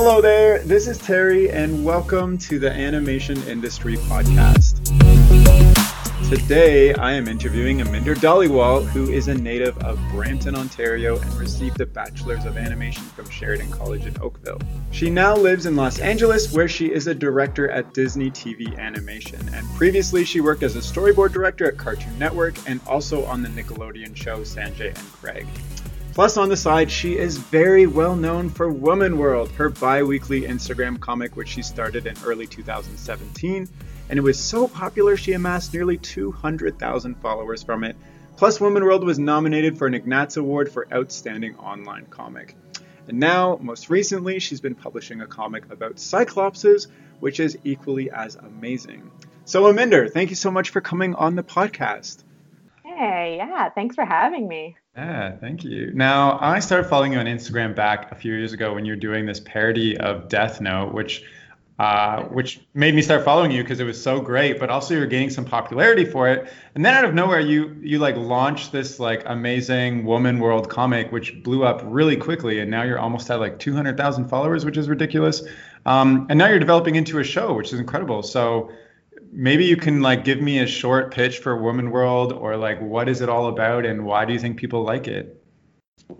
Hello 0.00 0.20
there, 0.20 0.60
this 0.60 0.86
is 0.86 0.96
Terry, 0.96 1.50
and 1.50 1.84
welcome 1.84 2.38
to 2.38 2.60
the 2.60 2.70
Animation 2.70 3.36
Industry 3.48 3.96
Podcast. 3.96 4.78
Today, 6.30 6.94
I 6.94 7.14
am 7.14 7.26
interviewing 7.26 7.78
Aminder 7.78 8.14
Dhaliwal, 8.14 8.86
who 8.86 9.10
is 9.10 9.26
a 9.26 9.34
native 9.34 9.76
of 9.78 9.98
Brampton, 10.12 10.54
Ontario, 10.54 11.18
and 11.18 11.34
received 11.34 11.80
a 11.80 11.86
Bachelor's 11.86 12.44
of 12.44 12.56
Animation 12.56 13.02
from 13.02 13.28
Sheridan 13.28 13.72
College 13.72 14.06
in 14.06 14.14
Oakville. 14.22 14.60
She 14.92 15.10
now 15.10 15.34
lives 15.34 15.66
in 15.66 15.74
Los 15.74 15.98
Angeles, 15.98 16.52
where 16.52 16.68
she 16.68 16.92
is 16.92 17.08
a 17.08 17.14
director 17.14 17.68
at 17.68 17.92
Disney 17.92 18.30
TV 18.30 18.78
Animation, 18.78 19.40
and 19.52 19.68
previously 19.70 20.24
she 20.24 20.40
worked 20.40 20.62
as 20.62 20.76
a 20.76 20.80
storyboard 20.80 21.32
director 21.32 21.66
at 21.66 21.76
Cartoon 21.76 22.16
Network 22.20 22.54
and 22.68 22.80
also 22.86 23.24
on 23.24 23.42
the 23.42 23.48
Nickelodeon 23.48 24.14
show 24.14 24.42
Sanjay 24.42 24.96
and 24.96 25.12
Craig. 25.14 25.48
Plus, 26.18 26.36
on 26.36 26.48
the 26.48 26.56
side, 26.56 26.90
she 26.90 27.16
is 27.16 27.38
very 27.38 27.86
well 27.86 28.16
known 28.16 28.50
for 28.50 28.68
Woman 28.68 29.18
World, 29.18 29.52
her 29.52 29.68
bi 29.68 30.02
weekly 30.02 30.40
Instagram 30.42 30.98
comic, 30.98 31.36
which 31.36 31.46
she 31.46 31.62
started 31.62 32.08
in 32.08 32.16
early 32.24 32.44
2017. 32.44 33.68
And 34.08 34.18
it 34.18 34.22
was 34.22 34.36
so 34.36 34.66
popular, 34.66 35.16
she 35.16 35.34
amassed 35.34 35.72
nearly 35.72 35.96
200,000 35.96 37.14
followers 37.22 37.62
from 37.62 37.84
it. 37.84 37.94
Plus, 38.36 38.60
Woman 38.60 38.84
World 38.84 39.04
was 39.04 39.20
nominated 39.20 39.78
for 39.78 39.86
an 39.86 39.94
Ignatz 39.94 40.36
Award 40.36 40.72
for 40.72 40.92
Outstanding 40.92 41.54
Online 41.54 42.06
Comic. 42.06 42.56
And 43.06 43.20
now, 43.20 43.56
most 43.62 43.88
recently, 43.88 44.40
she's 44.40 44.60
been 44.60 44.74
publishing 44.74 45.20
a 45.20 45.26
comic 45.28 45.70
about 45.70 45.98
Cyclopses, 45.98 46.88
which 47.20 47.38
is 47.38 47.56
equally 47.62 48.10
as 48.10 48.34
amazing. 48.34 49.08
So, 49.44 49.72
Aminder, 49.72 50.12
thank 50.12 50.30
you 50.30 50.36
so 50.36 50.50
much 50.50 50.70
for 50.70 50.80
coming 50.80 51.14
on 51.14 51.36
the 51.36 51.44
podcast. 51.44 52.24
Hey, 52.98 53.36
yeah, 53.36 53.70
thanks 53.70 53.94
for 53.94 54.04
having 54.04 54.48
me. 54.48 54.76
Yeah, 54.96 55.36
thank 55.36 55.62
you. 55.62 55.92
Now, 55.94 56.36
I 56.40 56.58
started 56.58 56.88
following 56.88 57.12
you 57.12 57.20
on 57.20 57.26
Instagram 57.26 57.72
back 57.76 58.10
a 58.10 58.16
few 58.16 58.34
years 58.34 58.52
ago 58.52 58.74
when 58.74 58.84
you 58.84 58.90
were 58.90 58.96
doing 58.96 59.24
this 59.24 59.38
parody 59.38 59.96
of 59.96 60.28
Death 60.28 60.60
Note, 60.60 60.92
which 60.92 61.22
uh, 61.78 62.24
which 62.24 62.60
made 62.74 62.96
me 62.96 63.00
start 63.00 63.24
following 63.24 63.52
you 63.52 63.62
because 63.62 63.78
it 63.78 63.84
was 63.84 64.02
so 64.02 64.20
great. 64.20 64.58
But 64.58 64.68
also, 64.68 64.94
you 64.94 65.00
were 65.00 65.06
gaining 65.06 65.30
some 65.30 65.44
popularity 65.44 66.04
for 66.04 66.28
it. 66.28 66.52
And 66.74 66.84
then 66.84 66.92
out 66.92 67.04
of 67.04 67.14
nowhere, 67.14 67.38
you 67.38 67.76
you 67.80 68.00
like 68.00 68.16
launched 68.16 68.72
this 68.72 68.98
like 68.98 69.22
amazing 69.26 70.04
Woman 70.04 70.40
World 70.40 70.68
comic, 70.68 71.12
which 71.12 71.40
blew 71.44 71.62
up 71.62 71.82
really 71.84 72.16
quickly. 72.16 72.58
And 72.58 72.68
now 72.68 72.82
you're 72.82 72.98
almost 72.98 73.30
at 73.30 73.38
like 73.38 73.60
200,000 73.60 74.28
followers, 74.28 74.64
which 74.64 74.76
is 74.76 74.88
ridiculous. 74.88 75.44
Um, 75.86 76.26
and 76.30 76.36
now 76.36 76.48
you're 76.48 76.58
developing 76.58 76.96
into 76.96 77.20
a 77.20 77.24
show, 77.24 77.54
which 77.54 77.72
is 77.72 77.78
incredible. 77.78 78.24
So 78.24 78.72
maybe 79.32 79.64
you 79.64 79.76
can 79.76 80.00
like 80.00 80.24
give 80.24 80.40
me 80.40 80.58
a 80.58 80.66
short 80.66 81.12
pitch 81.12 81.38
for 81.38 81.60
Woman 81.60 81.90
World 81.90 82.32
or 82.32 82.56
like 82.56 82.80
what 82.80 83.08
is 83.08 83.20
it 83.20 83.28
all 83.28 83.48
about 83.48 83.84
and 83.84 84.04
why 84.04 84.24
do 84.24 84.32
you 84.32 84.38
think 84.38 84.58
people 84.58 84.82
like 84.82 85.08
it? 85.08 85.42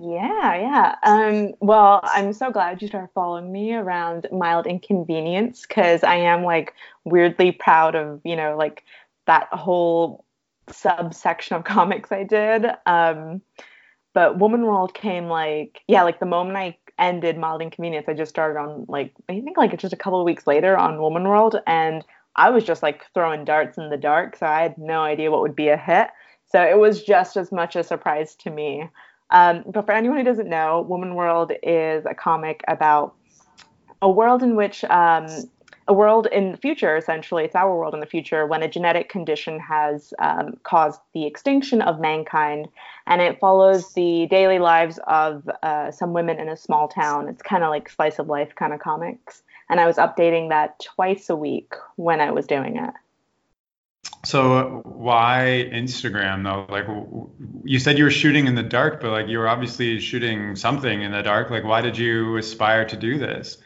Yeah, 0.01 0.55
yeah. 0.55 0.95
Um, 1.03 1.55
well, 1.61 2.01
I'm 2.05 2.33
so 2.33 2.51
glad 2.51 2.83
you 2.83 2.89
started 2.89 3.09
following 3.15 3.51
me 3.51 3.73
around 3.75 4.27
mild 4.31 4.67
inconvenience 4.67 5.67
because 5.67 6.05
I 6.05 6.17
am 6.17 6.45
like 6.45 6.75
weirdly 7.05 7.53
proud 7.53 7.95
of, 7.95 8.21
you 8.25 8.37
know, 8.37 8.57
like 8.57 8.85
that 9.27 9.49
whole 9.53 10.25
subsection 10.71 11.57
of 11.57 11.65
comics 11.65 12.13
I 12.13 12.25
did. 12.25 12.67
Um, 12.85 13.41
but 14.13 14.39
Woman 14.39 14.63
World 14.63 14.95
came 14.95 15.29
like, 15.29 15.81
yeah, 15.89 16.03
like 16.03 16.21
the 16.21 16.27
moment 16.27 16.57
I 16.57 16.77
ended 16.99 17.39
mild 17.39 17.63
inconvenience, 17.63 18.07
I 18.09 18.15
just 18.15 18.31
started 18.31 18.59
on 18.59 18.85
like, 18.89 19.15
I 19.29 19.41
think 19.41 19.57
like 19.57 19.79
just 19.79 19.95
a 19.95 19.97
couple 19.99 20.21
of 20.21 20.25
weeks 20.25 20.47
later 20.47 20.77
on 20.77 21.01
Woman 21.01 21.27
World. 21.27 21.57
And 21.67 22.05
I 22.39 22.51
was 22.51 22.63
just 22.63 22.85
like 22.85 23.05
throwing 23.13 23.45
darts 23.45 23.79
in 23.79 23.91
the 23.91 23.97
dark, 23.97 24.37
so 24.37 24.47
I 24.47 24.63
had 24.63 24.79
no 24.79 25.03
idea 25.03 25.31
what 25.33 25.43
would 25.43 25.57
be 25.57 25.69
a 25.69 25.77
hit. 25.77 26.09
So 26.47 26.63
it 26.63 26.79
was 26.79 27.03
just 27.03 27.37
as 27.37 27.51
much 27.51 27.75
a 27.75 27.83
surprise 27.83 28.37
to 28.37 28.51
me. 28.51 28.89
Um, 29.31 29.65
but 29.67 29.85
for 29.85 29.93
anyone 29.93 30.19
who 30.19 30.25
doesn't 30.25 30.49
know, 30.49 30.87
Woman 30.89 31.17
World 31.17 31.53
is 31.65 32.07
a 32.07 32.15
comic 32.15 32.63
about 32.69 33.15
a 34.01 34.09
world 34.09 34.45
in 34.45 34.55
which 34.55 34.85
um, 34.85 35.27
a 35.89 35.93
world 35.93 36.29
in 36.31 36.53
the 36.53 36.57
future, 36.59 36.97
essentially, 36.97 37.45
it's 37.45 37.57
our 37.57 37.77
world 37.77 37.93
in 37.93 37.99
the 37.99 38.07
future, 38.07 38.47
when 38.47 38.63
a 38.63 38.69
genetic 38.69 39.09
condition 39.09 39.59
has 39.59 40.15
um, 40.21 40.55
caused 40.63 41.01
the 41.15 41.27
extinction 41.27 41.83
of 41.83 41.99
mankind. 41.99 42.69
And 43.09 43.21
it 43.21 43.41
follows 43.41 43.93
the 43.95 44.29
daily 44.31 44.61
lives 44.61 45.01
of 45.09 45.51
uh, 45.65 45.91
some 45.91 46.13
women 46.13 46.39
in 46.39 46.49
a 46.49 46.57
small 46.57 46.87
town. 46.87 47.29
It's 47.29 47.43
kind 47.43 47.65
of 47.65 47.71
like 47.71 47.91
slice 47.91 48.21
of 48.21 48.29
life 48.29 48.55
kind 48.55 48.73
of 48.73 48.79
comics 48.79 49.43
and 49.69 49.81
I 49.81 49.87
was 49.87 49.97
updating 49.97 50.49
that 50.51 50.81
twice 50.81 51.31
a 51.31 51.37
week 51.37 51.75
when 51.97 52.21
I 52.21 52.31
was 52.31 52.47
doing 52.47 52.77
it. 52.77 52.95
So 54.25 54.83
why 54.85 55.69
Instagram 55.73 56.45
though? 56.45 56.67
Like 56.73 56.87
you 57.65 57.79
said 57.79 57.99
you 57.99 58.05
were 58.05 58.11
shooting 58.11 58.47
in 58.47 58.55
the 58.55 58.63
dark, 58.63 59.01
but 59.01 59.11
like 59.11 59.29
you 59.29 59.39
were 59.39 59.49
obviously 59.49 60.01
shooting 60.01 60.57
something 60.57 61.03
in 61.03 61.13
the 61.13 61.23
dark. 61.23 61.51
Like 61.51 61.65
why 61.65 61.81
did 61.81 61.97
you 61.97 62.37
aspire 62.37 62.85
to 62.87 62.97
do 62.97 63.19
this? 63.19 63.59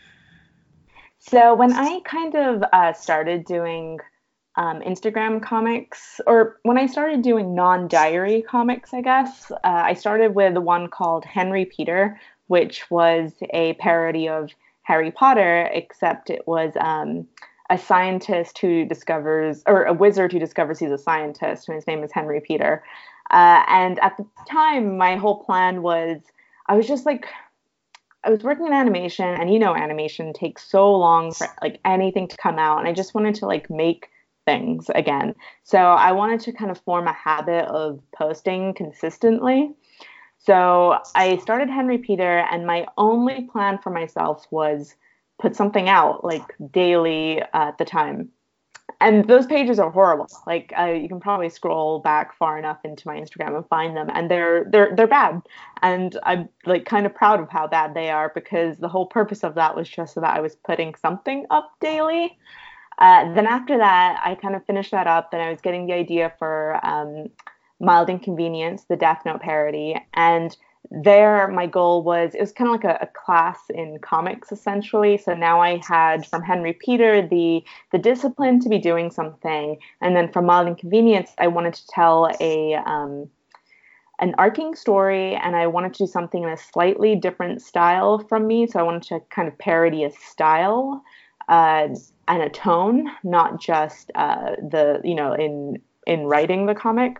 So 1.18 1.54
when 1.54 1.72
I 1.72 2.00
kind 2.04 2.34
of 2.34 2.64
uh, 2.72 2.92
started 2.92 3.44
doing 3.44 4.00
um, 4.56 4.80
Instagram 4.80 5.42
comics, 5.42 6.20
or 6.26 6.58
when 6.62 6.76
I 6.76 6.86
started 6.86 7.22
doing 7.22 7.54
non-diary 7.54 8.42
comics, 8.42 8.92
I 8.92 9.00
guess 9.00 9.50
uh, 9.50 9.56
I 9.62 9.94
started 9.94 10.34
with 10.34 10.58
one 10.58 10.88
called 10.88 11.24
Henry 11.24 11.64
Peter, 11.64 12.20
which 12.48 12.90
was 12.90 13.32
a 13.50 13.74
parody 13.74 14.28
of 14.28 14.50
Harry 14.82 15.10
Potter, 15.10 15.70
except 15.72 16.30
it 16.30 16.46
was 16.46 16.72
um, 16.80 17.26
a 17.70 17.78
scientist 17.78 18.58
who 18.58 18.84
discovers, 18.84 19.62
or 19.66 19.84
a 19.84 19.92
wizard 19.92 20.32
who 20.32 20.38
discovers 20.38 20.78
he's 20.78 20.90
a 20.90 20.98
scientist, 20.98 21.68
and 21.68 21.74
his 21.74 21.86
name 21.86 22.02
is 22.02 22.12
Henry 22.12 22.40
Peter. 22.40 22.82
Uh, 23.30 23.62
and 23.68 23.98
at 24.00 24.16
the 24.16 24.26
time, 24.48 24.98
my 24.98 25.16
whole 25.16 25.42
plan 25.44 25.82
was 25.82 26.20
I 26.66 26.76
was 26.76 26.86
just 26.86 27.06
like, 27.06 27.26
I 28.24 28.30
was 28.30 28.42
working 28.42 28.66
in 28.66 28.72
animation, 28.72 29.26
and 29.26 29.52
you 29.52 29.58
know, 29.58 29.74
animation 29.74 30.32
takes 30.32 30.68
so 30.68 30.92
long 30.92 31.32
for 31.32 31.48
like 31.62 31.80
anything 31.84 32.28
to 32.28 32.36
come 32.36 32.58
out, 32.58 32.78
and 32.78 32.88
I 32.88 32.92
just 32.92 33.14
wanted 33.14 33.34
to 33.36 33.46
like 33.46 33.70
make 33.70 34.08
things 34.44 34.90
again. 34.94 35.34
So 35.62 35.78
I 35.78 36.12
wanted 36.12 36.40
to 36.40 36.52
kind 36.52 36.70
of 36.70 36.80
form 36.80 37.06
a 37.06 37.12
habit 37.12 37.66
of 37.66 38.00
posting 38.14 38.74
consistently. 38.74 39.72
So 40.44 40.98
I 41.14 41.36
started 41.38 41.70
Henry 41.70 41.98
Peter, 41.98 42.38
and 42.50 42.66
my 42.66 42.86
only 42.98 43.44
plan 43.44 43.78
for 43.78 43.90
myself 43.90 44.44
was 44.50 44.96
put 45.40 45.54
something 45.54 45.88
out 45.88 46.24
like 46.24 46.54
daily 46.72 47.42
uh, 47.42 47.68
at 47.68 47.78
the 47.78 47.84
time. 47.84 48.28
And 49.00 49.26
those 49.28 49.46
pages 49.46 49.78
are 49.78 49.90
horrible. 49.90 50.28
Like 50.46 50.72
uh, 50.78 50.86
you 50.86 51.08
can 51.08 51.20
probably 51.20 51.48
scroll 51.48 52.00
back 52.00 52.36
far 52.36 52.58
enough 52.58 52.78
into 52.84 53.06
my 53.06 53.20
Instagram 53.20 53.56
and 53.56 53.66
find 53.68 53.96
them, 53.96 54.10
and 54.12 54.28
they're 54.28 54.64
they're 54.70 54.94
they're 54.96 55.06
bad. 55.06 55.42
And 55.80 56.18
I'm 56.24 56.48
like 56.66 56.86
kind 56.86 57.06
of 57.06 57.14
proud 57.14 57.38
of 57.38 57.48
how 57.48 57.68
bad 57.68 57.94
they 57.94 58.10
are 58.10 58.32
because 58.34 58.78
the 58.78 58.88
whole 58.88 59.06
purpose 59.06 59.44
of 59.44 59.54
that 59.54 59.76
was 59.76 59.88
just 59.88 60.14
so 60.14 60.20
that 60.20 60.36
I 60.36 60.40
was 60.40 60.56
putting 60.56 60.94
something 60.96 61.46
up 61.50 61.72
daily. 61.80 62.36
Uh, 62.98 63.32
then 63.34 63.46
after 63.46 63.78
that, 63.78 64.20
I 64.24 64.34
kind 64.34 64.54
of 64.54 64.64
finished 64.66 64.90
that 64.90 65.06
up, 65.06 65.32
and 65.32 65.40
I 65.42 65.50
was 65.50 65.60
getting 65.60 65.86
the 65.86 65.94
idea 65.94 66.32
for 66.38 66.78
um, 66.84 67.28
Mild 67.82 68.08
Inconvenience, 68.08 68.84
the 68.84 68.96
Death 68.96 69.22
Note 69.26 69.40
parody. 69.40 70.00
And 70.14 70.56
there, 70.90 71.48
my 71.48 71.66
goal 71.66 72.02
was 72.02 72.34
it 72.34 72.40
was 72.40 72.52
kind 72.52 72.68
of 72.68 72.72
like 72.72 72.84
a, 72.84 72.98
a, 73.02 73.06
class 73.06 73.58
in 73.70 73.98
comics 74.00 74.52
essentially. 74.52 75.16
So 75.16 75.34
now 75.34 75.60
I 75.60 75.80
had 75.86 76.26
from 76.26 76.42
Henry 76.42 76.72
Peter 76.72 77.26
the 77.26 77.64
the 77.92 77.98
discipline 77.98 78.60
to 78.60 78.68
be 78.68 78.78
doing 78.78 79.10
something, 79.10 79.78
and 80.00 80.16
then 80.16 80.30
from 80.30 80.46
Mild 80.46 80.68
Inconvenience, 80.68 81.32
I 81.38 81.48
wanted 81.48 81.74
to 81.74 81.86
tell 81.88 82.30
a 82.40 82.74
um, 82.74 83.30
an 84.18 84.34
arcing 84.38 84.74
story, 84.74 85.34
and 85.34 85.56
I 85.56 85.66
wanted 85.66 85.94
to 85.94 86.04
do 86.04 86.06
something 86.06 86.42
in 86.42 86.48
a 86.48 86.56
slightly 86.56 87.16
different 87.16 87.62
style 87.62 88.18
from 88.28 88.46
me. 88.46 88.66
So 88.66 88.78
I 88.78 88.82
wanted 88.82 89.02
to 89.04 89.20
kind 89.30 89.48
of 89.48 89.56
parody 89.58 90.04
a 90.04 90.10
style 90.10 91.02
uh, 91.48 91.88
and 92.28 92.42
a 92.42 92.50
tone, 92.50 93.08
not 93.24 93.60
just 93.60 94.10
uh, 94.14 94.56
the 94.56 95.00
you 95.04 95.14
know 95.14 95.32
in 95.32 95.80
in 96.06 96.24
writing 96.24 96.66
the 96.66 96.74
comic. 96.74 97.18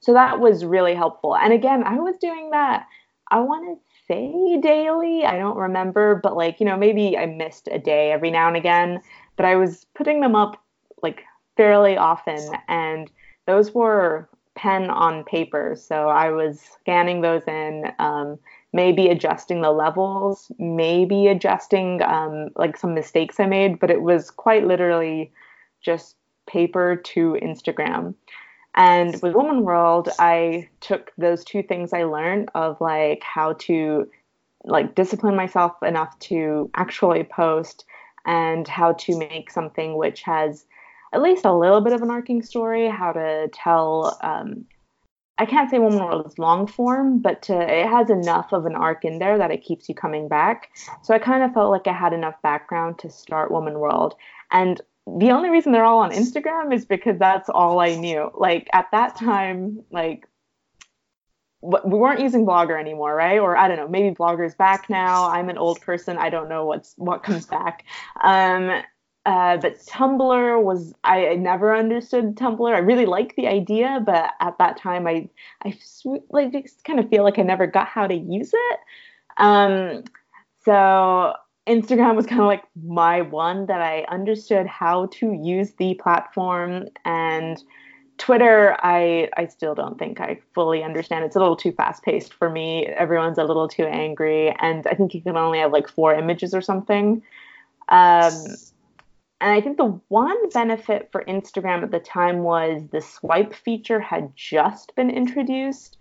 So 0.00 0.12
that 0.12 0.40
was 0.40 0.64
really 0.64 0.94
helpful. 0.94 1.36
And 1.36 1.52
again, 1.52 1.84
I 1.84 1.98
was 1.98 2.16
doing 2.18 2.50
that, 2.50 2.86
I 3.30 3.40
want 3.40 3.78
to 3.78 3.84
say 4.06 4.58
daily. 4.60 5.24
I 5.24 5.36
don't 5.38 5.56
remember, 5.56 6.16
but 6.22 6.36
like, 6.36 6.60
you 6.60 6.66
know, 6.66 6.76
maybe 6.76 7.16
I 7.16 7.26
missed 7.26 7.68
a 7.70 7.78
day 7.78 8.10
every 8.12 8.30
now 8.30 8.48
and 8.48 8.56
again, 8.56 9.00
but 9.36 9.44
I 9.44 9.56
was 9.56 9.86
putting 9.94 10.20
them 10.20 10.34
up 10.34 10.62
like 11.02 11.24
fairly 11.56 11.96
often. 11.96 12.40
And 12.68 13.10
those 13.46 13.72
were 13.74 14.28
pen 14.54 14.90
on 14.90 15.24
paper. 15.24 15.76
So 15.78 16.08
I 16.08 16.30
was 16.30 16.60
scanning 16.60 17.20
those 17.20 17.42
in, 17.46 17.92
um, 17.98 18.38
maybe 18.72 19.08
adjusting 19.08 19.62
the 19.62 19.70
levels, 19.70 20.50
maybe 20.58 21.28
adjusting 21.28 22.02
um, 22.02 22.48
like 22.56 22.76
some 22.76 22.94
mistakes 22.94 23.40
I 23.40 23.46
made, 23.46 23.78
but 23.78 23.90
it 23.90 24.02
was 24.02 24.30
quite 24.30 24.66
literally 24.66 25.32
just 25.80 26.16
paper 26.46 26.96
to 26.96 27.38
Instagram. 27.42 28.14
And 28.78 29.20
with 29.22 29.34
Woman 29.34 29.64
World, 29.64 30.08
I 30.20 30.68
took 30.80 31.10
those 31.18 31.44
two 31.44 31.64
things 31.64 31.92
I 31.92 32.04
learned 32.04 32.48
of 32.54 32.80
like 32.80 33.24
how 33.24 33.54
to 33.54 34.08
like 34.64 34.94
discipline 34.94 35.34
myself 35.34 35.72
enough 35.82 36.16
to 36.20 36.70
actually 36.76 37.24
post 37.24 37.84
and 38.24 38.68
how 38.68 38.92
to 38.92 39.18
make 39.18 39.50
something 39.50 39.96
which 39.96 40.22
has 40.22 40.64
at 41.12 41.22
least 41.22 41.44
a 41.44 41.52
little 41.52 41.80
bit 41.80 41.92
of 41.92 42.02
an 42.02 42.10
arcing 42.10 42.40
story, 42.40 42.88
how 42.88 43.10
to 43.10 43.48
tell 43.52 44.16
um, 44.22 44.64
I 45.38 45.46
can't 45.46 45.70
say 45.70 45.78
Woman 45.78 46.04
World 46.04 46.26
is 46.26 46.38
long 46.38 46.66
form, 46.66 47.20
but 47.20 47.42
to, 47.42 47.54
it 47.60 47.86
has 47.86 48.10
enough 48.10 48.52
of 48.52 48.66
an 48.66 48.74
arc 48.74 49.04
in 49.04 49.18
there 49.18 49.38
that 49.38 49.52
it 49.52 49.62
keeps 49.62 49.88
you 49.88 49.94
coming 49.94 50.26
back. 50.26 50.70
So 51.02 51.14
I 51.14 51.18
kind 51.18 51.44
of 51.44 51.54
felt 51.54 51.70
like 51.70 51.86
I 51.86 51.92
had 51.92 52.12
enough 52.12 52.40
background 52.42 52.98
to 53.00 53.10
start 53.10 53.52
Woman 53.52 53.78
World. 53.78 54.14
And 54.50 54.80
the 55.16 55.30
only 55.30 55.50
reason 55.50 55.72
they're 55.72 55.84
all 55.84 56.00
on 56.00 56.10
Instagram 56.10 56.74
is 56.74 56.84
because 56.84 57.18
that's 57.18 57.48
all 57.48 57.80
I 57.80 57.94
knew. 57.94 58.30
Like 58.34 58.68
at 58.72 58.86
that 58.92 59.16
time, 59.16 59.82
like 59.90 60.26
we 61.60 61.98
weren't 61.98 62.20
using 62.20 62.46
Blogger 62.46 62.78
anymore, 62.78 63.14
right? 63.14 63.38
Or 63.38 63.56
I 63.56 63.68
don't 63.68 63.76
know, 63.76 63.88
maybe 63.88 64.14
Blogger's 64.14 64.54
back 64.54 64.88
now. 64.88 65.28
I'm 65.28 65.48
an 65.48 65.58
old 65.58 65.80
person. 65.80 66.16
I 66.16 66.30
don't 66.30 66.48
know 66.48 66.64
what's 66.64 66.94
what 66.96 67.22
comes 67.22 67.46
back. 67.46 67.84
Um, 68.22 68.82
uh, 69.26 69.56
but 69.58 69.78
Tumblr 69.80 70.62
was 70.62 70.94
I, 71.04 71.28
I, 71.28 71.34
never 71.34 71.76
understood 71.76 72.36
Tumblr. 72.36 72.74
I 72.74 72.78
really 72.78 73.04
liked 73.04 73.36
the 73.36 73.46
idea, 73.46 74.00
but 74.04 74.30
at 74.40 74.56
that 74.58 74.78
time 74.78 75.06
I 75.06 75.28
I 75.64 75.76
like 76.30 76.52
just 76.52 76.84
kind 76.84 76.98
of 76.98 77.08
feel 77.10 77.24
like 77.24 77.38
I 77.38 77.42
never 77.42 77.66
got 77.66 77.88
how 77.88 78.06
to 78.06 78.14
use 78.14 78.52
it. 78.54 78.78
Um, 79.36 80.04
so 80.64 81.34
Instagram 81.68 82.16
was 82.16 82.26
kind 82.26 82.40
of 82.40 82.46
like 82.46 82.64
my 82.86 83.20
one 83.20 83.66
that 83.66 83.80
I 83.80 84.04
understood 84.08 84.66
how 84.66 85.06
to 85.12 85.32
use 85.32 85.72
the 85.72 85.94
platform 85.94 86.88
and 87.04 87.62
Twitter, 88.18 88.76
I 88.80 89.28
I 89.36 89.46
still 89.46 89.74
don't 89.74 89.98
think 89.98 90.20
I 90.20 90.40
fully 90.52 90.82
understand. 90.82 91.24
It's 91.24 91.36
a 91.36 91.38
little 91.38 91.56
too 91.56 91.72
fast 91.72 92.02
paced 92.02 92.34
for 92.34 92.50
me. 92.50 92.86
Everyone's 92.86 93.38
a 93.38 93.44
little 93.44 93.68
too 93.68 93.84
angry, 93.84 94.54
and 94.58 94.86
I 94.86 94.94
think 94.94 95.14
you 95.14 95.22
can 95.22 95.36
only 95.36 95.60
have 95.60 95.72
like 95.72 95.88
four 95.88 96.14
images 96.14 96.52
or 96.52 96.60
something. 96.60 97.22
Um, 97.88 98.32
and 99.40 99.52
I 99.52 99.60
think 99.60 99.76
the 99.76 100.00
one 100.08 100.50
benefit 100.50 101.10
for 101.12 101.24
Instagram 101.24 101.84
at 101.84 101.92
the 101.92 102.00
time 102.00 102.40
was 102.40 102.82
the 102.90 103.00
swipe 103.00 103.54
feature 103.54 104.00
had 104.00 104.34
just 104.34 104.94
been 104.96 105.10
introduced. 105.10 105.96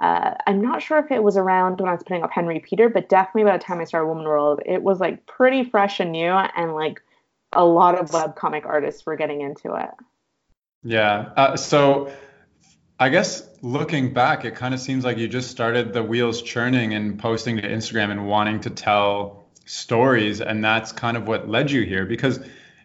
Uh, 0.00 0.34
I'm 0.46 0.60
not 0.60 0.82
sure 0.82 0.98
if 0.98 1.10
it 1.10 1.22
was 1.22 1.36
around 1.36 1.80
when 1.80 1.88
I 1.88 1.92
was 1.92 2.02
putting 2.02 2.22
up 2.22 2.30
Henry 2.30 2.60
Peter, 2.60 2.88
but 2.88 3.08
definitely 3.08 3.44
by 3.44 3.56
the 3.56 3.64
time 3.64 3.80
I 3.80 3.84
started 3.84 4.08
Woman 4.08 4.24
World, 4.24 4.60
it 4.66 4.82
was 4.82 5.00
like 5.00 5.26
pretty 5.26 5.64
fresh 5.64 6.00
and 6.00 6.12
new, 6.12 6.30
and 6.30 6.74
like 6.74 7.00
a 7.52 7.64
lot 7.64 7.98
of 7.98 8.10
webcomic 8.10 8.66
artists 8.66 9.06
were 9.06 9.16
getting 9.16 9.40
into 9.40 9.74
it. 9.74 9.90
Yeah. 10.82 11.30
Uh, 11.36 11.56
so 11.56 12.12
I 12.98 13.08
guess 13.08 13.48
looking 13.62 14.12
back, 14.12 14.44
it 14.44 14.54
kind 14.54 14.74
of 14.74 14.80
seems 14.80 15.04
like 15.04 15.16
you 15.16 15.28
just 15.28 15.50
started 15.50 15.92
the 15.92 16.02
wheels 16.02 16.42
churning 16.42 16.94
and 16.94 17.18
posting 17.18 17.56
to 17.56 17.62
Instagram 17.62 18.10
and 18.10 18.26
wanting 18.26 18.60
to 18.60 18.70
tell 18.70 19.48
stories, 19.64 20.40
and 20.40 20.64
that's 20.64 20.92
kind 20.92 21.16
of 21.16 21.26
what 21.26 21.48
led 21.48 21.70
you 21.70 21.82
here 21.82 22.04
because 22.04 22.40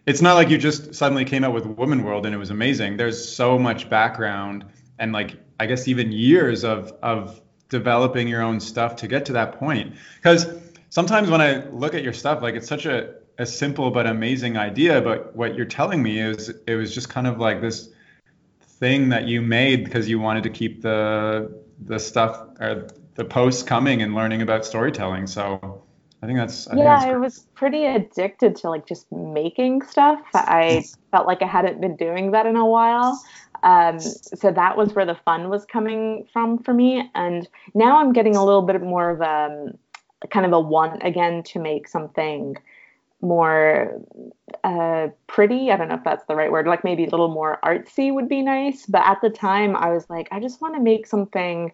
it's 0.06 0.22
not 0.22 0.34
like 0.34 0.48
you 0.48 0.58
just 0.58 0.94
suddenly 0.94 1.24
came 1.24 1.44
out 1.44 1.52
with 1.52 1.66
Woman 1.66 2.02
World 2.02 2.26
and 2.26 2.34
it 2.34 2.38
was 2.38 2.50
amazing. 2.50 2.96
There's 2.96 3.32
so 3.32 3.58
much 3.58 3.90
background 3.90 4.64
and 4.98 5.12
like 5.12 5.36
I 5.60 5.66
guess 5.66 5.86
even 5.86 6.10
years 6.10 6.64
of 6.64 6.92
of 7.02 7.40
developing 7.68 8.26
your 8.26 8.42
own 8.42 8.58
stuff 8.58 8.96
to 8.96 9.06
get 9.06 9.26
to 9.26 9.34
that 9.34 9.58
point. 9.58 9.94
Because 10.16 10.46
sometimes 10.88 11.30
when 11.30 11.40
I 11.40 11.66
look 11.66 11.94
at 11.94 12.02
your 12.02 12.14
stuff, 12.14 12.42
like 12.42 12.54
it's 12.54 12.66
such 12.66 12.86
a 12.86 13.14
a 13.38 13.46
simple 13.46 13.90
but 13.90 14.06
amazing 14.06 14.56
idea, 14.56 15.00
but 15.00 15.36
what 15.36 15.54
you're 15.54 15.66
telling 15.66 16.02
me 16.02 16.18
is 16.18 16.52
it 16.66 16.74
was 16.74 16.94
just 16.94 17.08
kind 17.08 17.26
of 17.26 17.38
like 17.38 17.60
this 17.60 17.90
thing 18.60 19.10
that 19.10 19.28
you 19.28 19.42
made 19.42 19.84
because 19.84 20.08
you 20.08 20.18
wanted 20.18 20.42
to 20.42 20.50
keep 20.50 20.82
the 20.82 21.62
the 21.86 21.98
stuff 21.98 22.48
or 22.58 22.88
the 23.14 23.24
posts 23.24 23.62
coming 23.62 24.02
and 24.02 24.14
learning 24.14 24.40
about 24.40 24.64
storytelling. 24.64 25.26
So 25.26 25.82
I 26.22 26.26
think 26.26 26.38
that's 26.38 26.68
I 26.68 26.76
yeah. 26.76 27.00
Think 27.00 27.12
I 27.12 27.16
was 27.16 27.46
pretty 27.54 27.84
addicted 27.84 28.56
to 28.56 28.70
like 28.70 28.86
just 28.86 29.10
making 29.12 29.82
stuff. 29.82 30.20
I 30.34 30.84
felt 31.10 31.26
like 31.26 31.42
I 31.42 31.46
hadn't 31.46 31.80
been 31.80 31.96
doing 31.96 32.30
that 32.32 32.46
in 32.46 32.56
a 32.56 32.66
while. 32.66 33.22
Um, 33.62 34.00
so 34.00 34.50
that 34.50 34.76
was 34.76 34.94
where 34.94 35.06
the 35.06 35.14
fun 35.14 35.48
was 35.48 35.64
coming 35.64 36.26
from 36.32 36.58
for 36.58 36.72
me. 36.74 37.10
And 37.14 37.48
now 37.74 37.98
I'm 37.98 38.12
getting 38.12 38.36
a 38.36 38.44
little 38.44 38.62
bit 38.62 38.80
more 38.82 39.10
of 39.10 39.20
a 39.20 39.24
um, 39.24 39.78
kind 40.30 40.46
of 40.46 40.52
a 40.52 40.60
want 40.60 41.02
again 41.04 41.42
to 41.42 41.58
make 41.58 41.88
something 41.88 42.56
more 43.22 44.00
uh, 44.64 45.08
pretty. 45.26 45.70
I 45.70 45.76
don't 45.76 45.88
know 45.88 45.96
if 45.96 46.04
that's 46.04 46.24
the 46.26 46.34
right 46.34 46.50
word. 46.50 46.66
Like 46.66 46.84
maybe 46.84 47.04
a 47.04 47.10
little 47.10 47.28
more 47.28 47.58
artsy 47.64 48.12
would 48.12 48.28
be 48.28 48.42
nice. 48.42 48.86
But 48.86 49.06
at 49.06 49.20
the 49.20 49.30
time, 49.30 49.76
I 49.76 49.90
was 49.90 50.08
like, 50.08 50.28
I 50.30 50.40
just 50.40 50.60
want 50.60 50.74
to 50.74 50.80
make 50.80 51.06
something 51.06 51.72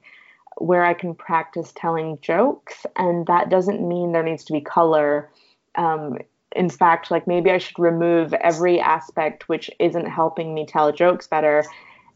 where 0.58 0.84
I 0.84 0.94
can 0.94 1.14
practice 1.14 1.72
telling 1.76 2.18
jokes, 2.22 2.86
and 2.96 3.26
that 3.26 3.50
doesn't 3.50 3.86
mean 3.86 4.12
there 4.12 4.22
needs 4.22 4.44
to 4.44 4.52
be 4.52 4.60
color. 4.60 5.30
Um, 5.74 6.18
in 6.56 6.70
fact, 6.70 7.10
like 7.10 7.26
maybe 7.26 7.50
I 7.50 7.58
should 7.58 7.78
remove 7.78 8.32
every 8.34 8.80
aspect 8.80 9.48
which 9.48 9.70
isn't 9.78 10.06
helping 10.06 10.54
me 10.54 10.66
tell 10.66 10.92
jokes 10.92 11.26
better. 11.26 11.64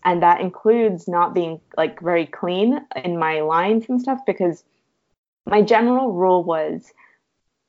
And 0.04 0.22
that 0.22 0.40
includes 0.40 1.06
not 1.06 1.34
being 1.34 1.60
like 1.76 2.00
very 2.00 2.26
clean 2.26 2.80
in 2.96 3.18
my 3.18 3.40
lines 3.40 3.86
and 3.88 4.00
stuff 4.00 4.20
because 4.26 4.64
my 5.46 5.62
general 5.62 6.12
rule 6.12 6.42
was 6.42 6.92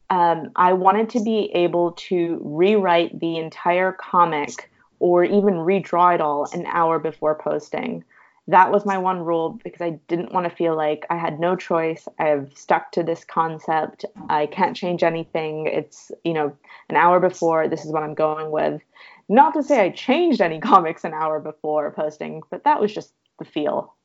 um, 0.09 0.51
I 0.55 0.73
wanted 0.73 1.09
to 1.11 1.23
be 1.23 1.51
able 1.53 1.93
to 1.93 2.39
rewrite 2.43 3.19
the 3.19 3.37
entire 3.37 3.93
comic 3.93 4.69
or 4.99 5.23
even 5.23 5.55
redraw 5.55 6.15
it 6.15 6.21
all 6.21 6.47
an 6.53 6.65
hour 6.67 6.99
before 6.99 7.35
posting 7.35 8.03
that 8.47 8.71
was 8.71 8.85
my 8.85 8.97
one 8.97 9.19
rule 9.19 9.59
because 9.63 9.81
I 9.81 9.99
didn't 10.07 10.33
want 10.33 10.49
to 10.49 10.55
feel 10.55 10.75
like 10.75 11.05
I 11.09 11.17
had 11.17 11.39
no 11.39 11.55
choice. 11.55 12.07
I've 12.19 12.51
stuck 12.55 12.91
to 12.93 13.03
this 13.03 13.23
concept. 13.23 14.03
I 14.29 14.47
can't 14.47 14.75
change 14.75 15.03
anything. 15.03 15.67
It's, 15.67 16.11
you 16.23 16.33
know, 16.33 16.55
an 16.89 16.95
hour 16.95 17.19
before, 17.19 17.67
this 17.67 17.85
is 17.85 17.91
what 17.91 18.03
I'm 18.03 18.15
going 18.15 18.51
with. 18.51 18.81
Not 19.29 19.53
to 19.53 19.63
say 19.63 19.79
I 19.79 19.89
changed 19.89 20.41
any 20.41 20.59
comics 20.71 21.03
an 21.03 21.13
hour 21.13 21.39
before 21.39 21.91
posting, 21.91 22.41
but 22.49 22.63
that 22.63 22.81
was 22.81 22.93
just 22.93 23.13
the 23.39 23.45
feel. 23.45 23.95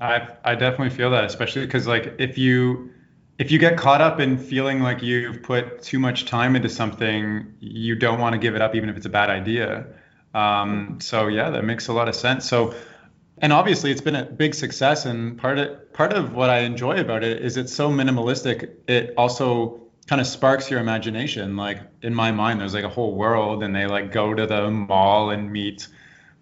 I 0.00 0.28
I 0.44 0.54
definitely 0.54 0.90
feel 0.90 1.10
that, 1.10 1.24
especially 1.24 1.64
because 1.64 1.86
like 1.86 2.14
if 2.18 2.36
you 2.36 2.90
if 3.38 3.50
you 3.50 3.58
get 3.58 3.76
caught 3.76 4.00
up 4.00 4.20
in 4.20 4.36
feeling 4.36 4.80
like 4.80 5.02
you've 5.02 5.42
put 5.42 5.82
too 5.82 5.98
much 5.98 6.26
time 6.26 6.56
into 6.56 6.68
something, 6.68 7.54
you 7.60 7.94
don't 7.94 8.18
want 8.18 8.32
to 8.32 8.38
give 8.38 8.54
it 8.54 8.62
up, 8.62 8.74
even 8.74 8.88
if 8.88 8.96
it's 8.96 9.06
a 9.06 9.10
bad 9.10 9.30
idea. 9.30 9.86
Um, 10.34 10.98
so 11.00 11.28
yeah, 11.28 11.50
that 11.50 11.64
makes 11.64 11.88
a 11.88 11.92
lot 11.92 12.08
of 12.08 12.14
sense. 12.14 12.48
So 12.48 12.74
and 13.42 13.52
obviously 13.52 13.90
it's 13.90 14.00
been 14.00 14.16
a 14.16 14.24
big 14.24 14.54
success 14.54 15.04
and 15.04 15.36
part 15.36 15.58
of 15.58 15.92
part 15.92 16.12
of 16.14 16.34
what 16.34 16.48
i 16.48 16.60
enjoy 16.60 16.98
about 16.98 17.22
it 17.22 17.42
is 17.42 17.58
it's 17.58 17.74
so 17.74 17.90
minimalistic 17.90 18.70
it 18.88 19.12
also 19.18 19.82
kind 20.06 20.20
of 20.20 20.26
sparks 20.26 20.70
your 20.70 20.80
imagination. 20.80 21.56
Like 21.56 21.80
in 22.02 22.14
my 22.14 22.32
mind 22.32 22.60
there's 22.60 22.74
like 22.74 22.84
a 22.84 22.88
whole 22.88 23.14
world 23.14 23.62
and 23.62 23.74
they 23.74 23.86
like 23.86 24.12
go 24.12 24.34
to 24.34 24.46
the 24.46 24.70
mall 24.70 25.30
and 25.30 25.50
meet 25.50 25.88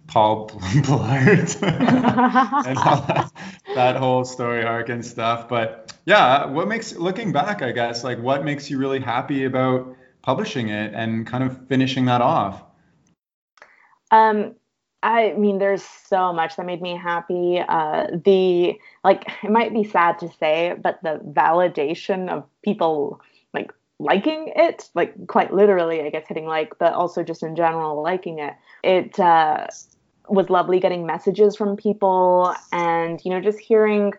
paul 0.07 0.49
blart 0.49 1.61
and 2.67 2.77
that, 2.77 3.31
that 3.75 3.95
whole 3.95 4.25
story 4.25 4.63
arc 4.63 4.89
and 4.89 5.05
stuff. 5.05 5.47
But 5.47 5.93
yeah 6.05 6.45
what 6.45 6.67
makes 6.67 6.95
looking 6.95 7.31
back 7.31 7.61
i 7.61 7.71
guess 7.71 8.03
like 8.03 8.19
what 8.19 8.43
makes 8.43 8.69
you 8.69 8.79
really 8.79 8.99
happy 8.99 9.45
about 9.45 9.95
publishing 10.23 10.69
it 10.69 10.93
and 10.95 11.27
kind 11.27 11.43
of 11.43 11.67
finishing 11.67 12.05
that 12.05 12.21
off? 12.21 12.63
Um 14.09 14.55
I 15.03 15.33
mean, 15.33 15.57
there's 15.57 15.83
so 15.83 16.31
much 16.31 16.55
that 16.55 16.65
made 16.65 16.81
me 16.81 16.95
happy. 16.95 17.59
Uh, 17.67 18.07
the 18.23 18.79
like, 19.03 19.23
it 19.43 19.49
might 19.49 19.73
be 19.73 19.83
sad 19.83 20.19
to 20.19 20.29
say, 20.39 20.75
but 20.79 21.01
the 21.01 21.19
validation 21.33 22.29
of 22.29 22.43
people 22.63 23.19
like 23.53 23.73
liking 23.99 24.53
it, 24.55 24.89
like 24.93 25.27
quite 25.27 25.53
literally, 25.53 26.01
I 26.01 26.09
guess, 26.09 26.27
hitting 26.27 26.45
like, 26.45 26.77
but 26.77 26.93
also 26.93 27.23
just 27.23 27.41
in 27.41 27.55
general 27.55 28.01
liking 28.01 28.39
it. 28.39 28.53
It 28.83 29.19
uh, 29.19 29.67
was 30.29 30.49
lovely 30.49 30.79
getting 30.79 31.05
messages 31.05 31.55
from 31.55 31.77
people, 31.77 32.53
and 32.71 33.19
you 33.25 33.31
know, 33.31 33.41
just 33.41 33.59
hearing 33.59 34.13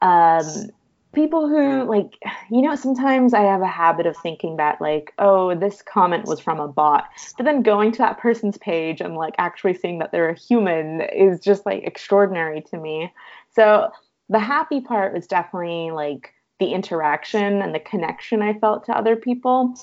um, 0.00 0.70
people 1.14 1.48
who 1.48 1.84
like 1.84 2.18
you 2.50 2.60
know 2.60 2.74
sometimes 2.74 3.32
i 3.32 3.40
have 3.40 3.62
a 3.62 3.66
habit 3.66 4.06
of 4.06 4.16
thinking 4.16 4.56
that 4.56 4.80
like 4.80 5.12
oh 5.18 5.54
this 5.54 5.82
comment 5.82 6.26
was 6.26 6.40
from 6.40 6.60
a 6.60 6.68
bot 6.68 7.04
but 7.36 7.44
then 7.44 7.62
going 7.62 7.92
to 7.92 7.98
that 7.98 8.18
person's 8.18 8.58
page 8.58 9.00
and 9.00 9.14
like 9.14 9.34
actually 9.38 9.74
seeing 9.74 9.98
that 9.98 10.12
they're 10.12 10.30
a 10.30 10.38
human 10.38 11.00
is 11.00 11.40
just 11.40 11.64
like 11.64 11.82
extraordinary 11.84 12.62
to 12.62 12.76
me. 12.78 13.12
So 13.54 13.90
the 14.28 14.38
happy 14.38 14.80
part 14.80 15.14
was 15.14 15.26
definitely 15.26 15.90
like 15.90 16.32
the 16.58 16.72
interaction 16.72 17.62
and 17.62 17.74
the 17.74 17.80
connection 17.80 18.40
i 18.40 18.54
felt 18.54 18.84
to 18.86 18.92
other 18.92 19.16
people 19.16 19.74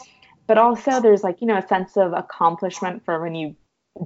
but 0.47 0.57
also 0.57 1.01
there's 1.01 1.23
like 1.23 1.41
you 1.41 1.47
know 1.47 1.57
a 1.57 1.67
sense 1.67 1.97
of 1.97 2.13
accomplishment 2.13 3.03
for 3.05 3.21
when 3.21 3.35
you 3.35 3.55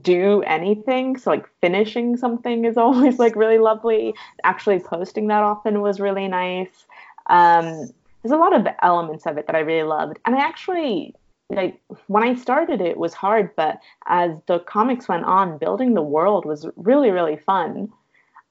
do 0.01 0.41
anything. 0.44 1.17
So 1.17 1.29
like 1.29 1.48
finishing 1.62 2.17
something 2.17 2.65
is 2.65 2.77
always 2.86 3.20
like 3.20 3.36
really 3.36 3.60
lovely. 3.60 4.13
Actually 4.44 4.79
posting 4.79 5.27
that 5.27 5.44
often 5.44 5.82
was 5.82 6.00
really 6.00 6.27
nice 6.27 6.86
um, 7.27 7.89
there's 8.22 8.32
a 8.32 8.38
lot 8.38 8.55
of 8.55 8.67
elements 8.82 9.25
of 9.25 9.38
it 9.38 9.48
that 9.48 9.55
I 9.55 9.60
really 9.60 9.88
loved, 9.88 10.20
and 10.25 10.36
I 10.36 10.39
actually 10.39 11.15
like 11.50 11.79
when 12.08 12.24
I 12.24 12.34
started 12.36 12.82
it 12.82 12.98
was 12.98 13.13
hard, 13.13 13.55
but 13.55 13.79
as 14.08 14.32
the 14.48 14.60
comics 14.60 15.08
went 15.08 15.25
on, 15.25 15.58
building 15.58 15.94
the 15.94 16.01
world 16.01 16.46
was 16.46 16.67
really 16.75 17.12
really 17.12 17.38
fun. 17.38 17.89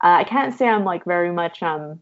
Uh, 0.02 0.18
I 0.18 0.24
can't 0.24 0.54
say 0.56 0.68
I'm 0.68 0.84
like 0.84 1.04
very 1.04 1.32
much 1.32 1.62
um 1.62 2.00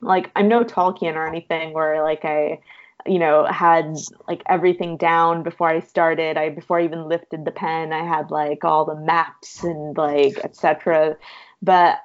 like 0.00 0.30
I'm 0.36 0.48
no 0.48 0.64
Tolkien 0.64 1.14
or 1.14 1.26
anything 1.26 1.72
where 1.72 2.02
like 2.02 2.24
I 2.24 2.60
you 3.06 3.18
know 3.18 3.46
had 3.46 3.96
like 4.28 4.42
everything 4.46 4.96
down 4.96 5.42
before 5.42 5.68
I 5.68 5.80
started. 5.80 6.36
I 6.36 6.50
before 6.50 6.78
I 6.78 6.84
even 6.84 7.08
lifted 7.08 7.44
the 7.44 7.50
pen, 7.50 7.92
I 7.92 8.04
had 8.04 8.30
like 8.30 8.64
all 8.64 8.84
the 8.84 8.96
maps 8.96 9.64
and 9.64 9.96
like 9.96 10.38
etc. 10.44 11.16
But 11.62 12.00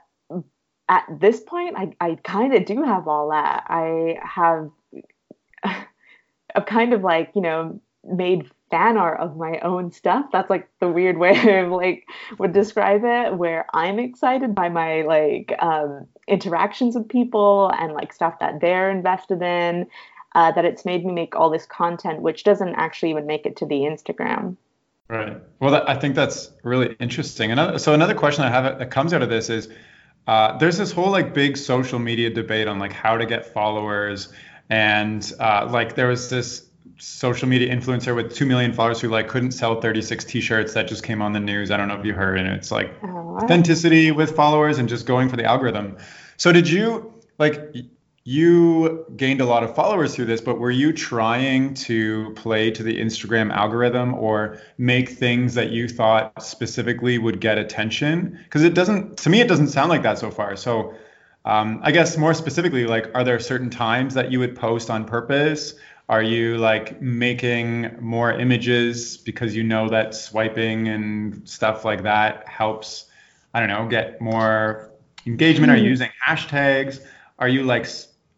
at 0.90 1.06
this 1.20 1.42
point, 1.42 1.76
I, 1.78 1.94
I 2.00 2.16
kind 2.24 2.54
of 2.54 2.66
do 2.66 2.84
have 2.84 3.08
all 3.08 3.30
that. 3.30 3.66
I 3.68 4.20
have 4.24 4.70
a 6.56 6.62
kind 6.62 6.94
of 6.94 7.02
like, 7.02 7.32
you 7.36 7.42
know, 7.42 7.80
made 8.04 8.50
fan 8.72 8.98
art 8.98 9.20
of 9.20 9.38
my 9.38 9.60
own 9.60 9.92
stuff. 9.92 10.28
That's 10.32 10.50
like 10.50 10.70
the 10.80 10.88
weird 10.88 11.18
way 11.18 11.60
of 11.60 11.72
like 11.72 12.06
would 12.38 12.54
describe 12.54 13.02
it, 13.04 13.38
where 13.38 13.66
I'm 13.74 14.00
excited 14.00 14.56
by 14.56 14.70
my 14.70 15.02
like 15.02 15.54
um, 15.60 16.08
interactions 16.28 16.96
with 16.96 17.10
people 17.10 17.72
and 17.78 17.94
like 17.94 18.14
stuff 18.14 18.40
that 18.40 18.62
they're 18.62 18.90
invested 18.90 19.42
in. 19.42 19.88
Uh, 20.36 20.52
that 20.52 20.66
it's 20.66 20.86
made 20.86 21.04
me 21.04 21.12
make 21.12 21.36
all 21.36 21.50
this 21.50 21.66
content, 21.66 22.22
which 22.22 22.44
doesn't 22.44 22.76
actually 22.76 23.10
even 23.10 23.26
make 23.26 23.46
it 23.46 23.56
to 23.56 23.66
the 23.66 23.76
Instagram. 23.76 24.56
Right. 25.10 25.42
Well, 25.60 25.72
that, 25.72 25.90
I 25.90 25.96
think 25.96 26.16
that's 26.16 26.52
really 26.64 26.96
interesting. 27.00 27.52
Another, 27.52 27.80
so 27.80 27.94
another 27.94 28.14
question 28.14 28.44
I 28.44 28.50
have 28.50 28.78
that 28.78 28.92
comes 28.92 29.14
out 29.14 29.24
of 29.24 29.30
this 29.30 29.50
is, 29.50 29.70
uh, 30.28 30.58
there's 30.58 30.78
this 30.78 30.92
whole 30.92 31.10
like 31.10 31.34
big 31.34 31.58
social 31.58 32.00
media 32.00 32.30
debate 32.30 32.68
on 32.68 32.80
like 32.80 32.94
how 32.94 33.18
to 33.18 33.26
get 33.26 33.54
followers, 33.54 34.30
and 34.70 35.32
uh, 35.40 35.68
like 35.72 35.96
there 35.96 36.08
was 36.08 36.30
this 36.30 36.68
social 37.00 37.48
media 37.48 37.74
influencer 37.74 38.16
with 38.16 38.34
2 38.34 38.46
million 38.46 38.74
followers 38.74 39.00
who 39.00 39.08
like 39.08 39.28
couldn't 39.28 39.52
sell 39.52 39.80
36 39.80 40.26
t-shirts 40.26 40.74
that 40.74 40.88
just 40.88 41.04
came 41.04 41.22
on 41.22 41.34
the 41.34 41.40
news. 41.40 41.72
I 41.72 41.78
don't 41.78 41.88
know 41.88 42.00
if 42.00 42.06
you 42.06 42.14
heard. 42.14 42.40
And 42.40 42.48
it's 42.50 42.72
like 42.72 42.92
oh, 43.04 43.38
authenticity 43.42 44.12
with 44.12 44.36
followers 44.36 44.80
and 44.80 44.90
just 44.90 45.06
going 45.06 45.30
for 45.30 45.38
the 45.38 45.46
algorithm. 45.46 45.98
So 46.38 46.52
did 46.52 46.70
you 46.70 47.14
like 47.38 47.76
you 48.30 49.06
gained 49.16 49.40
a 49.40 49.46
lot 49.46 49.64
of 49.64 49.74
followers 49.74 50.14
through 50.14 50.26
this 50.26 50.42
but 50.42 50.60
were 50.60 50.70
you 50.70 50.92
trying 50.92 51.74
to 51.74 52.34
play 52.36 52.70
to 52.70 52.84
the 52.84 53.00
instagram 53.00 53.52
algorithm 53.54 54.14
or 54.16 54.60
make 54.78 55.08
things 55.08 55.54
that 55.54 55.70
you 55.70 55.88
thought 55.88 56.44
specifically 56.44 57.18
would 57.18 57.40
get 57.40 57.58
attention 57.58 58.38
because 58.44 58.64
it 58.64 58.74
doesn't 58.74 59.18
to 59.18 59.30
me 59.30 59.40
it 59.40 59.48
doesn't 59.48 59.70
sound 59.70 59.88
like 59.88 60.04
that 60.04 60.20
so 60.20 60.30
far 60.30 60.58
so 60.58 60.94
um, 61.46 61.80
i 61.84 61.92
guess 61.92 62.18
more 62.18 62.34
specifically 62.34 62.86
like 62.86 63.10
are 63.16 63.24
there 63.24 63.40
certain 63.40 63.70
times 63.70 64.14
that 64.14 64.30
you 64.30 64.40
would 64.40 64.58
post 64.58 64.90
on 64.90 65.06
purpose 65.06 65.76
are 66.10 66.24
you 66.24 66.58
like 66.58 67.02
making 67.02 67.98
more 68.00 68.32
images 68.32 69.18
because 69.18 69.56
you 69.56 69.64
know 69.64 69.90
that 69.90 70.16
swiping 70.16 70.88
and 70.88 71.48
stuff 71.48 71.84
like 71.84 72.04
that 72.04 72.48
helps, 72.48 73.06
I 73.54 73.60
don't 73.60 73.68
know, 73.68 73.88
get 73.90 74.22
more 74.22 74.90
engagement? 75.26 75.70
Are 75.70 75.76
you 75.76 75.84
hmm. 75.84 75.90
using 75.90 76.10
hashtags? 76.26 77.02
Are 77.40 77.50
you 77.50 77.64
like, 77.64 77.88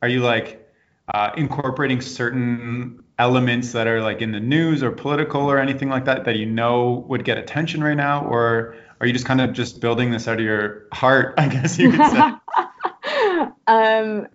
are 0.02 0.08
you 0.08 0.22
like 0.22 0.68
uh, 1.14 1.32
incorporating 1.36 2.02
certain 2.02 3.04
elements 3.18 3.74
that 3.74 3.88
are 3.88 4.02
like 4.02 4.22
in 4.22 4.32
the 4.32 4.40
news 4.40 4.82
or 4.82 4.92
political 4.92 5.42
or 5.42 5.58
anything 5.58 5.90
like 5.90 6.06
that 6.06 6.26
that 6.26 6.38
you 6.38 6.46
know 6.46 7.06
would 7.08 7.24
get 7.26 7.38
attention 7.38 7.84
right 7.84 7.98
now? 7.98 8.26
Or 8.26 8.76
are 9.02 9.08
you 9.08 9.14
just 9.14 9.26
kind 9.26 9.42
of 9.42 9.54
just 9.54 9.82
building 9.82 10.12
this 10.12 10.28
out 10.28 10.40
of 10.40 10.46
your 10.46 10.88
heart, 10.94 11.36
I 11.38 11.48
guess 11.48 11.78
you 11.78 11.92
could 11.92 12.06
say? 12.08 13.48
um, 13.68 14.28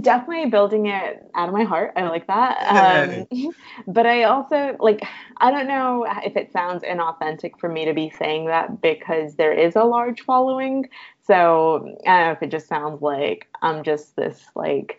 definitely 0.00 0.50
building 0.50 0.86
it 0.86 1.22
out 1.34 1.48
of 1.48 1.54
my 1.54 1.64
heart. 1.64 1.92
I 1.96 2.02
like 2.08 2.26
that. 2.26 3.26
Um, 3.30 3.52
but 3.86 4.06
I 4.06 4.24
also 4.24 4.76
like, 4.80 5.06
I 5.38 5.50
don't 5.50 5.68
know 5.68 6.06
if 6.24 6.36
it 6.36 6.52
sounds 6.52 6.82
inauthentic 6.82 7.58
for 7.58 7.68
me 7.68 7.84
to 7.84 7.94
be 7.94 8.10
saying 8.10 8.46
that 8.46 8.80
because 8.80 9.36
there 9.36 9.52
is 9.52 9.76
a 9.76 9.84
large 9.84 10.22
following. 10.22 10.88
So 11.22 11.96
I 12.06 12.18
don't 12.18 12.26
know 12.26 12.32
if 12.32 12.42
it 12.42 12.50
just 12.50 12.68
sounds 12.68 13.02
like 13.02 13.48
I'm 13.62 13.82
just 13.82 14.16
this 14.16 14.44
like, 14.54 14.98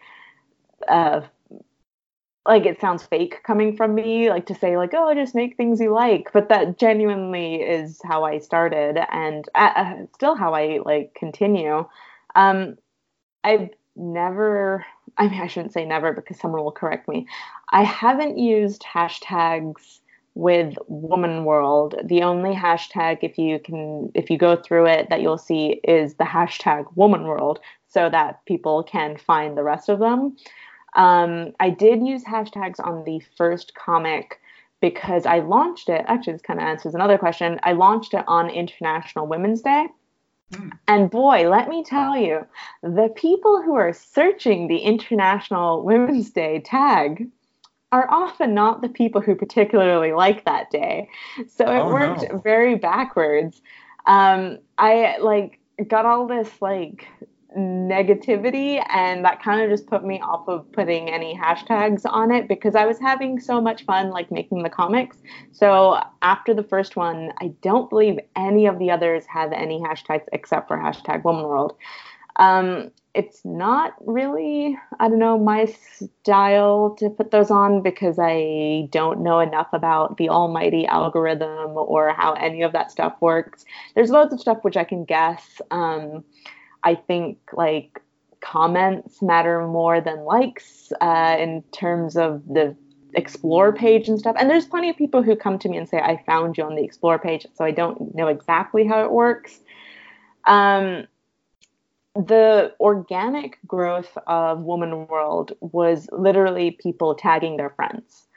uh, 0.87 1.21
like 2.45 2.65
it 2.65 2.81
sounds 2.81 3.03
fake 3.03 3.43
coming 3.43 3.77
from 3.77 3.93
me, 3.93 4.29
like 4.29 4.47
to 4.47 4.55
say 4.55 4.75
like, 4.75 4.91
oh, 4.93 5.13
just 5.13 5.35
make 5.35 5.55
things 5.55 5.79
you 5.79 5.93
like. 5.93 6.31
But 6.33 6.49
that 6.49 6.79
genuinely 6.79 7.55
is 7.57 8.01
how 8.03 8.23
I 8.23 8.39
started, 8.39 8.97
and 9.11 9.47
uh, 9.53 9.71
uh 9.75 9.93
still 10.15 10.35
how 10.35 10.53
I 10.53 10.79
like 10.83 11.13
continue. 11.13 11.85
Um, 12.35 12.77
I've 13.43 13.69
never 13.99 14.85
I 15.17 15.27
mean 15.27 15.41
I 15.41 15.47
shouldn't 15.47 15.73
say 15.73 15.85
never 15.85 16.13
because 16.13 16.39
someone 16.39 16.63
will 16.63 16.71
correct 16.71 17.07
me. 17.07 17.27
I 17.71 17.83
haven't 17.83 18.37
used 18.37 18.83
hashtags 18.83 19.99
with 20.35 20.77
woman 20.87 21.43
world. 21.43 21.95
The 22.03 22.23
only 22.23 22.55
hashtag 22.55 23.19
if 23.21 23.37
you 23.37 23.59
can 23.59 24.11
if 24.15 24.29
you 24.29 24.37
go 24.37 24.55
through 24.55 24.87
it 24.87 25.09
that 25.09 25.21
you'll 25.21 25.37
see 25.37 25.81
is 25.83 26.15
the 26.15 26.23
hashtag 26.23 26.85
woman 26.95 27.23
world 27.23 27.59
so 27.87 28.09
that 28.09 28.45
people 28.45 28.83
can 28.83 29.17
find 29.17 29.57
the 29.57 29.63
rest 29.63 29.89
of 29.89 29.99
them. 29.99 30.37
Um, 30.95 31.53
I 31.59 31.69
did 31.69 32.05
use 32.05 32.23
hashtags 32.23 32.79
on 32.79 33.03
the 33.03 33.21
first 33.37 33.73
comic 33.75 34.39
because 34.81 35.25
I 35.25 35.39
launched 35.39 35.89
it. 35.89 36.05
Actually, 36.07 36.33
this 36.33 36.41
kind 36.41 36.59
of 36.59 36.65
answers 36.65 36.95
another 36.95 37.17
question. 37.17 37.59
I 37.63 37.73
launched 37.73 38.13
it 38.13 38.23
on 38.27 38.49
International 38.49 39.27
Women's 39.27 39.61
Day. 39.61 39.87
And 40.87 41.09
boy, 41.09 41.49
let 41.49 41.69
me 41.69 41.83
tell 41.83 42.17
you, 42.17 42.45
the 42.81 43.11
people 43.15 43.61
who 43.61 43.75
are 43.75 43.93
searching 43.93 44.67
the 44.67 44.79
International 44.79 45.83
Women's 45.83 46.31
Day 46.31 46.59
tag 46.59 47.27
are 47.91 48.09
often 48.09 48.53
not 48.53 48.81
the 48.81 48.89
people 48.89 49.21
who 49.21 49.35
particularly 49.35 50.11
like 50.11 50.45
that 50.45 50.69
day. 50.71 51.09
So 51.47 51.65
it 51.65 51.79
oh, 51.79 51.93
worked 51.93 52.31
no. 52.31 52.39
very 52.39 52.75
backwards. 52.75 53.61
Um, 54.05 54.59
I 54.77 55.17
like 55.19 55.59
got 55.87 56.05
all 56.05 56.27
this 56.27 56.49
like 56.61 57.07
negativity 57.57 58.83
and 58.89 59.25
that 59.25 59.41
kind 59.41 59.61
of 59.61 59.69
just 59.69 59.87
put 59.87 60.05
me 60.05 60.19
off 60.21 60.47
of 60.47 60.71
putting 60.71 61.09
any 61.09 61.35
hashtags 61.35 62.01
on 62.05 62.31
it 62.31 62.47
because 62.47 62.75
I 62.75 62.85
was 62.85 62.99
having 62.99 63.39
so 63.39 63.59
much 63.59 63.85
fun 63.85 64.11
like 64.11 64.31
making 64.31 64.63
the 64.63 64.69
comics. 64.69 65.17
So 65.51 65.99
after 66.21 66.53
the 66.53 66.63
first 66.63 66.95
one, 66.95 67.33
I 67.41 67.47
don't 67.61 67.89
believe 67.89 68.19
any 68.35 68.67
of 68.67 68.77
the 68.77 68.91
others 68.91 69.25
have 69.25 69.51
any 69.51 69.79
hashtags 69.79 70.25
except 70.31 70.67
for 70.67 70.77
hashtag 70.77 71.23
woman 71.23 71.45
world. 71.45 71.75
Um, 72.35 72.91
it's 73.15 73.43
not 73.43 73.95
really, 74.05 74.77
I 74.99 75.09
don't 75.09 75.17
know, 75.17 75.37
my 75.39 75.65
style 75.65 76.95
to 76.99 77.09
put 77.09 77.31
those 77.31 77.49
on 77.49 77.81
because 77.81 78.17
I 78.19 78.87
don't 78.91 79.21
know 79.21 79.39
enough 79.39 79.67
about 79.73 80.17
the 80.17 80.29
almighty 80.29 80.85
algorithm 80.85 81.71
or 81.75 82.13
how 82.13 82.33
any 82.33 82.61
of 82.61 82.71
that 82.73 82.91
stuff 82.91 83.15
works. 83.19 83.65
There's 83.95 84.11
loads 84.11 84.33
of 84.33 84.39
stuff 84.39 84.59
which 84.61 84.77
I 84.77 84.83
can 84.83 85.05
guess. 85.05 85.59
Um, 85.71 86.23
I 86.83 86.95
think 86.95 87.37
like 87.53 88.01
comments 88.41 89.21
matter 89.21 89.65
more 89.67 90.01
than 90.01 90.19
likes 90.19 90.91
uh, 91.01 91.35
in 91.39 91.63
terms 91.71 92.15
of 92.15 92.45
the 92.47 92.75
explore 93.15 93.73
page 93.73 94.07
and 94.07 94.19
stuff. 94.19 94.35
And 94.39 94.49
there's 94.49 94.65
plenty 94.65 94.89
of 94.89 94.97
people 94.97 95.23
who 95.23 95.35
come 95.35 95.59
to 95.59 95.69
me 95.69 95.77
and 95.77 95.89
say, 95.89 95.99
I 95.99 96.21
found 96.25 96.57
you 96.57 96.63
on 96.63 96.75
the 96.75 96.83
explore 96.83 97.19
page. 97.19 97.45
So 97.55 97.65
I 97.65 97.71
don't 97.71 98.13
know 98.15 98.27
exactly 98.27 98.85
how 98.85 99.03
it 99.03 99.11
works. 99.11 99.59
Um, 100.45 101.07
the 102.15 102.73
organic 102.79 103.59
growth 103.65 104.17
of 104.27 104.61
Woman 104.61 105.07
World 105.07 105.53
was 105.61 106.07
literally 106.11 106.71
people 106.71 107.15
tagging 107.15 107.57
their 107.57 107.69
friends. 107.71 108.27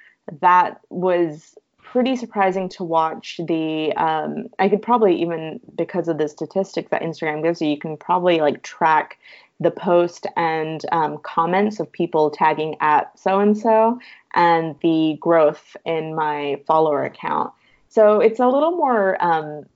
That 0.41 0.81
was 0.89 1.57
pretty 1.93 2.17
surprising 2.17 2.69
to 2.71 2.83
watch 2.83 3.39
the 3.47 3.93
um, 3.97 4.47
i 4.59 4.69
could 4.69 4.81
probably 4.81 5.21
even 5.21 5.61
because 5.77 6.09
of 6.09 6.19
the 6.19 6.27
statistics 6.27 6.91
that 6.91 7.03
instagram 7.03 7.43
gives 7.43 7.61
you 7.61 7.69
you 7.69 7.79
can 7.79 7.97
probably 7.97 8.41
like 8.41 8.63
track 8.63 9.19
the 9.63 9.71
post 9.71 10.27
and 10.37 10.85
um, 10.93 11.19
comments 11.19 11.81
of 11.81 11.91
people 11.93 12.31
tagging 12.31 12.77
at 12.81 13.17
so 13.19 13.39
and 13.39 13.57
so 13.57 13.99
and 14.35 14.75
the 14.83 15.17
growth 15.21 15.77
in 15.85 16.15
my 16.15 16.61
follower 16.67 17.05
account. 17.05 17.53
So 17.89 18.21
it's 18.21 18.41
a 18.41 18.49
little 18.49 18.73
more 18.73 19.23
um, 19.23 19.67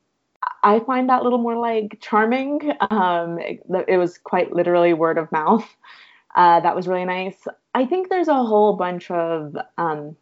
i 0.62 0.80
find 0.80 1.08
that 1.08 1.20
a 1.20 1.24
little 1.24 1.38
more 1.38 1.56
like 1.56 1.98
charming. 2.00 2.72
Um, 2.90 3.38
it, 3.38 3.60
it, 3.88 3.96
was 3.98 4.18
quite 4.18 4.52
literally 4.52 4.92
word 4.92 5.18
of 5.18 5.30
mouth. 5.32 5.68
Uh, 6.34 6.60
that 6.60 6.76
was 6.76 6.86
really 6.86 7.04
nice. 7.04 7.46
I 7.74 7.86
think 7.86 8.08
there's 8.08 8.28
a 8.28 8.34
whole 8.34 8.74
bunch 8.74 9.10
of 9.10 9.56
um, 9.78 10.16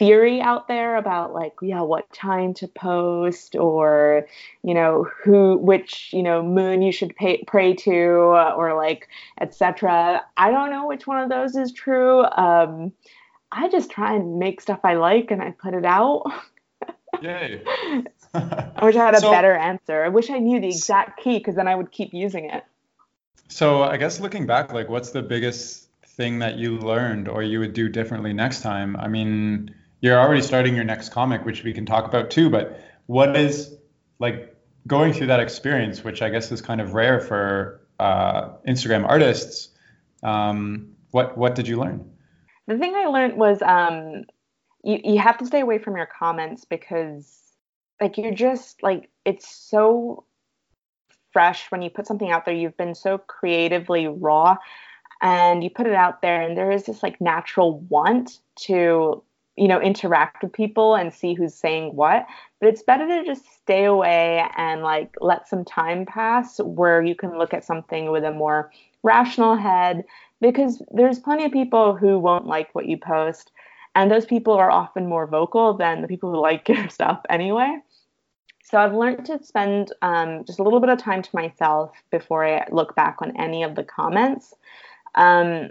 theory 0.00 0.40
out 0.40 0.66
there 0.66 0.96
about 0.96 1.34
like 1.34 1.52
yeah 1.60 1.82
what 1.82 2.10
time 2.10 2.54
to 2.54 2.66
post 2.66 3.54
or 3.54 4.26
you 4.62 4.72
know 4.72 5.06
who 5.22 5.58
which 5.58 6.08
you 6.14 6.22
know 6.22 6.42
moon 6.42 6.80
you 6.80 6.90
should 6.90 7.14
pay, 7.16 7.44
pray 7.46 7.74
to 7.74 7.92
or 7.92 8.74
like 8.74 9.08
etc 9.42 10.24
i 10.38 10.50
don't 10.50 10.70
know 10.70 10.86
which 10.86 11.06
one 11.06 11.22
of 11.22 11.28
those 11.28 11.54
is 11.54 11.70
true. 11.70 12.24
Um 12.24 12.92
i 13.52 13.68
just 13.68 13.90
try 13.90 14.14
and 14.14 14.38
make 14.38 14.62
stuff 14.62 14.80
i 14.84 14.94
like 14.94 15.30
and 15.30 15.42
i 15.42 15.50
put 15.50 15.74
it 15.74 15.84
out. 15.84 16.24
Yay. 17.20 17.62
I 18.32 18.80
wish 18.82 18.96
i 18.96 19.04
had 19.04 19.14
a 19.14 19.20
so, 19.20 19.30
better 19.30 19.52
answer. 19.52 20.02
I 20.02 20.08
wish 20.08 20.30
i 20.30 20.38
knew 20.38 20.62
the 20.62 20.68
exact 20.68 21.22
key 21.22 21.36
because 21.36 21.56
then 21.56 21.68
i 21.68 21.74
would 21.74 21.92
keep 21.92 22.14
using 22.14 22.48
it. 22.48 22.64
So 23.48 23.82
i 23.82 23.98
guess 23.98 24.18
looking 24.18 24.46
back 24.46 24.72
like 24.72 24.88
what's 24.88 25.10
the 25.10 25.20
biggest 25.20 25.88
thing 26.06 26.38
that 26.38 26.56
you 26.56 26.78
learned 26.78 27.28
or 27.28 27.42
you 27.42 27.60
would 27.60 27.74
do 27.74 27.90
differently 27.90 28.32
next 28.32 28.62
time? 28.62 28.96
I 28.96 29.06
mean 29.06 29.74
you're 30.00 30.18
already 30.18 30.42
starting 30.42 30.74
your 30.74 30.84
next 30.84 31.10
comic, 31.10 31.44
which 31.44 31.64
we 31.64 31.72
can 31.72 31.86
talk 31.86 32.06
about 32.06 32.30
too. 32.30 32.50
But 32.50 32.80
what 33.06 33.36
is 33.36 33.74
like 34.18 34.54
going 34.86 35.12
through 35.12 35.28
that 35.28 35.40
experience, 35.40 36.04
which 36.04 36.22
I 36.22 36.30
guess 36.30 36.50
is 36.50 36.60
kind 36.60 36.80
of 36.80 36.94
rare 36.94 37.20
for 37.20 37.86
uh, 37.98 38.50
Instagram 38.66 39.06
artists? 39.06 39.68
Um, 40.22 40.92
what 41.10 41.36
what 41.36 41.54
did 41.54 41.68
you 41.68 41.78
learn? 41.78 42.10
The 42.66 42.78
thing 42.78 42.94
I 42.94 43.06
learned 43.06 43.36
was 43.36 43.62
um, 43.62 44.24
you 44.82 45.00
you 45.02 45.18
have 45.18 45.38
to 45.38 45.46
stay 45.46 45.60
away 45.60 45.78
from 45.78 45.96
your 45.96 46.06
comments 46.06 46.64
because 46.64 47.38
like 48.00 48.16
you're 48.16 48.34
just 48.34 48.82
like 48.82 49.10
it's 49.24 49.48
so 49.48 50.24
fresh 51.32 51.70
when 51.70 51.82
you 51.82 51.90
put 51.90 52.06
something 52.06 52.30
out 52.30 52.44
there 52.44 52.54
you've 52.54 52.76
been 52.76 52.94
so 52.94 53.18
creatively 53.18 54.08
raw 54.08 54.56
and 55.22 55.62
you 55.62 55.70
put 55.70 55.86
it 55.86 55.94
out 55.94 56.22
there 56.22 56.40
and 56.40 56.56
there 56.56 56.72
is 56.72 56.84
this 56.84 57.02
like 57.02 57.20
natural 57.20 57.80
want 57.88 58.38
to 58.56 59.22
you 59.60 59.68
know 59.68 59.80
interact 59.80 60.42
with 60.42 60.52
people 60.52 60.94
and 60.94 61.12
see 61.12 61.34
who's 61.34 61.54
saying 61.54 61.94
what 61.94 62.26
but 62.60 62.68
it's 62.68 62.82
better 62.82 63.06
to 63.06 63.24
just 63.24 63.44
stay 63.60 63.84
away 63.84 64.44
and 64.56 64.82
like 64.82 65.14
let 65.20 65.46
some 65.46 65.64
time 65.64 66.06
pass 66.06 66.58
where 66.60 67.02
you 67.02 67.14
can 67.14 67.36
look 67.36 67.52
at 67.52 67.64
something 67.64 68.10
with 68.10 68.24
a 68.24 68.32
more 68.32 68.72
rational 69.02 69.54
head 69.54 70.02
because 70.40 70.82
there's 70.92 71.18
plenty 71.18 71.44
of 71.44 71.52
people 71.52 71.94
who 71.94 72.18
won't 72.18 72.46
like 72.46 72.74
what 72.74 72.86
you 72.86 72.96
post 72.96 73.52
and 73.94 74.10
those 74.10 74.24
people 74.24 74.54
are 74.54 74.70
often 74.70 75.06
more 75.06 75.26
vocal 75.26 75.74
than 75.74 76.00
the 76.00 76.08
people 76.08 76.30
who 76.30 76.40
like 76.40 76.66
your 76.68 76.88
stuff 76.88 77.20
anyway 77.28 77.78
so 78.62 78.78
I've 78.78 78.94
learned 78.94 79.26
to 79.26 79.42
spend 79.42 79.92
um, 80.00 80.44
just 80.44 80.60
a 80.60 80.62
little 80.62 80.80
bit 80.80 80.90
of 80.90 80.98
time 80.98 81.22
to 81.22 81.30
myself 81.34 81.90
before 82.10 82.46
I 82.46 82.64
look 82.70 82.94
back 82.94 83.16
on 83.20 83.36
any 83.36 83.64
of 83.64 83.74
the 83.74 83.82
comments. 83.82 84.54
Um, 85.16 85.70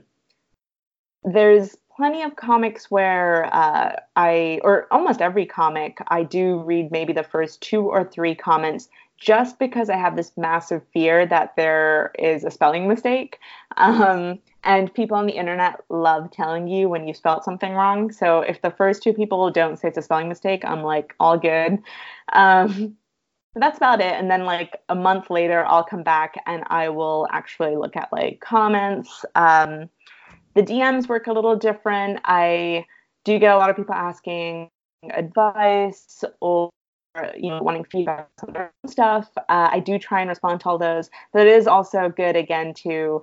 there's 1.24 1.78
plenty 2.00 2.22
of 2.22 2.38
comics 2.38 2.90
where 2.90 3.54
uh, 3.54 3.94
I, 4.16 4.62
or 4.64 4.88
almost 4.90 5.22
every 5.22 5.46
comic, 5.46 5.98
I 6.08 6.24
do 6.24 6.60
read 6.60 6.94
maybe 6.94 7.12
the 7.12 7.24
first 7.24 7.60
two 7.60 7.82
or 7.82 8.06
three 8.06 8.34
comments 8.34 8.88
just 9.18 9.60
because 9.60 9.90
I 9.90 9.98
have 9.98 10.16
this 10.16 10.32
massive 10.38 10.82
fear 10.94 11.26
that 11.26 11.58
there 11.58 12.14
is 12.18 12.46
a 12.46 12.52
spelling 12.52 12.88
mistake. 12.88 13.38
Um, 13.76 14.40
and 14.64 14.94
people 14.94 15.18
on 15.18 15.26
the 15.26 15.34
internet 15.34 15.82
love 15.90 16.32
telling 16.32 16.70
you 16.70 16.88
when 16.88 17.06
you 17.06 17.14
spelled 17.14 17.44
something 17.44 17.74
wrong. 17.74 18.14
So 18.14 18.40
if 18.40 18.62
the 18.62 18.72
first 18.72 19.04
two 19.04 19.12
people 19.12 19.52
don't 19.52 19.78
say 19.78 19.90
it's 19.90 19.98
a 19.98 20.02
spelling 20.02 20.30
mistake, 20.30 20.64
I'm 20.64 20.84
like, 20.84 21.14
all 21.20 21.38
good. 21.38 21.80
Um, 22.32 22.96
but 23.54 23.60
that's 23.60 23.78
about 23.78 24.00
it. 24.00 24.14
And 24.14 24.32
then 24.32 24.46
like 24.46 24.80
a 24.88 24.96
month 24.96 25.30
later, 25.30 25.66
I'll 25.66 25.84
come 25.84 26.04
back 26.04 26.36
and 26.46 26.64
I 26.68 26.88
will 26.88 27.28
actually 27.30 27.76
look 27.76 27.98
at 27.98 28.08
like 28.14 28.40
comments. 28.40 29.26
Um, 29.36 29.90
the 30.56 30.64
DMs 30.64 31.08
work 31.08 31.28
a 31.28 31.34
little 31.34 31.56
different. 31.56 32.20
I 32.26 32.86
do 33.26 33.40
get 33.40 33.54
a 33.54 33.58
lot 33.58 33.70
of 33.70 33.76
people 33.76 33.96
asking 33.96 34.70
advice 35.12 36.24
or 36.42 36.70
you 37.36 37.50
know 37.50 37.62
wanting 37.62 37.84
feedback 37.86 38.30
on 38.46 38.54
their 38.54 38.72
stuff. 38.88 39.30
Uh, 39.38 39.70
I 39.72 39.80
do 39.80 40.00
try 40.00 40.22
and 40.22 40.30
respond 40.30 40.62
to 40.62 40.70
all 40.70 40.78
those, 40.78 41.10
but 41.34 41.46
it 41.46 41.54
is 41.54 41.68
also 41.68 42.10
good 42.10 42.36
again 42.36 42.74
to. 42.86 43.22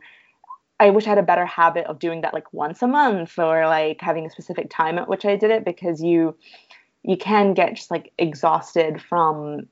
I 0.79 0.91
wish 0.91 1.07
I 1.07 1.11
had 1.11 1.19
a 1.19 1.23
better 1.23 1.47
habit 1.47 1.87
of 1.87 1.99
doing 1.99 2.21
that 2.21 2.35
like 2.35 2.53
once 2.53 2.83
a 2.83 2.87
month 2.87 3.39
or 3.39 3.67
like 3.67 3.99
having 4.01 4.27
a 4.27 4.31
specific 4.31 4.69
time 4.69 4.99
at 4.99 5.09
which 5.09 5.25
I 5.25 5.35
did 5.37 5.51
it 5.51 5.65
because 5.65 6.03
you 6.03 6.37
you 7.03 7.17
can 7.17 7.55
get 7.55 7.75
just 7.75 7.91
like 7.91 8.13
exhausted 8.19 9.01
from 9.01 9.69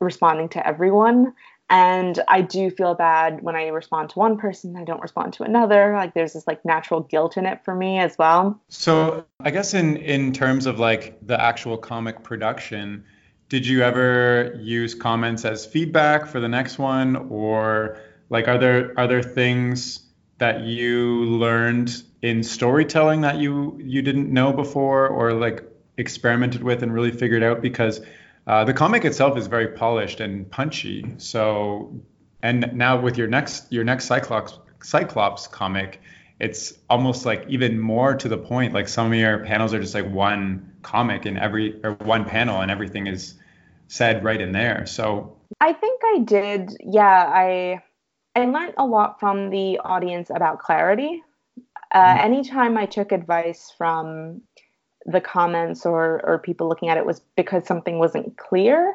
responding 0.00 0.48
to 0.50 0.66
everyone 0.66 1.32
and 1.68 2.20
i 2.28 2.40
do 2.40 2.70
feel 2.70 2.94
bad 2.94 3.42
when 3.42 3.56
i 3.56 3.66
respond 3.68 4.10
to 4.10 4.18
one 4.18 4.36
person 4.36 4.76
i 4.76 4.84
don't 4.84 5.00
respond 5.00 5.32
to 5.32 5.42
another. 5.42 5.94
Like 5.94 6.14
there's 6.14 6.32
this 6.34 6.46
like 6.46 6.64
natural 6.64 7.00
guilt 7.00 7.36
in 7.36 7.46
it 7.46 7.64
for 7.64 7.74
me 7.74 7.98
as 7.98 8.16
well. 8.18 8.60
So 8.68 9.24
i 9.40 9.50
guess 9.50 9.74
in 9.74 9.96
in 9.96 10.32
terms 10.32 10.66
of 10.66 10.78
like 10.78 11.18
the 11.26 11.40
actual 11.40 11.76
comic 11.76 12.22
production 12.22 13.04
did 13.48 13.66
you 13.66 13.82
ever 13.82 14.58
use 14.60 14.94
comments 14.94 15.44
as 15.44 15.64
feedback 15.64 16.26
for 16.26 16.40
the 16.40 16.48
next 16.48 16.78
one? 16.78 17.16
Or 17.30 18.00
like 18.28 18.48
are 18.48 18.58
there 18.58 18.92
are 18.96 19.06
there 19.06 19.22
things 19.22 20.00
that 20.38 20.62
you 20.62 21.24
learned 21.24 22.02
in 22.22 22.42
storytelling 22.42 23.20
that 23.20 23.36
you 23.36 23.78
you 23.82 24.02
didn't 24.02 24.32
know 24.32 24.52
before 24.52 25.06
or 25.08 25.32
like 25.32 25.62
experimented 25.96 26.62
with 26.62 26.82
and 26.82 26.92
really 26.92 27.12
figured 27.12 27.42
out? 27.42 27.62
Because 27.62 28.00
uh, 28.46 28.64
the 28.64 28.72
comic 28.72 29.04
itself 29.04 29.36
is 29.36 29.46
very 29.46 29.68
polished 29.68 30.20
and 30.20 30.50
punchy. 30.50 31.04
So, 31.18 31.92
and 32.42 32.70
now 32.74 33.00
with 33.00 33.18
your 33.18 33.26
next 33.26 33.72
your 33.72 33.84
next 33.84 34.06
Cyclops 34.06 34.58
Cyclops 34.82 35.46
comic, 35.48 36.00
it's 36.38 36.74
almost 36.88 37.26
like 37.26 37.44
even 37.48 37.78
more 37.78 38.14
to 38.14 38.28
the 38.28 38.38
point. 38.38 38.72
Like 38.72 38.88
some 38.88 39.08
of 39.08 39.14
your 39.14 39.44
panels 39.44 39.74
are 39.74 39.80
just 39.80 39.94
like 39.94 40.08
one 40.08 40.72
comic 40.82 41.26
in 41.26 41.36
every 41.36 41.82
or 41.82 41.94
one 41.94 42.24
panel, 42.24 42.60
and 42.60 42.70
everything 42.70 43.08
is 43.08 43.34
said 43.88 44.22
right 44.22 44.40
in 44.40 44.52
there. 44.52 44.86
So 44.86 45.36
I 45.60 45.72
think 45.72 46.00
I 46.04 46.18
did. 46.20 46.76
Yeah, 46.84 47.32
I 47.34 47.82
I 48.36 48.44
learned 48.46 48.74
a 48.78 48.86
lot 48.86 49.18
from 49.18 49.50
the 49.50 49.78
audience 49.78 50.30
about 50.30 50.60
clarity. 50.60 51.22
Uh, 51.90 51.98
mm-hmm. 51.98 52.24
Anytime 52.24 52.76
I 52.76 52.86
took 52.86 53.10
advice 53.10 53.72
from 53.76 54.42
the 55.06 55.20
comments 55.20 55.86
or 55.86 56.20
or 56.24 56.38
people 56.38 56.68
looking 56.68 56.88
at 56.88 56.98
it 56.98 57.06
was 57.06 57.20
because 57.36 57.66
something 57.66 57.98
wasn't 57.98 58.36
clear, 58.36 58.94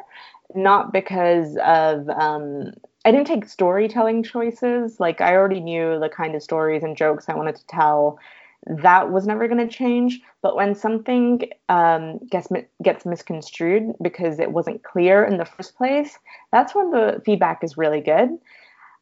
not 0.53 0.91
because 0.91 1.57
of 1.63 2.09
um, 2.09 2.73
I 3.05 3.11
didn't 3.11 3.27
take 3.27 3.47
storytelling 3.47 4.23
choices. 4.23 4.99
Like 4.99 5.21
I 5.21 5.35
already 5.35 5.61
knew 5.61 5.99
the 5.99 6.09
kind 6.09 6.35
of 6.35 6.43
stories 6.43 6.83
and 6.83 6.97
jokes 6.97 7.29
I 7.29 7.35
wanted 7.35 7.55
to 7.55 7.65
tell. 7.67 8.19
That 8.67 9.11
was 9.11 9.25
never 9.25 9.47
going 9.47 9.67
to 9.67 9.73
change. 9.73 10.19
But 10.43 10.55
when 10.55 10.75
something 10.75 11.49
um, 11.69 12.19
gets 12.29 12.49
gets 12.83 13.05
misconstrued 13.05 13.93
because 14.01 14.39
it 14.39 14.51
wasn't 14.51 14.83
clear 14.83 15.23
in 15.23 15.37
the 15.37 15.45
first 15.45 15.75
place, 15.75 16.19
that's 16.51 16.75
when 16.75 16.91
the 16.91 17.21
feedback 17.25 17.63
is 17.63 17.77
really 17.77 18.01
good. 18.01 18.37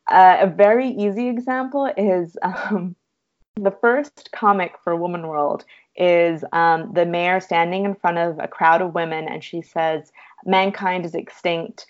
Uh, 0.10 0.38
a 0.42 0.48
very 0.48 0.90
easy 0.90 1.28
example 1.28 1.92
is 1.98 2.38
um, 2.44 2.96
the 3.56 3.72
first 3.82 4.30
comic 4.32 4.76
for 4.84 4.96
Woman 4.96 5.28
World 5.28 5.66
is 6.00 6.44
um, 6.54 6.92
the 6.94 7.06
mayor 7.06 7.40
standing 7.40 7.86
in 7.86 7.94
front 7.94 8.18
of 8.18 8.40
a 8.40 8.48
crowd 8.48 8.82
of 8.82 8.96
women 8.96 9.28
and 9.28 9.44
she 9.44 9.62
says, 9.62 10.12
Mankind 10.46 11.06
is 11.06 11.14
extinct. 11.14 11.86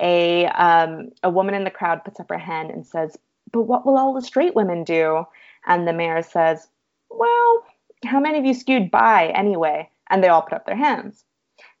A, 0.00 0.46
um, 0.46 1.10
a 1.22 1.30
woman 1.30 1.54
in 1.54 1.64
the 1.64 1.70
crowd 1.70 2.04
puts 2.04 2.18
up 2.18 2.28
her 2.28 2.38
hand 2.38 2.70
and 2.70 2.84
says, 2.84 3.16
But 3.52 3.62
what 3.62 3.86
will 3.86 3.96
all 3.96 4.12
the 4.12 4.22
straight 4.22 4.56
women 4.56 4.82
do? 4.82 5.24
And 5.66 5.86
the 5.86 5.92
mayor 5.92 6.22
says, 6.22 6.68
Well, 7.08 7.64
how 8.04 8.18
many 8.18 8.38
of 8.38 8.44
you 8.44 8.54
skewed 8.54 8.90
bi 8.90 9.28
anyway? 9.28 9.88
And 10.10 10.22
they 10.22 10.28
all 10.28 10.42
put 10.42 10.54
up 10.54 10.66
their 10.66 10.76
hands. 10.76 11.24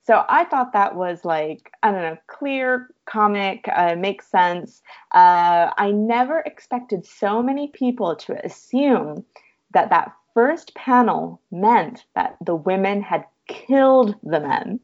So 0.04 0.24
I 0.28 0.44
thought 0.44 0.72
that 0.72 0.96
was 0.96 1.24
like, 1.24 1.72
I 1.82 1.92
don't 1.92 2.02
know, 2.02 2.18
clear 2.26 2.88
comic, 3.06 3.68
uh, 3.72 3.94
makes 3.96 4.26
sense. 4.26 4.82
Uh, 5.14 5.70
I 5.76 5.92
never 5.92 6.40
expected 6.40 7.06
so 7.06 7.42
many 7.42 7.68
people 7.68 8.16
to 8.16 8.44
assume 8.44 9.24
that 9.72 9.90
that 9.90 10.12
first 10.34 10.74
panel 10.74 11.40
meant 11.50 12.04
that 12.14 12.36
the 12.44 12.54
women 12.54 13.02
had 13.02 13.24
killed 13.48 14.14
the 14.22 14.40
men. 14.40 14.80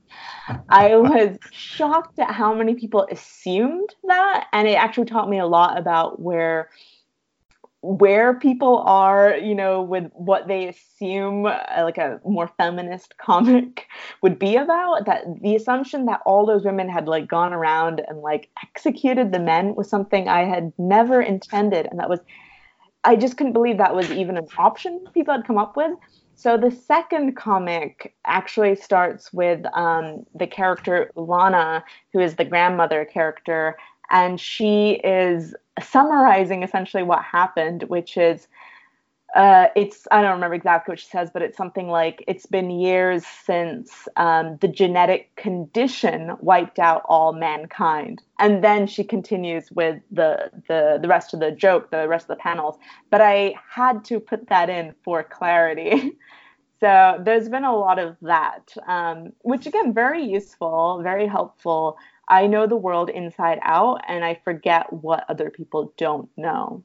I 0.69 0.97
was 0.97 1.39
shocked 1.51 2.19
at 2.19 2.31
how 2.31 2.55
many 2.55 2.75
people 2.75 3.07
assumed 3.11 3.95
that, 4.05 4.47
and 4.53 4.69
it 4.69 4.75
actually 4.75 5.07
taught 5.07 5.29
me 5.29 5.39
a 5.39 5.47
lot 5.47 5.79
about 5.79 6.21
where 6.21 6.71
where 7.81 8.35
people 8.35 8.79
are, 8.79 9.37
you 9.37 9.55
know, 9.55 9.81
with 9.81 10.11
what 10.13 10.49
they 10.49 10.67
assume 10.67 11.47
uh, 11.47 11.61
like 11.79 11.97
a 11.97 12.21
more 12.25 12.51
feminist 12.59 13.17
comic 13.19 13.87
would 14.21 14.39
be 14.39 14.57
about. 14.57 15.07
That 15.07 15.25
the 15.41 15.55
assumption 15.55 16.07
that 16.07 16.21
all 16.27 16.45
those 16.45 16.65
women 16.65 16.89
had 16.89 17.07
like 17.07 17.29
gone 17.29 17.53
around 17.53 18.03
and 18.09 18.19
like 18.19 18.49
executed 18.63 19.33
the 19.33 19.39
men 19.39 19.75
was 19.77 19.89
something 19.89 20.29
I 20.29 20.45
had 20.45 20.73
never 20.77 21.23
intended, 21.23 21.87
and 21.87 22.01
that 22.01 22.11
was 22.11 22.21
I 23.09 23.17
just 23.17 23.39
couldn't 23.39 23.55
believe 23.55 23.79
that 23.79 23.95
was 23.95 24.11
even 24.11 24.37
an 24.37 24.47
option 24.59 25.03
people 25.15 25.33
had 25.33 25.47
come 25.47 25.57
up 25.57 25.79
with. 25.79 25.93
So 26.35 26.59
the 26.59 26.71
second 26.71 27.37
comic 27.37 28.15
actually 28.27 28.77
starts 28.77 29.33
with 29.33 29.65
um, 29.73 30.27
the 30.35 30.47
character 30.47 31.11
Lana, 31.17 31.83
who 32.13 32.21
is 32.21 32.37
the 32.37 32.45
grandmother 32.45 33.07
character, 33.07 33.79
and 34.11 34.39
she 34.39 35.01
is 35.03 35.55
summarizing 35.83 36.63
essentially 36.63 37.03
what 37.03 37.23
happened, 37.23 37.85
which 37.85 38.19
is 38.19 38.47
uh, 39.35 39.69
it's 39.77 40.09
I 40.11 40.23
don't 40.23 40.33
remember 40.33 40.55
exactly 40.55 40.93
what 40.93 41.01
she 41.01 41.09
says, 41.09 41.31
but 41.33 41.43
it's 41.43 41.57
something 41.57 41.89
like 41.89 42.25
it's 42.27 42.47
been 42.47 42.71
years 42.71 43.27
since 43.27 44.09
um, 44.17 44.57
the 44.61 44.69
genetic 44.69 45.35
condition 45.37 46.37
wiped 46.41 46.79
out 46.79 47.03
all 47.07 47.35
mankind, 47.35 48.23
and 48.39 48.65
then 48.65 48.87
she 48.87 49.05
continues 49.05 49.71
with 49.71 50.01
the 50.11 50.51
the 50.67 50.99
the 51.03 51.09
rest 51.09 51.35
of 51.35 51.41
the 51.41 51.51
joke, 51.53 51.91
the 51.91 52.09
rest 52.09 52.25
of 52.25 52.37
the 52.37 52.43
panels. 52.43 52.79
But 53.11 53.21
I 53.21 53.55
had 53.71 54.03
to 54.07 54.19
put 54.19 54.49
that 54.49 54.71
in 54.71 54.95
for 55.05 55.23
clarity. 55.23 56.17
so 56.81 57.21
there's 57.23 57.51
been 57.51 57.65
a 57.65 57.77
lot 57.77 57.99
of 57.99 58.17
that, 58.23 58.73
um, 58.87 59.33
which 59.43 59.67
again 59.67 59.93
very 59.93 60.25
useful, 60.25 61.01
very 61.03 61.27
helpful. 61.27 61.99
I 62.31 62.47
know 62.47 62.67
the 62.67 62.77
world 62.77 63.11
inside 63.11 63.59
out, 63.63 64.01
and 64.09 64.25
I 64.25 64.41
forget 64.43 64.91
what 64.93 65.25
other 65.29 65.51
people 65.51 65.93
don't 65.99 66.31
know. 66.37 66.83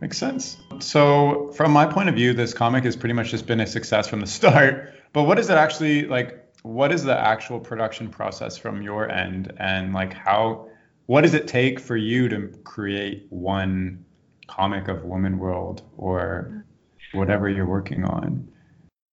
Makes 0.00 0.18
sense. 0.18 0.58
So, 0.78 1.52
from 1.52 1.72
my 1.72 1.86
point 1.86 2.08
of 2.08 2.14
view, 2.14 2.32
this 2.32 2.54
comic 2.54 2.84
has 2.84 2.96
pretty 2.96 3.12
much 3.12 3.30
just 3.30 3.46
been 3.46 3.60
a 3.60 3.66
success 3.66 4.08
from 4.08 4.20
the 4.20 4.26
start. 4.38 4.94
But 5.12 5.24
what 5.24 5.38
is 5.38 5.50
it 5.50 5.56
actually 5.56 6.06
like? 6.06 6.44
What 6.62 6.92
is 6.92 7.04
the 7.04 7.18
actual 7.18 7.60
production 7.60 8.08
process 8.08 8.56
from 8.56 8.82
your 8.82 9.10
end, 9.10 9.52
and 9.58 9.92
like 9.92 10.12
how? 10.12 10.68
What 11.06 11.22
does 11.22 11.34
it 11.34 11.48
take 11.48 11.80
for 11.80 11.96
you 11.96 12.28
to 12.28 12.48
create 12.64 13.26
one 13.30 14.04
comic 14.46 14.88
of 14.88 15.04
Woman 15.04 15.38
World 15.38 15.82
or 15.96 16.66
whatever 17.12 17.48
you're 17.48 17.66
working 17.66 18.04
on? 18.04 18.48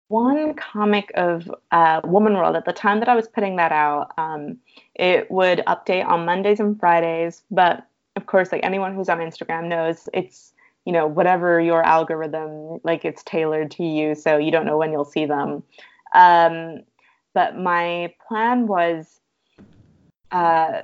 One 0.10 0.54
comic 0.54 1.12
of 1.16 1.50
uh, 1.72 2.02
Woman 2.04 2.34
World 2.34 2.56
at 2.56 2.66
the 2.66 2.74
time 2.74 3.00
that 3.00 3.10
I 3.10 3.16
was 3.16 3.28
putting 3.28 3.56
that 3.56 3.72
out, 3.72 4.12
um, 4.18 4.58
it 4.94 5.32
would 5.32 5.64
update 5.68 6.06
on 6.06 6.26
Mondays 6.26 6.60
and 6.60 6.80
Fridays, 6.80 7.44
but 7.50 7.88
of 8.16 8.26
course, 8.26 8.52
like 8.52 8.64
anyone 8.64 8.96
who's 8.96 9.10
on 9.10 9.20
Instagram 9.20 9.68
knows, 9.68 10.08
it's 10.14 10.54
you 10.86 10.94
know 10.94 11.08
whatever 11.08 11.60
your 11.60 11.84
algorithm 11.84 12.80
like 12.84 13.06
it's 13.06 13.24
tailored 13.24 13.72
to 13.72 13.84
you, 13.84 14.16
so 14.16 14.38
you 14.38 14.52
don't 14.52 14.66
know 14.66 14.78
when 14.78 14.92
you'll 14.92 15.06
see 15.06 15.26
them. 15.26 15.64
Um, 16.14 16.84
but 17.34 17.58
my 17.58 18.14
plan 18.28 18.68
was. 18.68 19.20
Uh, 20.32 20.82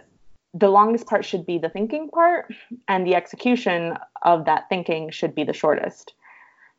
the 0.54 0.70
longest 0.70 1.08
part 1.08 1.24
should 1.24 1.46
be 1.46 1.58
the 1.58 1.70
thinking 1.70 2.10
part, 2.10 2.54
and 2.88 3.08
the 3.08 3.16
execution 3.16 3.98
of 4.24 4.46
that 4.46 4.68
thinking 4.68 5.10
should 5.10 5.34
be 5.34 5.46
the 5.46 5.54
shortest. 5.54 6.14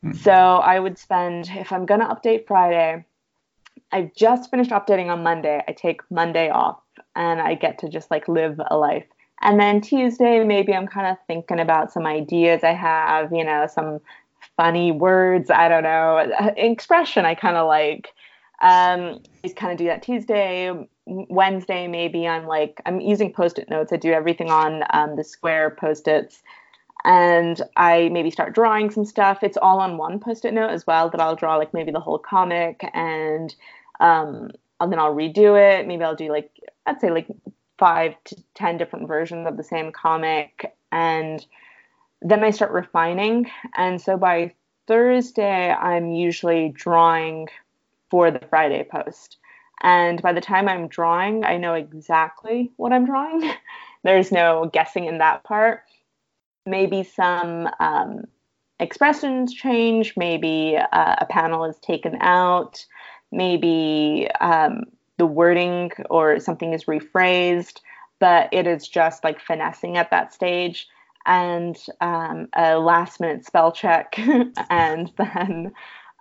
Mm. 0.03 0.15
So 0.15 0.31
I 0.31 0.79
would 0.79 0.97
spend, 0.97 1.49
if 1.55 1.71
I'm 1.71 1.85
going 1.85 1.99
to 1.99 2.07
update 2.07 2.45
Friday, 2.45 3.03
I've 3.91 4.13
just 4.15 4.49
finished 4.49 4.71
updating 4.71 5.07
on 5.07 5.23
Monday. 5.23 5.63
I 5.67 5.71
take 5.71 6.01
Monday 6.09 6.49
off 6.49 6.79
and 7.15 7.39
I 7.41 7.55
get 7.55 7.79
to 7.79 7.89
just 7.89 8.11
like 8.11 8.27
live 8.27 8.59
a 8.69 8.77
life. 8.77 9.05
And 9.43 9.59
then 9.59 9.81
Tuesday, 9.81 10.43
maybe 10.43 10.73
I'm 10.73 10.87
kind 10.87 11.05
of 11.07 11.17
thinking 11.27 11.59
about 11.59 11.91
some 11.91 12.05
ideas 12.05 12.63
I 12.63 12.71
have, 12.73 13.31
you 13.33 13.43
know, 13.43 13.67
some 13.67 13.99
funny 14.55 14.91
words, 14.91 15.51
I 15.51 15.67
don't 15.67 15.83
know, 15.83 16.31
expression 16.57 17.25
I 17.25 17.35
kind 17.35 17.57
of 17.57 17.67
like. 17.67 18.13
Um, 18.61 19.19
just 19.43 19.57
kind 19.57 19.73
of 19.73 19.77
do 19.77 19.85
that 19.85 20.01
Tuesday. 20.01 20.71
Wednesday, 21.05 21.87
maybe 21.89 22.25
I'm 22.25 22.47
like, 22.47 22.81
I'm 22.85 23.01
using 23.01 23.33
post 23.33 23.59
it 23.59 23.69
notes. 23.69 23.91
I 23.91 23.97
do 23.97 24.13
everything 24.13 24.49
on 24.49 24.83
um, 24.91 25.17
the 25.17 25.23
square 25.25 25.71
post 25.71 26.07
its. 26.07 26.41
And 27.03 27.61
I 27.75 28.07
maybe 28.13 28.31
start 28.31 28.55
drawing 28.55 28.89
some 28.89 29.03
stuff. 29.03 29.43
It's 29.43 29.57
all 29.57 29.81
on 29.81 29.97
one 29.97 30.21
post 30.21 30.45
it 30.45 30.53
note 30.53 30.69
as 30.69 30.87
well 30.87 31.09
that 31.09 31.19
I'll 31.19 31.35
draw 31.35 31.57
like 31.57 31.73
maybe 31.73 31.91
the 31.91 31.99
whole 31.99 32.17
comic 32.17 32.89
and 32.93 33.53
um, 33.99 34.51
and 34.79 34.89
then 34.89 34.99
I'll 34.99 35.13
redo 35.13 35.59
it. 35.59 35.85
Maybe 35.85 36.03
I'll 36.03 36.15
do 36.15 36.31
like, 36.31 36.49
I'd 36.85 37.01
say 37.01 37.11
like 37.11 37.27
five 37.83 38.15
to 38.23 38.41
10 38.53 38.77
different 38.77 39.09
versions 39.09 39.45
of 39.45 39.57
the 39.57 39.63
same 39.63 39.91
comic. 39.91 40.73
And 40.93 41.45
then 42.21 42.41
I 42.41 42.51
start 42.51 42.71
refining. 42.71 43.51
And 43.75 44.01
so 44.01 44.15
by 44.15 44.53
Thursday, 44.87 45.69
I'm 45.69 46.09
usually 46.11 46.69
drawing 46.69 47.49
for 48.09 48.31
the 48.31 48.39
Friday 48.49 48.87
post. 48.89 49.35
And 49.81 50.21
by 50.21 50.31
the 50.31 50.39
time 50.39 50.69
I'm 50.69 50.87
drawing, 50.87 51.43
I 51.43 51.57
know 51.57 51.73
exactly 51.73 52.71
what 52.77 52.93
I'm 52.93 53.05
drawing. 53.05 53.51
There's 54.03 54.31
no 54.31 54.69
guessing 54.71 55.03
in 55.03 55.17
that 55.17 55.43
part. 55.43 55.81
Maybe 56.65 57.03
some 57.03 57.67
um, 57.81 58.23
expressions 58.79 59.53
change, 59.53 60.13
maybe 60.15 60.77
uh, 60.77 61.15
a 61.17 61.25
panel 61.25 61.65
is 61.65 61.79
taken 61.79 62.15
out, 62.21 62.85
maybe 63.29 64.29
um, 64.39 64.85
the 65.23 65.27
wording 65.27 65.89
or 66.09 66.37
something 66.41 66.73
is 66.73 66.83
rephrased, 66.83 67.79
but 68.19 68.49
it 68.51 68.67
is 68.67 68.89
just 68.89 69.23
like 69.23 69.39
finessing 69.39 69.95
at 69.95 70.11
that 70.11 70.33
stage 70.33 70.85
and 71.25 71.77
um, 72.01 72.49
a 72.57 72.77
last 72.77 73.21
minute 73.21 73.45
spell 73.45 73.71
check 73.71 74.19
and 74.69 75.13
then 75.17 75.71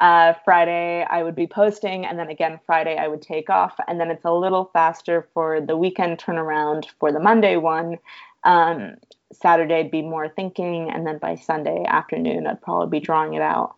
uh, 0.01 0.35
Friday, 0.45 1.05
I 1.11 1.25
would 1.25 1.35
be 1.35 1.49
posting, 1.49 2.07
and 2.07 2.17
then 2.17 2.29
again, 2.29 2.61
Friday, 2.65 2.97
I 2.97 3.09
would 3.09 3.23
take 3.23 3.51
off. 3.51 3.75
And 3.87 4.01
then 4.01 4.11
it's 4.11 4.25
a 4.25 4.33
little 4.33 4.71
faster 4.73 5.29
for 5.35 5.61
the 5.61 5.77
weekend 5.77 6.19
turnaround 6.19 6.87
for 6.99 7.12
the 7.12 7.21
Monday 7.21 7.57
one. 7.57 7.99
Um, 8.43 8.97
Saturday, 9.33 9.88
be 9.88 10.03
more 10.03 10.29
thinking, 10.29 10.91
and 10.91 11.07
then 11.07 11.19
by 11.19 11.37
Sunday 11.37 11.85
afternoon, 11.87 12.49
I'd 12.49 12.62
probably 12.62 12.99
be 12.99 13.05
drawing 13.05 13.35
it 13.35 13.43
out. 13.43 13.77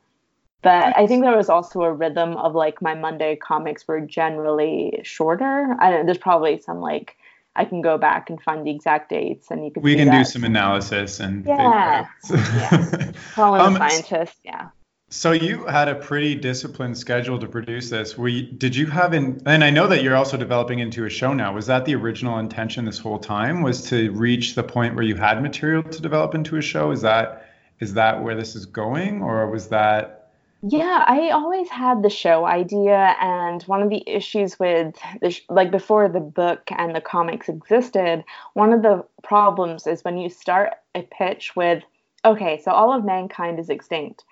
But 0.65 0.97
I 0.97 1.07
think 1.07 1.23
there 1.23 1.37
was 1.37 1.51
also 1.51 1.83
a 1.83 1.93
rhythm 1.93 2.37
of 2.39 2.55
like 2.55 2.81
my 2.81 2.95
Monday 2.95 3.37
comics 3.37 3.87
were 3.87 4.01
generally 4.01 5.01
shorter. 5.05 5.77
I 5.79 6.03
there's 6.03 6.19
probably 6.19 6.59
some 6.61 6.81
like 6.81 7.17
I 7.55 7.65
can 7.65 7.83
go 7.83 7.99
back 7.99 8.31
and 8.31 8.43
find 8.43 8.67
the 8.67 8.71
exact 8.71 9.11
dates, 9.11 9.51
and 9.51 9.65
you 9.65 9.71
can. 9.71 9.83
We 9.83 9.95
can 9.95 10.09
that. 10.09 10.19
do 10.19 10.25
some 10.25 10.43
analysis 10.43 11.21
and. 11.21 11.45
Yeah. 11.47 12.07
yeah. 12.31 13.13
Well, 13.37 13.55
um, 13.55 13.77
scientist. 13.77 14.37
Yeah. 14.45 14.69
So 15.11 15.31
you 15.31 15.67
had 15.67 15.89
a 15.89 15.95
pretty 15.95 16.35
disciplined 16.35 16.99
schedule 16.99 17.39
to 17.39 17.47
produce 17.47 17.91
this. 17.91 18.19
We 18.19 18.43
did 18.43 18.75
you 18.75 18.87
have 18.87 19.13
in 19.13 19.41
and 19.47 19.63
I 19.63 19.71
know 19.71 19.87
that 19.87 20.03
you're 20.03 20.17
also 20.17 20.37
developing 20.37 20.81
into 20.81 21.05
a 21.05 21.11
show 21.11 21.33
now. 21.33 21.55
Was 21.55 21.67
that 21.67 21.85
the 21.85 21.95
original 21.95 22.39
intention 22.39 22.85
this 22.85 22.99
whole 22.99 23.19
time 23.19 23.63
was 23.63 23.89
to 23.91 24.11
reach 24.13 24.55
the 24.55 24.65
point 24.65 24.97
where 24.97 25.05
you 25.05 25.15
had 25.15 25.41
material 25.41 25.85
to 25.85 26.03
develop 26.03 26.35
into 26.35 26.57
a 26.57 26.63
show? 26.63 26.91
Is 26.91 27.03
that 27.03 27.47
is 27.79 27.95
that 27.95 28.25
where 28.25 28.35
this 28.35 28.57
is 28.57 28.67
going 28.67 29.23
or 29.23 29.49
was 29.49 29.69
that 29.69 30.24
yeah, 30.67 31.05
I 31.07 31.29
always 31.31 31.69
had 31.69 32.03
the 32.03 32.09
show 32.09 32.47
idea, 32.47 33.15
and 33.21 33.63
one 33.65 33.83
of 33.83 33.91
the 33.91 34.03
issues 34.07 34.59
with 34.59 34.97
the 35.21 35.31
sh- 35.31 35.43
like 35.51 35.71
before 35.71 36.09
the 36.09 36.21
book 36.21 36.63
and 36.71 36.97
the 36.97 37.03
comics 37.03 37.51
existed, 37.51 38.25
one 38.55 38.73
of 38.73 38.81
the 38.81 39.05
problems 39.23 39.87
is 39.87 40.03
when 40.05 40.17
you 40.17 40.31
start 40.31 40.73
a 40.95 41.03
pitch 41.03 41.55
with, 41.55 41.83
okay, 42.25 42.59
so 42.63 42.71
all 42.71 42.97
of 42.97 43.05
mankind 43.05 43.59
is 43.61 43.69
extinct. 43.69 44.25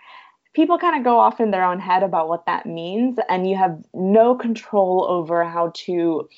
People 0.55 0.79
kind 0.79 0.97
of 0.97 1.05
go 1.05 1.18
off 1.18 1.38
in 1.38 1.51
their 1.51 1.64
own 1.64 1.81
head 1.81 2.03
about 2.03 2.29
what 2.29 2.47
that 2.47 2.64
means 2.66 3.18
and 3.29 3.49
you 3.49 3.57
have 3.57 3.83
no 3.95 4.35
control 4.35 5.07
over 5.09 5.45
how 5.45 5.71
to 5.75 6.29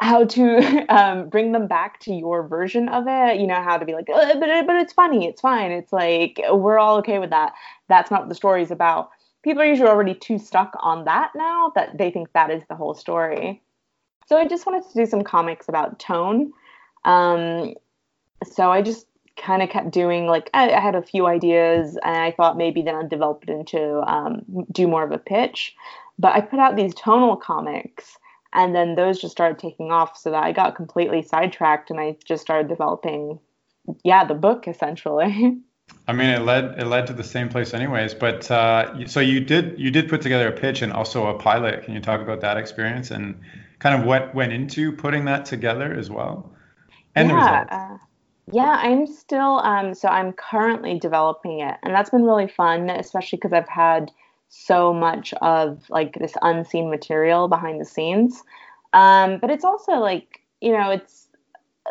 how 0.00 0.24
to 0.24 0.86
um, 0.94 1.28
bring 1.28 1.52
them 1.52 1.66
back 1.66 2.00
to 2.00 2.12
your 2.12 2.46
version 2.46 2.88
of 2.88 3.04
it 3.06 3.38
you 3.38 3.46
know 3.46 3.62
how 3.62 3.76
to 3.76 3.84
be 3.84 3.94
like 3.94 4.08
uh, 4.10 4.34
but, 4.34 4.66
but 4.66 4.76
it's 4.76 4.92
funny 4.92 5.26
it's 5.26 5.40
fine 5.40 5.70
it's 5.70 5.92
like 5.92 6.40
we're 6.52 6.78
all 6.78 6.96
okay 6.98 7.18
with 7.18 7.30
that. 7.30 7.52
That's 7.88 8.10
not 8.10 8.20
what 8.20 8.28
the 8.28 8.34
story 8.34 8.62
is 8.62 8.70
about. 8.70 9.10
People 9.42 9.62
are 9.62 9.66
usually 9.66 9.88
already 9.88 10.14
too 10.14 10.38
stuck 10.38 10.76
on 10.80 11.04
that 11.04 11.32
now 11.34 11.72
that 11.74 11.96
they 11.96 12.10
think 12.10 12.32
that 12.32 12.50
is 12.50 12.62
the 12.68 12.74
whole 12.74 12.94
story. 12.94 13.62
So 14.26 14.36
i 14.36 14.46
just 14.46 14.66
wanted 14.66 14.88
to 14.88 14.94
do 14.94 15.06
some 15.06 15.24
comics 15.24 15.68
about 15.68 15.98
tone. 15.98 16.52
Um, 17.04 17.74
so 18.44 18.70
i 18.70 18.82
just 18.82 19.06
kind 19.36 19.62
of 19.62 19.70
kept 19.70 19.90
doing 19.90 20.26
like 20.26 20.50
I, 20.52 20.70
I, 20.70 20.80
had 20.80 20.94
a 20.94 21.02
few 21.02 21.26
ideas 21.26 21.96
and 22.04 22.16
I 22.16 22.30
thought 22.30 22.58
maybe 22.58 22.82
then 22.82 22.94
I'd 22.94 23.08
develop 23.08 23.42
it 23.44 23.48
into 23.48 24.00
um, 24.00 24.44
do 24.70 24.86
more 24.86 25.02
of 25.02 25.12
a 25.12 25.18
pitch. 25.18 25.74
But 26.18 26.34
I 26.34 26.42
put 26.42 26.58
out 26.58 26.76
these 26.76 26.94
tonal 26.94 27.36
comics 27.36 28.18
and 28.52 28.74
then 28.74 28.94
those 28.94 29.20
just 29.20 29.32
started 29.32 29.58
taking 29.58 29.90
off 29.90 30.16
so 30.16 30.30
that 30.30 30.42
I 30.42 30.52
got 30.52 30.76
completely 30.76 31.22
sidetracked 31.22 31.90
and 31.90 32.00
I 32.00 32.16
just 32.24 32.42
started 32.42 32.68
developing 32.68 33.38
yeah, 34.04 34.24
the 34.24 34.34
book 34.34 34.68
essentially. 34.68 35.58
I 36.06 36.12
mean, 36.12 36.28
it 36.28 36.42
led 36.42 36.78
it 36.78 36.86
led 36.86 37.06
to 37.08 37.12
the 37.12 37.24
same 37.24 37.48
place, 37.48 37.74
anyways. 37.74 38.14
But 38.14 38.50
uh, 38.50 39.06
so 39.06 39.20
you 39.20 39.40
did 39.40 39.78
you 39.78 39.90
did 39.90 40.08
put 40.08 40.22
together 40.22 40.48
a 40.48 40.52
pitch 40.52 40.82
and 40.82 40.92
also 40.92 41.26
a 41.26 41.38
pilot. 41.38 41.84
Can 41.84 41.94
you 41.94 42.00
talk 42.00 42.20
about 42.20 42.40
that 42.40 42.56
experience 42.56 43.10
and 43.10 43.40
kind 43.78 43.98
of 44.00 44.06
what 44.06 44.34
went 44.34 44.52
into 44.52 44.92
putting 44.92 45.24
that 45.24 45.44
together 45.44 45.92
as 45.92 46.10
well? 46.10 46.52
And 47.14 47.28
yeah, 47.28 47.34
the 47.34 47.40
results. 47.40 47.72
Uh, 47.72 47.98
yeah, 48.52 48.80
I'm 48.82 49.06
still 49.06 49.58
um, 49.60 49.94
so 49.94 50.08
I'm 50.08 50.32
currently 50.32 50.98
developing 50.98 51.60
it, 51.60 51.76
and 51.82 51.94
that's 51.94 52.10
been 52.10 52.24
really 52.24 52.48
fun, 52.48 52.90
especially 52.90 53.38
because 53.38 53.52
I've 53.52 53.68
had 53.68 54.10
so 54.50 54.92
much 54.92 55.32
of 55.40 55.88
like 55.88 56.18
this 56.18 56.34
unseen 56.42 56.90
material 56.90 57.48
behind 57.48 57.80
the 57.80 57.84
scenes. 57.84 58.42
Um, 58.92 59.38
but 59.38 59.50
it's 59.50 59.64
also 59.64 59.92
like 59.92 60.40
you 60.60 60.72
know, 60.72 60.90
it's 60.90 61.28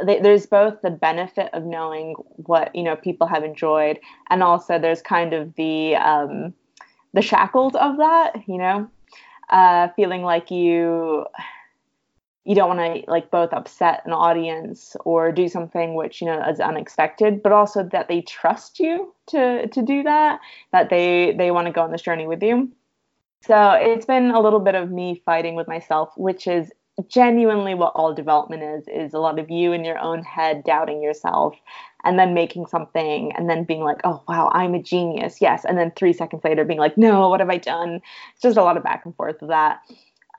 there's 0.05 0.45
both 0.45 0.81
the 0.81 0.91
benefit 0.91 1.49
of 1.53 1.65
knowing 1.65 2.13
what 2.35 2.73
you 2.75 2.83
know 2.83 2.95
people 2.95 3.25
have 3.27 3.43
enjoyed, 3.43 3.99
and 4.29 4.43
also 4.43 4.77
there's 4.77 5.01
kind 5.01 5.33
of 5.33 5.55
the 5.55 5.95
um, 5.95 6.53
the 7.13 7.21
shackles 7.21 7.75
of 7.75 7.97
that, 7.97 8.47
you 8.47 8.57
know, 8.57 8.89
uh, 9.49 9.87
feeling 9.95 10.21
like 10.21 10.51
you 10.51 11.25
you 12.45 12.55
don't 12.55 12.75
want 12.75 13.05
to 13.05 13.11
like 13.11 13.31
both 13.31 13.53
upset 13.53 14.01
an 14.05 14.13
audience 14.13 14.95
or 15.05 15.31
do 15.31 15.47
something 15.47 15.95
which 15.95 16.21
you 16.21 16.27
know 16.27 16.41
is 16.49 16.59
unexpected 16.59 17.43
but 17.43 17.51
also 17.51 17.83
that 17.83 18.07
they 18.07 18.21
trust 18.21 18.79
you 18.79 19.13
to 19.27 19.67
to 19.67 19.81
do 19.81 20.03
that 20.03 20.39
that 20.71 20.89
they 20.89 21.35
they 21.37 21.51
want 21.51 21.67
to 21.67 21.73
go 21.73 21.81
on 21.81 21.91
this 21.91 22.01
journey 22.01 22.27
with 22.27 22.41
you. 22.41 22.71
So 23.41 23.71
it's 23.71 24.05
been 24.05 24.31
a 24.31 24.41
little 24.41 24.59
bit 24.59 24.75
of 24.75 24.91
me 24.91 25.21
fighting 25.25 25.55
with 25.55 25.67
myself 25.67 26.09
which 26.17 26.47
is 26.47 26.71
genuinely 27.07 27.75
what 27.75 27.93
all 27.95 28.13
development 28.13 28.61
is 28.61 28.87
is 28.87 29.13
a 29.13 29.19
lot 29.19 29.39
of 29.39 29.49
you 29.49 29.71
in 29.71 29.85
your 29.85 29.97
own 29.99 30.21
head 30.21 30.63
doubting 30.65 31.01
yourself 31.01 31.55
and 32.03 32.19
then 32.19 32.33
making 32.33 32.65
something 32.65 33.31
and 33.37 33.49
then 33.49 33.63
being 33.63 33.81
like 33.81 33.99
oh 34.03 34.21
wow 34.27 34.49
i'm 34.53 34.73
a 34.73 34.81
genius. 34.81 35.39
Yes 35.41 35.65
and 35.65 35.77
then 35.77 35.91
three 35.95 36.13
seconds 36.13 36.43
later 36.43 36.65
being 36.65 36.79
like 36.79 36.97
no 36.97 37.29
what 37.29 37.41
have 37.41 37.49
i 37.49 37.57
done? 37.57 38.01
It's 38.33 38.41
just 38.41 38.57
a 38.57 38.63
lot 38.63 38.77
of 38.77 38.83
back 38.83 39.05
and 39.05 39.15
forth 39.15 39.41
of 39.41 39.49
that 39.49 39.79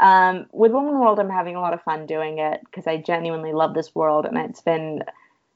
um, 0.00 0.46
with 0.52 0.72
Woman 0.72 0.98
World, 0.98 1.20
I'm 1.20 1.30
having 1.30 1.56
a 1.56 1.60
lot 1.60 1.74
of 1.74 1.82
fun 1.82 2.06
doing 2.06 2.38
it 2.38 2.60
because 2.64 2.86
I 2.86 2.96
genuinely 2.96 3.52
love 3.52 3.74
this 3.74 3.94
world, 3.94 4.24
and 4.24 4.36
it's 4.38 4.62
been 4.62 5.04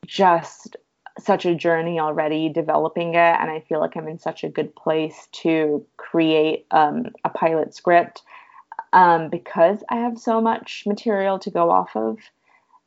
just 0.06 0.76
such 1.18 1.46
a 1.46 1.54
journey 1.54 1.98
already 1.98 2.48
developing 2.48 3.14
it. 3.14 3.16
And 3.40 3.50
I 3.50 3.60
feel 3.60 3.80
like 3.80 3.96
I'm 3.96 4.08
in 4.08 4.18
such 4.18 4.44
a 4.44 4.48
good 4.48 4.74
place 4.76 5.28
to 5.32 5.84
create 5.96 6.66
um, 6.70 7.06
a 7.24 7.30
pilot 7.30 7.74
script 7.74 8.22
um, 8.92 9.30
because 9.30 9.82
I 9.88 9.96
have 9.96 10.18
so 10.18 10.40
much 10.40 10.84
material 10.86 11.38
to 11.38 11.50
go 11.50 11.70
off 11.70 11.96
of. 11.96 12.18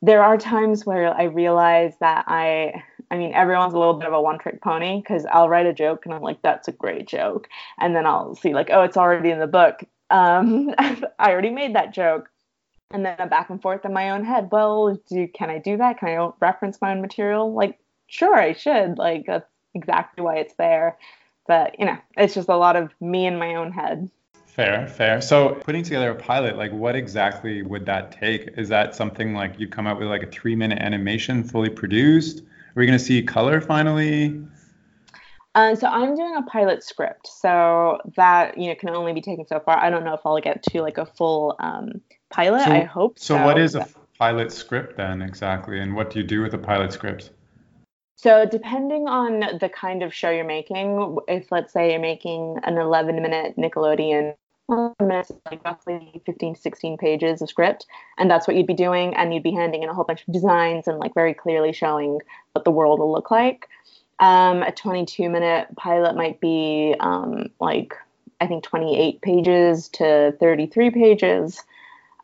There 0.00 0.22
are 0.22 0.38
times 0.38 0.86
where 0.86 1.12
I 1.12 1.24
realize 1.24 1.94
that 1.98 2.24
I, 2.28 2.84
I 3.10 3.16
mean, 3.16 3.34
everyone's 3.34 3.74
a 3.74 3.78
little 3.78 3.94
bit 3.94 4.06
of 4.06 4.14
a 4.14 4.22
one 4.22 4.38
trick 4.38 4.62
pony 4.62 5.00
because 5.00 5.26
I'll 5.32 5.48
write 5.48 5.66
a 5.66 5.72
joke 5.72 6.04
and 6.04 6.14
I'm 6.14 6.22
like, 6.22 6.40
that's 6.42 6.68
a 6.68 6.72
great 6.72 7.08
joke. 7.08 7.48
And 7.80 7.96
then 7.96 8.06
I'll 8.06 8.36
see, 8.36 8.54
like, 8.54 8.70
oh, 8.70 8.82
it's 8.82 8.96
already 8.96 9.30
in 9.30 9.40
the 9.40 9.48
book 9.48 9.82
um, 10.10 10.74
I 10.78 11.30
already 11.30 11.50
made 11.50 11.74
that 11.74 11.94
joke. 11.94 12.30
And 12.90 13.04
then 13.04 13.16
a 13.18 13.26
back 13.26 13.50
and 13.50 13.60
forth 13.60 13.84
in 13.84 13.92
my 13.92 14.10
own 14.10 14.24
head. 14.24 14.48
Well, 14.50 14.98
do 15.10 15.28
can 15.28 15.50
I 15.50 15.58
do 15.58 15.76
that? 15.76 15.98
Can 15.98 16.08
I 16.08 16.30
reference 16.40 16.80
my 16.80 16.92
own 16.92 17.02
material? 17.02 17.52
Like, 17.52 17.78
sure, 18.06 18.34
I 18.34 18.54
should. 18.54 18.96
Like, 18.96 19.26
that's 19.26 19.48
exactly 19.74 20.24
why 20.24 20.38
it's 20.38 20.54
there. 20.54 20.96
But, 21.46 21.78
you 21.78 21.84
know, 21.84 21.98
it's 22.16 22.34
just 22.34 22.48
a 22.48 22.56
lot 22.56 22.76
of 22.76 22.90
me 23.00 23.26
in 23.26 23.38
my 23.38 23.56
own 23.56 23.72
head. 23.72 24.10
Fair, 24.58 24.88
fair. 24.88 25.20
So 25.20 25.50
putting 25.50 25.84
together 25.84 26.10
a 26.10 26.14
pilot, 26.14 26.56
like 26.56 26.72
what 26.72 26.96
exactly 26.96 27.62
would 27.62 27.86
that 27.86 28.10
take? 28.10 28.54
Is 28.56 28.68
that 28.70 28.94
something 28.94 29.32
like 29.32 29.58
you'd 29.58 29.70
come 29.70 29.86
out 29.86 29.98
with 29.98 30.08
like 30.08 30.22
a 30.22 30.30
three 30.30 30.56
minute 30.56 30.78
animation 30.80 31.44
fully 31.44 31.70
produced? 31.70 32.40
Are 32.40 32.74
we 32.74 32.86
going 32.86 32.98
to 32.98 33.04
see 33.04 33.22
color 33.22 33.60
finally? 33.60 34.42
Uh, 35.58 35.74
so 35.74 35.88
I'm 35.88 36.14
doing 36.14 36.36
a 36.36 36.42
pilot 36.42 36.84
script, 36.84 37.26
so 37.26 37.98
that 38.14 38.56
you 38.56 38.68
know 38.68 38.76
can 38.76 38.90
only 38.90 39.12
be 39.12 39.20
taken 39.20 39.44
so 39.44 39.58
far. 39.58 39.76
I 39.76 39.90
don't 39.90 40.04
know 40.04 40.14
if 40.14 40.20
I'll 40.24 40.40
get 40.40 40.62
to 40.62 40.82
like 40.82 40.98
a 40.98 41.06
full 41.06 41.56
um, 41.58 42.00
pilot. 42.30 42.62
So, 42.64 42.70
I 42.70 42.84
hope. 42.84 43.18
So, 43.18 43.36
so 43.36 43.44
what 43.44 43.58
is 43.58 43.74
a 43.74 43.88
pilot 44.20 44.52
script 44.52 44.96
then 44.96 45.20
exactly, 45.20 45.80
and 45.80 45.96
what 45.96 46.10
do 46.10 46.20
you 46.20 46.24
do 46.24 46.42
with 46.42 46.54
a 46.54 46.58
pilot 46.58 46.92
script? 46.92 47.32
So 48.14 48.46
depending 48.46 49.08
on 49.08 49.58
the 49.60 49.68
kind 49.68 50.04
of 50.04 50.14
show 50.14 50.30
you're 50.30 50.44
making, 50.44 51.18
if 51.26 51.50
let's 51.50 51.72
say 51.72 51.90
you're 51.90 52.00
making 52.00 52.58
an 52.62 52.78
11 52.78 53.20
minute 53.20 53.56
Nickelodeon 53.56 54.34
minutes, 55.00 55.32
like 55.50 55.64
roughly 55.64 56.22
15 56.24 56.54
16 56.54 56.98
pages 56.98 57.42
of 57.42 57.48
script, 57.48 57.86
and 58.16 58.30
that's 58.30 58.46
what 58.46 58.56
you'd 58.56 58.66
be 58.66 58.74
doing, 58.74 59.14
and 59.16 59.34
you'd 59.34 59.42
be 59.42 59.52
handing 59.52 59.82
in 59.82 59.88
a 59.88 59.94
whole 59.94 60.04
bunch 60.04 60.20
of 60.26 60.32
designs 60.32 60.86
and 60.86 60.98
like 60.98 61.14
very 61.14 61.34
clearly 61.34 61.72
showing 61.72 62.20
what 62.52 62.64
the 62.64 62.70
world 62.70 63.00
will 63.00 63.10
look 63.10 63.32
like. 63.32 63.68
Um, 64.20 64.62
a 64.62 64.72
22 64.72 65.28
minute 65.28 65.68
pilot 65.76 66.16
might 66.16 66.40
be 66.40 66.94
um, 66.98 67.50
like 67.60 67.94
I 68.40 68.46
think 68.46 68.64
28 68.64 69.20
pages 69.20 69.88
to 69.90 70.34
33 70.40 70.90
pages, 70.90 71.62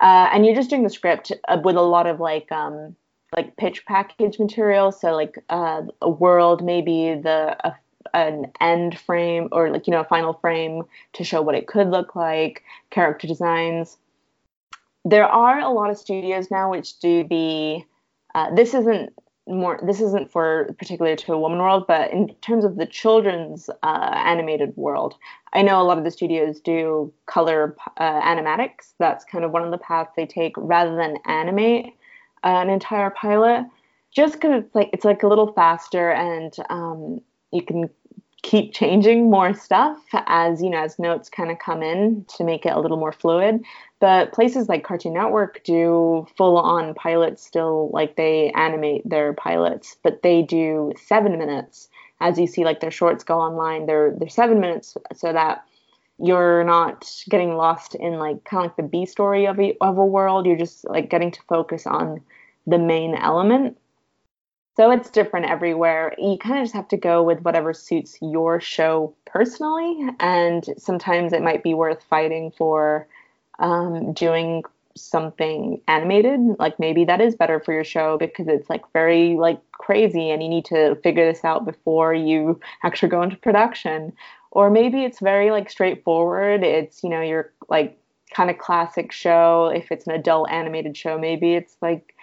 uh, 0.01 0.29
and 0.33 0.45
you're 0.45 0.55
just 0.55 0.71
doing 0.71 0.83
the 0.83 0.91
script 0.91 1.33
uh, 1.49 1.61
with 1.63 1.77
a 1.77 1.83
lot 1.83 2.07
of 2.07 2.21
like 2.21 2.51
um, 2.51 2.97
like 3.37 3.57
pitch 3.57 3.85
package 3.87 4.39
material. 4.39 4.93
So 4.93 5.13
like 5.13 5.39
uh, 5.49 5.83
a 6.03 6.11
world, 6.11 6.65
maybe 6.65 7.15
the 7.15 7.57
a 7.65 7.77
an 8.13 8.53
end 8.61 8.99
frame 8.99 9.49
or 9.51 9.71
like 9.71 9.87
you 9.87 9.91
know 9.91 10.01
a 10.01 10.05
final 10.05 10.35
frame 10.35 10.83
to 11.15 11.25
show 11.25 11.41
what 11.41 11.55
it 11.55 11.67
could 11.67 11.91
look 11.91 12.15
like 12.15 12.63
character 12.91 13.27
designs 13.27 13.97
there 15.05 15.27
are 15.27 15.59
a 15.59 15.69
lot 15.69 15.91
of 15.91 15.99
studios 15.99 16.51
now 16.51 16.71
which 16.71 16.99
do 16.99 17.25
the 17.25 17.83
uh, 18.35 18.55
this 18.55 18.75
isn't 18.75 19.13
more 19.47 19.79
this 19.85 20.01
isn't 20.01 20.31
for 20.31 20.75
particular 20.79 21.15
to 21.15 21.33
a 21.33 21.39
woman 21.39 21.59
world 21.59 21.85
but 21.87 22.11
in 22.11 22.29
terms 22.41 22.65
of 22.65 22.77
the 22.77 22.87
children's 22.87 23.69
uh, 23.83 24.11
animated 24.25 24.75
world 24.77 25.15
i 25.53 25.61
know 25.61 25.81
a 25.81 25.85
lot 25.85 25.99
of 25.99 26.05
the 26.05 26.11
studios 26.11 26.61
do 26.61 27.13
color 27.27 27.77
uh, 27.99 28.21
animatics. 28.21 28.93
That's 28.99 29.25
kind 29.25 29.45
of 29.45 29.51
one 29.51 29.63
of 29.63 29.71
the 29.71 29.79
paths 29.79 30.13
they 30.17 30.27
take 30.27 30.55
rather 30.57 30.97
than 30.97 31.17
animate 31.27 31.87
uh, 32.45 32.49
an 32.49 32.71
entire 32.71 33.11
pilot. 33.11 33.67
Just 34.11 34.35
because 34.35 34.63
it's 34.63 34.75
like 34.75 34.91
it's 34.93 35.05
like 35.05 35.23
a 35.23 35.27
little 35.27 35.53
faster 35.53 36.13
and 36.13 36.55
um, 36.71 37.21
you 37.53 37.63
can 37.63 37.91
keep 38.43 38.75
changing 38.75 39.31
more 39.31 39.55
stuff 39.55 39.99
as 40.13 40.63
you 40.63 40.69
know 40.69 40.85
as 40.85 40.99
notes 40.99 41.29
kind 41.31 41.51
of 41.51 41.59
come 41.59 41.83
in 41.83 42.25
to 42.37 42.45
make 42.45 42.67
it 42.67 42.73
a 42.75 42.79
little 42.79 42.99
more 42.99 43.11
fluid 43.11 43.65
but 44.05 44.33
places 44.33 44.69
like 44.69 44.85
cartoon 44.85 45.15
network 45.15 45.65
do 45.65 46.27
full 46.37 46.59
on 46.59 46.93
pilots 46.93 47.43
still 47.43 47.89
like 47.95 48.17
they 48.17 48.51
animate 48.51 49.01
their 49.09 49.33
pilots 49.33 49.97
but 50.03 50.21
they 50.21 50.43
do 50.43 50.93
seven 51.07 51.39
minutes 51.39 51.89
as 52.21 52.39
you 52.39 52.47
see 52.47 52.67
like 52.67 52.81
their 52.81 52.91
shorts 52.91 53.25
go 53.25 53.39
online 53.39 53.87
they're 53.87 54.15
they're 54.19 54.29
seven 54.29 54.61
minutes 54.61 54.95
so 55.15 55.33
that 55.33 55.65
you're 56.19 56.65
not 56.65 57.11
getting 57.31 57.57
lost 57.57 57.95
in 57.95 58.19
like 58.19 58.45
kind 58.45 58.67
of 58.67 58.73
like 58.73 58.77
the 58.77 58.83
b 58.83 59.07
story 59.07 59.47
of 59.47 59.59
a, 59.59 59.75
of 59.81 59.97
a 59.97 60.05
world 60.05 60.45
you're 60.45 60.55
just 60.59 60.85
like 60.85 61.09
getting 61.09 61.31
to 61.31 61.41
focus 61.49 61.87
on 61.87 62.21
the 62.67 62.79
main 62.79 63.15
element 63.15 63.75
so 64.77 64.91
it's 64.91 65.09
different 65.09 65.47
everywhere. 65.47 66.17
You 66.19 66.37
kind 66.37 66.59
of 66.59 66.65
just 66.65 66.75
have 66.75 66.89
to 66.89 66.97
go 66.97 67.23
with 67.23 67.43
whatever 67.43 67.73
suits 67.73 68.19
your 68.21 68.61
show 68.61 69.15
personally. 69.25 70.05
And 70.19 70.65
sometimes 70.79 71.33
it 71.33 71.45
might 71.45 71.63
be 71.63 71.75
worth 71.75 72.03
fighting 72.03 72.51
for 72.59 73.07
um, 73.59 74.13
doing 74.13 74.63
something 74.97 75.81
animated. 75.89 76.41
Like 76.59 76.79
maybe 76.79 77.05
that 77.05 77.21
is 77.21 77.35
better 77.35 77.61
for 77.61 77.73
your 77.73 77.85
show 77.85 78.17
because 78.19 78.47
it's 78.49 78.71
like 78.71 78.83
very 78.93 79.35
like 79.35 79.61
crazy 79.73 80.31
and 80.31 80.43
you 80.43 80.49
need 80.49 80.65
to 80.67 80.97
figure 81.03 81.27
this 81.31 81.45
out 81.45 81.65
before 81.65 82.15
you 82.15 82.61
actually 82.83 83.09
go 83.09 83.23
into 83.23 83.37
production. 83.37 84.13
Or 84.51 84.71
maybe 84.71 85.05
it's 85.05 85.19
very 85.19 85.51
like 85.51 85.69
straightforward. 85.69 86.63
It's, 86.63 87.03
you 87.03 87.11
know, 87.11 87.21
your 87.21 87.53
like 87.69 87.99
kind 88.35 88.51
of 88.51 88.59
classic 88.59 89.11
show. 89.13 89.73
If 89.75 89.91
it's 89.91 90.07
an 90.07 90.15
adult 90.15 90.51
animated 90.51 90.97
show, 90.97 91.19
maybe 91.19 91.55
it's 91.55 91.77
like 91.83 92.15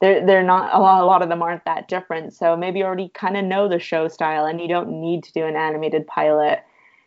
they're 0.00 0.24
they're 0.24 0.42
not 0.42 0.72
a 0.72 0.78
lot, 0.78 1.02
a 1.02 1.06
lot 1.06 1.22
of 1.22 1.28
them 1.28 1.42
aren't 1.42 1.64
that 1.64 1.88
different. 1.88 2.32
So 2.32 2.56
maybe 2.56 2.78
you 2.78 2.84
already 2.84 3.10
kind 3.14 3.36
of 3.36 3.44
know 3.44 3.68
the 3.68 3.80
show 3.80 4.08
style 4.08 4.46
and 4.46 4.60
you 4.60 4.68
don't 4.68 5.00
need 5.00 5.24
to 5.24 5.32
do 5.32 5.44
an 5.44 5.56
animated 5.56 6.06
pilot. 6.06 6.64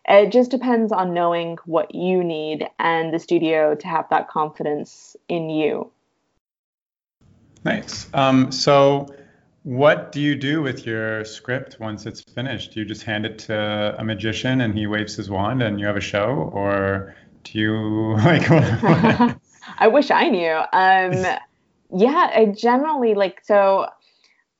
It 0.07 0.31
just 0.31 0.51
depends 0.51 0.91
on 0.91 1.13
knowing 1.13 1.57
what 1.65 1.95
you 1.95 2.23
need 2.23 2.67
and 2.79 3.13
the 3.13 3.19
studio 3.19 3.75
to 3.75 3.87
have 3.87 4.09
that 4.09 4.27
confidence 4.27 5.15
in 5.29 5.49
you. 5.49 5.91
Nice. 7.63 8.07
Um, 8.13 8.51
so, 8.51 9.07
what 9.63 10.11
do 10.11 10.19
you 10.19 10.35
do 10.35 10.61
with 10.61 10.85
your 10.85 11.23
script 11.23 11.79
once 11.79 12.05
it's 12.05 12.21
finished? 12.21 12.73
Do 12.73 12.81
you 12.81 12.85
just 12.85 13.03
hand 13.03 13.25
it 13.25 13.39
to 13.39 13.95
a 13.97 14.03
magician 14.03 14.59
and 14.59 14.77
he 14.77 14.87
waves 14.87 15.15
his 15.15 15.29
wand 15.29 15.63
and 15.63 15.79
you 15.79 15.85
have 15.85 15.95
a 15.95 16.01
show, 16.01 16.51
or 16.53 17.15
do 17.43 17.59
you 17.59 18.15
like? 18.17 18.49
I 19.77 19.87
wish 19.87 20.11
I 20.11 20.29
knew. 20.29 20.51
Um, 20.73 21.37
yeah, 21.95 22.29
I 22.35 22.53
generally 22.55 23.13
like 23.13 23.41
so. 23.43 23.87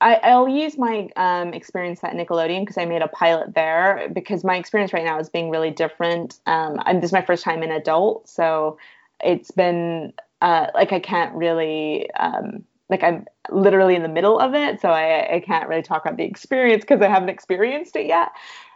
I, 0.02 0.36
will 0.36 0.50
use 0.50 0.78
my 0.78 1.10
um, 1.16 1.54
experience 1.54 2.04
at 2.04 2.14
Nickelodeon 2.14 2.62
because 2.62 2.78
I 2.78 2.86
made 2.86 3.02
a 3.02 3.08
pilot 3.08 3.54
there. 3.56 4.10
Because 4.12 4.44
my 4.44 4.58
experience 4.58 4.92
right 4.94 5.06
now 5.06 5.20
is 5.20 5.30
being 5.30 5.50
really 5.50 5.72
different. 5.72 6.40
Um, 6.46 6.82
I'm, 6.86 7.00
this 7.00 7.10
is 7.10 7.14
my 7.14 7.22
first 7.22 7.44
time 7.44 7.64
in 7.64 7.72
adult, 7.72 8.28
so 8.28 8.78
it's 9.24 9.52
been 9.52 10.14
uh, 10.42 10.68
like 10.74 10.92
I 10.92 11.00
can't 11.00 11.34
really 11.36 12.12
um, 12.16 12.66
like 12.90 13.04
I'm 13.04 13.26
literally 13.50 13.96
in 13.96 14.04
the 14.04 14.10
middle 14.10 14.40
of 14.40 14.54
it, 14.54 14.82
so 14.82 14.90
I, 14.90 15.36
I 15.36 15.40
can't 15.40 15.70
really 15.70 15.82
talk 15.82 16.06
about 16.06 16.18
the 16.18 16.26
experience 16.26 16.84
because 16.84 17.02
I 17.02 17.08
haven't 17.08 17.30
experienced 17.30 17.96
it 17.96 18.08
yet. 18.08 18.30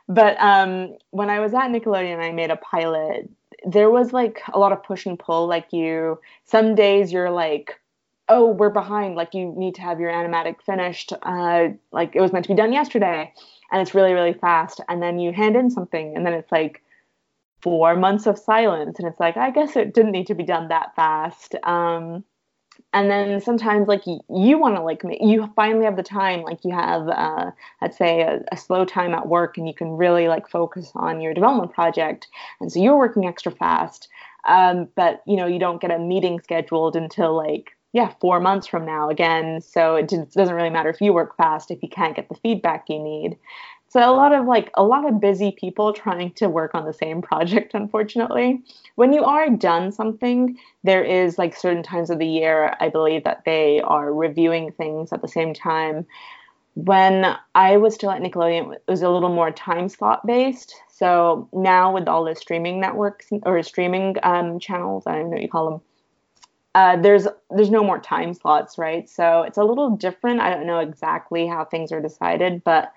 But 0.07 0.39
um, 0.39 0.95
when 1.11 1.29
I 1.29 1.39
was 1.39 1.53
at 1.53 1.69
Nickelodeon, 1.69 2.19
I 2.19 2.31
made 2.31 2.51
a 2.51 2.55
pilot. 2.55 3.29
There 3.65 3.89
was 3.89 4.13
like 4.13 4.41
a 4.53 4.59
lot 4.59 4.71
of 4.71 4.81
push 4.83 5.05
and 5.05 5.19
pull. 5.19 5.47
Like 5.47 5.73
you, 5.73 6.19
some 6.45 6.73
days 6.73 7.11
you're 7.11 7.31
like 7.31 7.79
oh, 8.29 8.47
we're 8.51 8.69
behind. 8.69 9.15
Like 9.15 9.33
you 9.33 9.53
need 9.55 9.75
to 9.75 9.81
have 9.81 9.99
your 9.99 10.11
animatic 10.11 10.61
finished. 10.61 11.13
Uh, 11.23 11.69
like 11.91 12.15
it 12.15 12.21
was 12.21 12.33
meant 12.33 12.45
to 12.45 12.49
be 12.49 12.55
done 12.55 12.73
yesterday, 12.73 13.33
and 13.71 13.81
it's 13.81 13.95
really 13.95 14.13
really 14.13 14.33
fast. 14.33 14.81
And 14.89 15.01
then 15.01 15.19
you 15.19 15.31
hand 15.31 15.55
in 15.55 15.69
something, 15.69 16.15
and 16.15 16.25
then 16.25 16.33
it's 16.33 16.51
like 16.51 16.83
four 17.61 17.95
months 17.95 18.27
of 18.27 18.37
silence, 18.37 18.99
and 18.99 19.07
it's 19.07 19.19
like 19.19 19.37
I 19.37 19.51
guess 19.51 19.75
it 19.75 19.93
didn't 19.93 20.11
need 20.11 20.27
to 20.27 20.35
be 20.35 20.43
done 20.43 20.67
that 20.69 20.95
fast. 20.95 21.55
Um, 21.63 22.23
and 22.93 23.09
then 23.09 23.41
sometimes 23.41 23.87
like 23.87 24.03
you, 24.05 24.57
want 24.57 24.75
to 24.75 24.81
like 24.81 25.01
you 25.19 25.51
finally 25.55 25.85
have 25.85 25.95
the 25.95 26.03
time 26.03 26.41
like 26.41 26.63
you 26.63 26.71
have 26.71 27.07
uh, 27.09 27.51
let's 27.81 27.97
say 27.97 28.21
a, 28.21 28.43
a, 28.51 28.57
slow 28.57 28.85
time 28.85 29.13
at 29.13 29.27
work 29.27 29.57
and 29.57 29.67
you 29.67 29.73
can 29.73 29.91
really 29.91 30.27
like 30.27 30.47
focus 30.47 30.91
on 30.95 31.21
your 31.21 31.33
development 31.33 31.73
project 31.73 32.27
and 32.59 32.71
so 32.71 32.79
you're 32.81 32.97
working 32.97 33.25
extra 33.25 33.51
fast 33.51 34.07
um, 34.47 34.87
but 34.95 35.21
you 35.25 35.35
know 35.35 35.47
you 35.47 35.59
don't 35.59 35.81
get 35.81 35.91
a 35.91 35.99
meeting 35.99 36.39
scheduled 36.39 36.95
until 36.95 37.35
like 37.35 37.76
yeah, 37.97 38.13
four 38.21 38.39
months 38.39 38.67
from 38.67 38.85
now 38.85 39.09
again. 39.09 39.59
So 39.59 39.95
it 39.95 40.07
doesn't 40.07 40.53
really 40.53 40.69
matter 40.69 40.91
if 40.91 41.01
you 41.01 41.13
work 41.13 41.35
fast 41.35 41.71
if 41.71 41.81
you 41.81 41.89
can't 41.89 42.15
get 42.15 42.29
the 42.29 42.35
feedback 42.35 42.85
you 42.89 42.99
need. 42.99 43.39
So 43.89 43.99
a 43.99 44.13
lot 44.13 44.33
of 44.33 44.45
like 44.45 44.69
a 44.75 44.83
lot 44.83 45.09
of 45.09 45.19
busy 45.19 45.51
people 45.59 45.93
trying 45.93 46.31
to 46.33 46.47
work 46.47 46.75
on 46.75 46.85
the 46.85 46.93
same 46.93 47.23
project, 47.23 47.73
unfortunately. 47.73 48.61
When 48.97 49.13
you 49.13 49.23
are 49.23 49.49
done 49.49 49.91
something, 49.91 50.59
there 50.83 51.03
is 51.03 51.39
like 51.39 51.55
certain 51.55 51.81
times 51.81 52.11
of 52.11 52.19
the 52.19 52.27
year, 52.27 52.75
I 52.79 52.89
believe 52.89 53.23
that 53.23 53.45
they 53.45 53.81
are 53.81 54.13
reviewing 54.13 54.73
things 54.73 55.11
at 55.11 55.23
the 55.23 55.27
same 55.27 55.55
time. 55.55 56.05
When 56.75 57.35
I 57.55 57.77
was 57.77 57.95
still 57.95 58.11
at 58.11 58.21
Nickelodeon, 58.21 58.75
it 58.75 58.83
was 58.87 59.01
a 59.01 59.09
little 59.09 59.33
more 59.33 59.49
time 59.49 59.89
slot 59.89 60.23
based. 60.27 60.75
So 60.91 61.49
now 61.51 61.95
with 61.95 62.07
all 62.07 62.25
the 62.25 62.35
streaming 62.35 62.79
networks 62.79 63.25
or 63.41 63.63
streaming 63.63 64.17
um, 64.21 64.59
channels, 64.59 65.07
I 65.07 65.13
don't 65.13 65.31
know 65.31 65.37
what 65.37 65.41
you 65.41 65.49
call 65.49 65.71
them, 65.71 65.81
uh, 66.77 66.95
there's 66.95 67.27
there's 67.49 67.71
no 67.71 67.83
more 67.83 67.97
time 67.97 68.35
slots, 68.35 68.77
right? 68.77 69.09
So 69.09 69.41
it's 69.41 69.57
a 69.57 69.63
little 69.63 69.89
different. 69.89 70.41
I 70.41 70.51
don't 70.51 70.67
know 70.67 70.77
exactly 70.77 71.47
how 71.47 71.65
things 71.65 71.91
are 71.91 71.99
decided, 71.99 72.63
but 72.63 72.93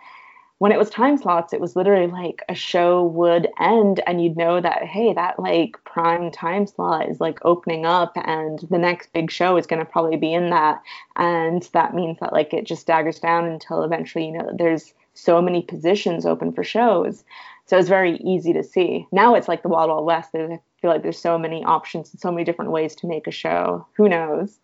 when 0.59 0.71
it 0.71 0.79
was 0.79 0.91
time 0.91 1.17
slots, 1.17 1.55
it 1.55 1.63
was 1.63 1.77
literally 1.77 2.07
like 2.07 2.43
a 2.51 2.55
show 2.55 3.03
would 3.03 3.49
end 3.59 4.03
and 4.07 4.23
you'd 4.23 4.37
know 4.37 4.61
that, 4.61 4.85
hey, 4.85 5.15
that 5.15 5.39
like 5.39 5.83
prime 5.85 6.31
time 6.31 6.67
slot 6.67 7.09
is 7.09 7.23
like 7.23 7.39
opening 7.43 7.87
up 7.87 8.13
and 8.17 8.59
the 8.71 8.77
next 8.77 9.15
big 9.15 9.31
show 9.31 9.57
is 9.57 9.67
going 9.67 9.81
to 9.81 9.91
probably 9.91 10.19
be 10.19 10.35
in 10.35 10.51
that. 10.51 10.83
And 11.17 11.67
that 11.73 11.95
means 11.95 12.19
that 12.21 12.35
like 12.35 12.53
it 12.53 12.67
just 12.67 12.83
staggers 12.83 13.19
down 13.19 13.47
until 13.47 13.83
eventually, 13.83 14.27
you 14.27 14.33
know, 14.33 14.51
there's 14.59 14.93
so 15.15 15.41
many 15.41 15.63
positions 15.63 16.27
open 16.27 16.53
for 16.53 16.65
shows. 16.65 17.25
So 17.71 17.79
it's 17.79 17.89
very 17.89 18.17
easy 18.17 18.53
to 18.55 18.65
see. 18.65 19.07
Now 19.13 19.37
it's 19.37 19.47
like 19.47 19.63
the 19.63 19.69
Wild 19.69 19.91
Wild 19.91 20.05
West. 20.05 20.33
There's, 20.33 20.51
I 20.51 20.59
feel 20.83 20.91
like 20.91 21.05
there's 21.05 21.21
so 21.21 21.39
many 21.39 21.63
options 21.63 22.11
and 22.11 22.21
so 22.21 22.33
many 22.33 22.43
different 22.43 22.73
ways 22.73 22.97
to 22.97 23.07
make 23.07 23.29
a 23.29 23.31
show. 23.31 23.87
Who 23.97 24.09
knows? 24.09 24.59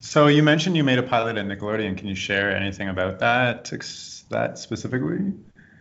So 0.00 0.26
you 0.26 0.42
mentioned 0.42 0.76
you 0.76 0.82
made 0.82 0.98
a 0.98 1.04
pilot 1.04 1.36
at 1.36 1.46
Nickelodeon. 1.46 1.96
Can 1.96 2.08
you 2.08 2.16
share 2.16 2.50
anything 2.50 2.88
about 2.88 3.20
that 3.20 3.70
that 4.30 4.58
specifically? 4.58 5.32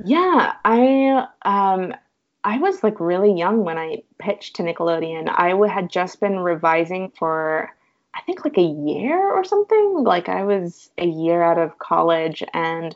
Yeah, 0.06 0.54
I 0.64 1.26
um 1.42 1.96
I 2.44 2.60
was 2.60 2.84
like 2.84 3.00
really 3.00 3.34
young 3.34 3.64
when 3.64 3.80
I 3.80 4.04
pitched 4.20 4.58
to 4.58 4.62
Nickelodeon. 4.62 5.34
I 5.36 5.56
had 5.68 5.90
just 5.90 6.20
been 6.20 6.38
revising 6.38 7.12
for 7.18 7.76
I 8.14 8.22
think 8.28 8.46
like 8.46 8.60
a 8.60 8.62
year 8.62 9.18
or 9.18 9.44
something. 9.44 10.04
Like 10.04 10.30
I 10.30 10.44
was 10.44 10.92
a 11.00 11.08
year 11.08 11.42
out 11.42 11.58
of 11.58 11.80
college 11.80 12.44
and 12.54 12.96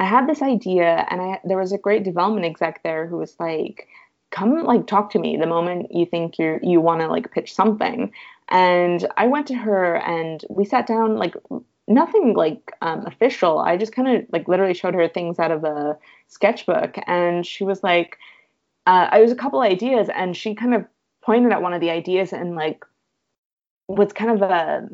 I 0.00 0.04
had 0.04 0.26
this 0.26 0.40
idea 0.40 1.06
and 1.10 1.20
I 1.20 1.40
there 1.44 1.58
was 1.58 1.72
a 1.72 1.78
great 1.78 2.04
development 2.04 2.46
exec 2.46 2.82
there 2.82 3.06
who 3.06 3.18
was 3.18 3.36
like 3.38 3.86
come 4.30 4.64
like 4.64 4.86
talk 4.86 5.10
to 5.10 5.18
me 5.18 5.36
the 5.36 5.46
moment 5.46 5.94
you 5.94 6.06
think 6.06 6.38
you 6.38 6.58
you 6.62 6.80
want 6.80 7.02
to 7.02 7.06
like 7.06 7.30
pitch 7.30 7.54
something. 7.54 8.10
And 8.48 9.06
I 9.18 9.26
went 9.26 9.46
to 9.48 9.54
her 9.54 9.96
and 9.96 10.42
we 10.48 10.64
sat 10.64 10.86
down 10.86 11.16
like 11.16 11.34
nothing 11.86 12.34
like 12.34 12.72
um, 12.80 13.06
official. 13.06 13.58
I 13.58 13.76
just 13.76 13.92
kind 13.92 14.08
of 14.08 14.24
like 14.32 14.48
literally 14.48 14.74
showed 14.74 14.94
her 14.94 15.06
things 15.06 15.38
out 15.38 15.52
of 15.52 15.64
a 15.64 15.98
sketchbook 16.28 16.96
and 17.06 17.46
she 17.46 17.64
was 17.64 17.82
like 17.82 18.16
uh, 18.86 19.08
I 19.10 19.20
was 19.20 19.30
a 19.30 19.36
couple 19.36 19.60
ideas 19.60 20.08
and 20.14 20.34
she 20.34 20.54
kind 20.54 20.74
of 20.74 20.86
pointed 21.22 21.52
at 21.52 21.60
one 21.60 21.74
of 21.74 21.82
the 21.82 21.90
ideas 21.90 22.32
and 22.32 22.54
like 22.54 22.86
was 23.86 24.14
kind 24.14 24.30
of 24.30 24.50
a 24.50 24.88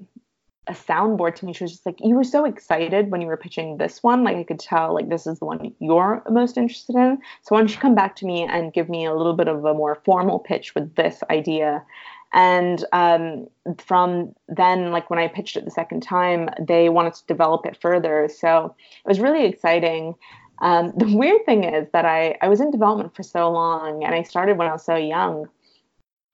a 0.68 0.72
soundboard 0.72 1.34
to 1.36 1.46
me. 1.46 1.52
She 1.52 1.64
was 1.64 1.72
just 1.72 1.86
like, 1.86 1.98
"You 2.00 2.14
were 2.16 2.24
so 2.24 2.44
excited 2.44 3.10
when 3.10 3.20
you 3.20 3.26
were 3.26 3.36
pitching 3.36 3.76
this 3.76 4.02
one. 4.02 4.24
Like 4.24 4.36
I 4.36 4.42
could 4.44 4.58
tell, 4.58 4.94
like 4.94 5.08
this 5.08 5.26
is 5.26 5.38
the 5.38 5.44
one 5.44 5.74
you're 5.78 6.22
most 6.28 6.56
interested 6.56 6.96
in. 6.96 7.18
So 7.42 7.54
why 7.54 7.58
don't 7.58 7.70
you 7.70 7.78
come 7.78 7.94
back 7.94 8.16
to 8.16 8.26
me 8.26 8.42
and 8.42 8.72
give 8.72 8.88
me 8.88 9.04
a 9.04 9.14
little 9.14 9.34
bit 9.34 9.48
of 9.48 9.64
a 9.64 9.74
more 9.74 10.00
formal 10.04 10.38
pitch 10.38 10.74
with 10.74 10.94
this 10.94 11.22
idea?" 11.30 11.84
And 12.32 12.84
um, 12.92 13.46
from 13.78 14.34
then, 14.48 14.92
like 14.92 15.08
when 15.08 15.18
I 15.18 15.28
pitched 15.28 15.56
it 15.56 15.64
the 15.64 15.70
second 15.70 16.02
time, 16.02 16.50
they 16.60 16.88
wanted 16.88 17.14
to 17.14 17.26
develop 17.26 17.64
it 17.66 17.80
further. 17.80 18.28
So 18.28 18.74
it 19.04 19.08
was 19.08 19.20
really 19.20 19.46
exciting. 19.46 20.14
Um, 20.58 20.92
the 20.96 21.16
weird 21.16 21.44
thing 21.46 21.64
is 21.64 21.88
that 21.92 22.04
I, 22.04 22.36
I 22.42 22.48
was 22.48 22.60
in 22.60 22.70
development 22.70 23.14
for 23.14 23.22
so 23.22 23.50
long 23.50 24.04
and 24.04 24.14
I 24.14 24.22
started 24.22 24.58
when 24.58 24.68
I 24.68 24.72
was 24.72 24.84
so 24.84 24.96
young 24.96 25.48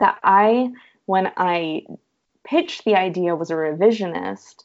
that 0.01 0.19
I, 0.25 0.71
when 1.07 1.31
I 1.37 1.85
pitched 2.45 2.85
the 2.85 2.95
idea, 2.95 3.37
was 3.37 3.51
a 3.51 3.55
revisionist 3.55 4.65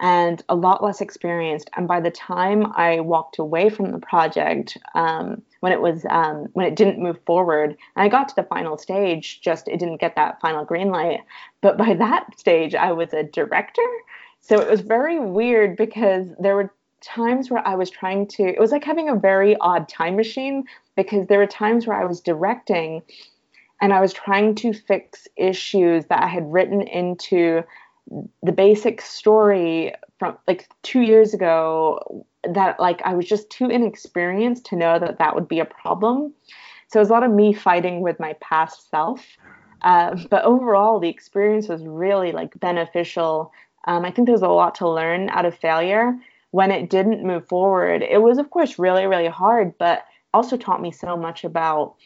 and 0.00 0.42
a 0.48 0.54
lot 0.54 0.82
less 0.82 1.00
experienced. 1.00 1.70
And 1.76 1.86
by 1.86 2.00
the 2.00 2.10
time 2.10 2.72
I 2.74 3.00
walked 3.00 3.38
away 3.38 3.68
from 3.68 3.92
the 3.92 3.98
project, 3.98 4.76
um, 4.94 5.42
when 5.60 5.72
it 5.72 5.80
was 5.80 6.04
um, 6.10 6.48
when 6.54 6.66
it 6.66 6.76
didn't 6.76 7.02
move 7.02 7.20
forward, 7.24 7.70
and 7.70 8.02
I 8.02 8.08
got 8.08 8.28
to 8.28 8.34
the 8.34 8.42
final 8.42 8.76
stage, 8.76 9.40
just 9.42 9.68
it 9.68 9.78
didn't 9.78 10.00
get 10.00 10.16
that 10.16 10.40
final 10.40 10.64
green 10.64 10.90
light. 10.90 11.20
But 11.60 11.78
by 11.78 11.94
that 11.94 12.38
stage, 12.38 12.74
I 12.74 12.92
was 12.92 13.12
a 13.12 13.22
director. 13.22 13.82
So 14.40 14.60
it 14.60 14.68
was 14.68 14.80
very 14.80 15.20
weird 15.20 15.76
because 15.76 16.26
there 16.40 16.56
were 16.56 16.72
times 17.00 17.50
where 17.50 17.66
I 17.66 17.74
was 17.74 17.90
trying 17.90 18.26
to, 18.28 18.44
it 18.44 18.58
was 18.58 18.72
like 18.72 18.84
having 18.84 19.08
a 19.08 19.14
very 19.14 19.56
odd 19.56 19.88
time 19.88 20.16
machine 20.16 20.64
because 20.96 21.26
there 21.26 21.38
were 21.38 21.46
times 21.46 21.86
where 21.86 22.00
I 22.00 22.04
was 22.04 22.20
directing 22.20 23.02
and 23.82 23.92
I 23.92 24.00
was 24.00 24.12
trying 24.12 24.54
to 24.56 24.72
fix 24.72 25.28
issues 25.36 26.06
that 26.06 26.22
I 26.22 26.28
had 26.28 26.50
written 26.50 26.80
into 26.82 27.62
the 28.42 28.52
basic 28.52 29.00
story 29.00 29.92
from 30.18 30.38
like 30.48 30.68
two 30.82 31.00
years 31.02 31.34
ago 31.34 32.24
that 32.48 32.80
like 32.80 33.02
I 33.04 33.14
was 33.14 33.26
just 33.26 33.50
too 33.50 33.68
inexperienced 33.68 34.64
to 34.66 34.76
know 34.76 34.98
that 34.98 35.18
that 35.18 35.34
would 35.34 35.48
be 35.48 35.60
a 35.60 35.64
problem. 35.66 36.32
So 36.88 36.98
it 36.98 37.02
was 37.02 37.10
a 37.10 37.12
lot 37.12 37.24
of 37.24 37.32
me 37.32 37.52
fighting 37.52 38.00
with 38.00 38.18
my 38.18 38.34
past 38.40 38.88
self. 38.90 39.24
Uh, 39.82 40.16
but 40.30 40.44
overall, 40.44 41.00
the 41.00 41.08
experience 41.08 41.68
was 41.68 41.82
really 41.84 42.32
like 42.32 42.58
beneficial. 42.60 43.52
Um, 43.86 44.04
I 44.04 44.10
think 44.10 44.28
there's 44.28 44.42
a 44.42 44.48
lot 44.48 44.76
to 44.76 44.88
learn 44.88 45.28
out 45.30 45.44
of 45.44 45.56
failure 45.58 46.16
when 46.52 46.70
it 46.70 46.88
didn't 46.88 47.24
move 47.24 47.48
forward, 47.48 48.02
it 48.02 48.22
was, 48.22 48.38
of 48.38 48.50
course, 48.50 48.78
really, 48.78 49.06
really 49.06 49.26
hard, 49.26 49.76
but 49.78 50.04
also 50.34 50.56
taught 50.56 50.82
me 50.82 50.92
so 50.92 51.16
much 51.16 51.44
about 51.44 51.96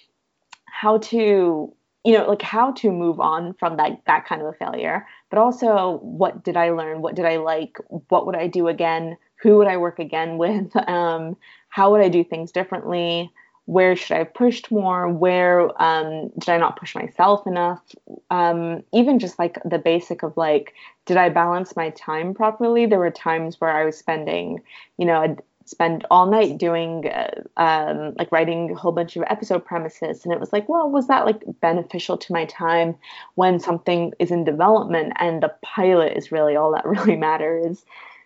how 0.81 0.99
to 0.99 1.73
you 2.05 2.13
know 2.13 2.29
like 2.29 2.43
how 2.43 2.71
to 2.73 2.91
move 2.91 3.19
on 3.19 3.55
from 3.55 3.79
that 3.79 4.01
that 4.07 4.27
kind 4.27 4.43
of 4.43 4.49
a 4.49 4.53
failure 4.53 5.07
but 5.31 5.39
also 5.39 5.99
what 6.03 6.45
did 6.45 6.57
i 6.57 6.71
learn 6.71 7.01
what 7.01 7.15
did 7.15 7.25
i 7.25 7.37
like 7.37 7.79
what 8.09 8.27
would 8.27 8.37
i 8.37 8.47
do 8.47 8.69
again 8.69 9.17
who 9.43 9.57
would 9.57 9.67
i 9.67 9.77
work 9.77 9.99
again 9.99 10.37
with 10.45 10.77
um, 10.89 11.37
how 11.69 11.91
would 11.91 12.03
i 12.03 12.09
do 12.09 12.23
things 12.23 12.53
differently 12.53 13.31
where 13.67 13.97
should 13.97 14.15
I 14.15 14.19
have 14.19 14.33
pushed 14.33 14.71
more? 14.71 15.09
Where 15.09 15.71
um, 15.83 16.29
did 16.39 16.49
I 16.51 16.57
not 16.57 16.79
push 16.79 16.95
myself 16.95 17.49
enough? 17.49 17.83
Um, 18.31 18.85
even 18.93 19.19
just 19.19 19.41
like 19.41 19.59
the 19.65 19.79
basic 19.79 20.23
of 20.23 20.37
like, 20.37 20.73
did 21.05 21.17
I 21.17 21.31
balance 21.31 21.75
my 21.75 21.91
time 21.91 22.33
properly? 22.33 22.87
There 22.87 23.01
were 23.01 23.11
times 23.11 23.61
where 23.61 23.77
I 23.77 23.85
was 23.85 23.99
spending, 23.99 24.63
you 24.99 25.05
know, 25.05 25.37
spend 25.67 26.07
all 26.11 26.27
night 26.31 26.59
doing 26.59 27.09
uh, 27.09 27.43
um, 27.57 28.15
like 28.19 28.33
writing 28.33 28.71
a 28.71 28.75
whole 28.75 28.93
bunch 28.93 29.17
of 29.17 29.25
episode 29.29 29.65
premises, 29.65 30.25
and 30.25 30.33
it 30.33 30.41
was 30.41 30.53
like, 30.53 30.69
well, 30.69 30.89
was 30.89 31.09
that 31.09 31.27
like 31.27 31.43
beneficial 31.61 32.17
to 32.17 32.33
my 32.33 32.45
time 32.47 32.95
when 33.35 33.61
something 33.61 34.13
is 34.19 34.31
in 34.31 34.45
development 34.45 35.13
and 35.17 35.43
the 35.43 35.53
pilot 35.63 36.17
is 36.17 36.33
really 36.33 36.57
all 36.57 36.73
that 36.73 36.87
really 36.87 37.17
matters? 37.17 37.85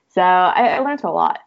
So 0.08 0.20
I, 0.20 0.76
I 0.76 0.78
learned 0.80 1.02
a 1.02 1.10
lot. 1.10 1.40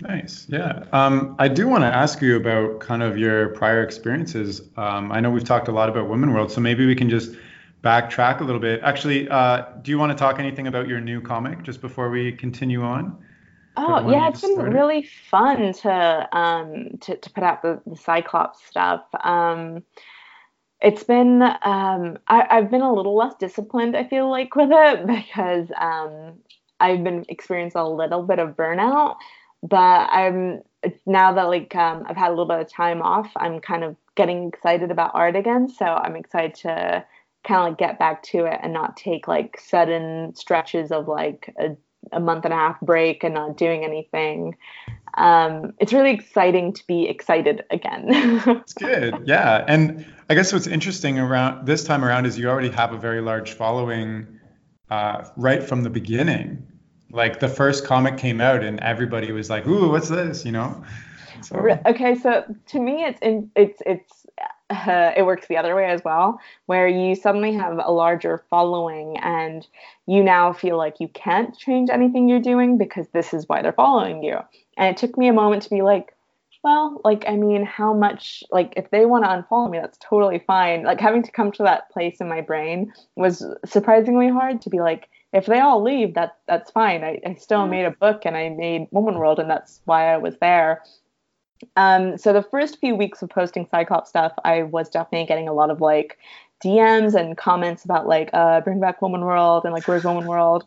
Nice. 0.00 0.46
Yeah. 0.48 0.84
Um, 0.92 1.34
I 1.40 1.48
do 1.48 1.66
want 1.66 1.82
to 1.82 1.88
ask 1.88 2.22
you 2.22 2.36
about 2.36 2.78
kind 2.78 3.02
of 3.02 3.18
your 3.18 3.48
prior 3.48 3.82
experiences. 3.82 4.62
Um, 4.76 5.10
I 5.10 5.18
know 5.20 5.30
we've 5.30 5.42
talked 5.42 5.66
a 5.66 5.72
lot 5.72 5.88
about 5.88 6.08
Woman 6.08 6.32
World, 6.32 6.52
so 6.52 6.60
maybe 6.60 6.86
we 6.86 6.94
can 6.94 7.10
just 7.10 7.32
backtrack 7.82 8.40
a 8.40 8.44
little 8.44 8.60
bit. 8.60 8.80
Actually, 8.82 9.28
uh, 9.28 9.64
do 9.82 9.90
you 9.90 9.98
want 9.98 10.12
to 10.12 10.16
talk 10.16 10.38
anything 10.38 10.68
about 10.68 10.86
your 10.86 11.00
new 11.00 11.20
comic 11.20 11.64
just 11.64 11.80
before 11.80 12.10
we 12.10 12.32
continue 12.32 12.82
on? 12.82 13.18
Oh 13.78 14.10
yeah, 14.10 14.28
it's 14.28 14.40
been 14.40 14.54
started? 14.54 14.74
really 14.74 15.02
fun 15.02 15.72
to 15.72 16.28
um, 16.36 16.98
to, 17.00 17.16
to 17.16 17.30
put 17.30 17.44
out 17.44 17.62
the, 17.62 17.80
the 17.86 17.96
Cyclops 17.96 18.64
stuff. 18.66 19.04
Um, 19.22 19.82
it's 20.80 21.04
been 21.04 21.42
um, 21.42 22.18
I, 22.28 22.46
have 22.50 22.70
been 22.70 22.82
a 22.82 22.92
little 22.92 23.16
less 23.16 23.34
disciplined. 23.36 23.96
I 23.96 24.04
feel 24.04 24.30
like 24.30 24.54
with 24.56 24.70
it 24.72 25.06
because 25.28 25.68
um, 25.80 26.34
I've 26.80 27.04
been 27.04 27.24
experiencing 27.28 27.80
a 27.80 27.88
little 27.88 28.22
bit 28.22 28.38
of 28.38 28.56
burnout 28.56 29.16
but 29.62 29.76
I'm 29.76 30.62
now 31.06 31.32
that 31.32 31.44
like 31.44 31.74
um, 31.74 32.04
I've 32.08 32.16
had 32.16 32.28
a 32.28 32.30
little 32.30 32.46
bit 32.46 32.60
of 32.60 32.70
time 32.70 33.02
off, 33.02 33.30
I'm 33.36 33.60
kind 33.60 33.84
of 33.84 33.96
getting 34.14 34.48
excited 34.48 34.90
about 34.90 35.12
art 35.14 35.36
again. 35.36 35.68
So 35.68 35.84
I'm 35.84 36.16
excited 36.16 36.54
to 36.56 37.04
kind 37.44 37.60
of 37.60 37.68
like 37.70 37.78
get 37.78 37.98
back 37.98 38.22
to 38.24 38.44
it 38.44 38.60
and 38.62 38.72
not 38.72 38.96
take 38.96 39.26
like 39.26 39.60
sudden 39.60 40.34
stretches 40.34 40.92
of 40.92 41.08
like 41.08 41.54
a, 41.58 41.76
a 42.12 42.20
month 42.20 42.44
and 42.44 42.54
a 42.54 42.56
half 42.56 42.80
break 42.80 43.24
and 43.24 43.34
not 43.34 43.56
doing 43.56 43.84
anything. 43.84 44.56
Um, 45.14 45.72
it's 45.78 45.92
really 45.92 46.10
exciting 46.10 46.72
to 46.74 46.86
be 46.86 47.08
excited 47.08 47.64
again. 47.70 48.04
it's 48.08 48.72
good, 48.72 49.22
yeah. 49.24 49.64
And 49.66 50.06
I 50.30 50.34
guess 50.34 50.52
what's 50.52 50.66
interesting 50.66 51.18
around 51.18 51.66
this 51.66 51.84
time 51.84 52.04
around 52.04 52.26
is 52.26 52.38
you 52.38 52.48
already 52.48 52.70
have 52.70 52.92
a 52.92 52.98
very 52.98 53.20
large 53.20 53.52
following 53.52 54.38
uh, 54.90 55.28
right 55.36 55.62
from 55.62 55.82
the 55.82 55.90
beginning 55.90 56.68
like 57.10 57.40
the 57.40 57.48
first 57.48 57.84
comic 57.84 58.18
came 58.18 58.40
out 58.40 58.62
and 58.62 58.80
everybody 58.80 59.32
was 59.32 59.48
like, 59.48 59.66
"Ooh, 59.66 59.90
what's 59.90 60.08
this?" 60.08 60.44
You 60.44 60.52
know. 60.52 60.84
So. 61.42 61.56
Okay, 61.86 62.14
so 62.16 62.44
to 62.66 62.80
me, 62.80 63.04
it's 63.04 63.20
in, 63.22 63.50
it's 63.54 63.80
it's 63.86 64.17
uh, 64.70 65.12
it 65.16 65.24
works 65.24 65.46
the 65.48 65.56
other 65.56 65.74
way 65.74 65.86
as 65.86 66.02
well, 66.04 66.40
where 66.66 66.88
you 66.88 67.14
suddenly 67.14 67.52
have 67.54 67.78
a 67.84 67.92
larger 67.92 68.44
following 68.50 69.16
and 69.18 69.66
you 70.06 70.22
now 70.22 70.52
feel 70.52 70.76
like 70.76 71.00
you 71.00 71.08
can't 71.08 71.56
change 71.56 71.90
anything 71.90 72.28
you're 72.28 72.40
doing 72.40 72.78
because 72.78 73.06
this 73.12 73.34
is 73.34 73.48
why 73.48 73.62
they're 73.62 73.72
following 73.72 74.22
you. 74.22 74.38
And 74.76 74.88
it 74.88 74.96
took 74.96 75.18
me 75.18 75.28
a 75.28 75.32
moment 75.32 75.62
to 75.64 75.70
be 75.70 75.82
like, 75.82 76.14
well, 76.64 77.00
like 77.04 77.24
I 77.28 77.36
mean, 77.36 77.64
how 77.64 77.94
much 77.94 78.42
like 78.50 78.74
if 78.76 78.90
they 78.90 79.06
want 79.06 79.24
to 79.24 79.30
unfollow 79.30 79.70
me, 79.70 79.78
that's 79.78 79.98
totally 80.02 80.42
fine. 80.46 80.82
Like 80.82 81.00
having 81.00 81.22
to 81.22 81.30
come 81.30 81.52
to 81.52 81.62
that 81.62 81.88
place 81.90 82.20
in 82.20 82.28
my 82.28 82.40
brain 82.40 82.92
was 83.14 83.46
surprisingly 83.64 84.28
hard 84.28 84.60
to 84.62 84.70
be 84.70 84.80
like 84.80 85.08
if 85.32 85.46
they 85.46 85.60
all 85.60 85.82
leave, 85.82 86.14
that 86.14 86.38
that's 86.46 86.70
fine. 86.70 87.04
I, 87.04 87.20
I 87.24 87.34
still 87.34 87.66
made 87.66 87.84
a 87.84 87.90
book 87.90 88.22
and 88.24 88.36
I 88.36 88.48
made 88.48 88.88
Woman 88.90 89.18
World, 89.18 89.38
and 89.38 89.50
that's 89.50 89.80
why 89.84 90.12
I 90.12 90.16
was 90.16 90.36
there. 90.40 90.82
Um, 91.76 92.16
so 92.18 92.32
the 92.32 92.42
first 92.42 92.78
few 92.78 92.94
weeks 92.94 93.22
of 93.22 93.30
posting 93.30 93.66
Cyclops 93.70 94.10
stuff, 94.10 94.32
I 94.44 94.62
was 94.64 94.88
definitely 94.88 95.26
getting 95.26 95.48
a 95.48 95.52
lot 95.52 95.70
of 95.70 95.80
like 95.80 96.18
DMs 96.64 97.14
and 97.14 97.36
comments 97.36 97.84
about 97.84 98.06
like 98.06 98.30
uh, 98.32 98.60
bring 98.60 98.80
back 98.80 99.00
Woman 99.00 99.24
World 99.24 99.64
and 99.64 99.72
like 99.72 99.86
where's 99.86 100.04
Woman 100.04 100.26
World. 100.26 100.64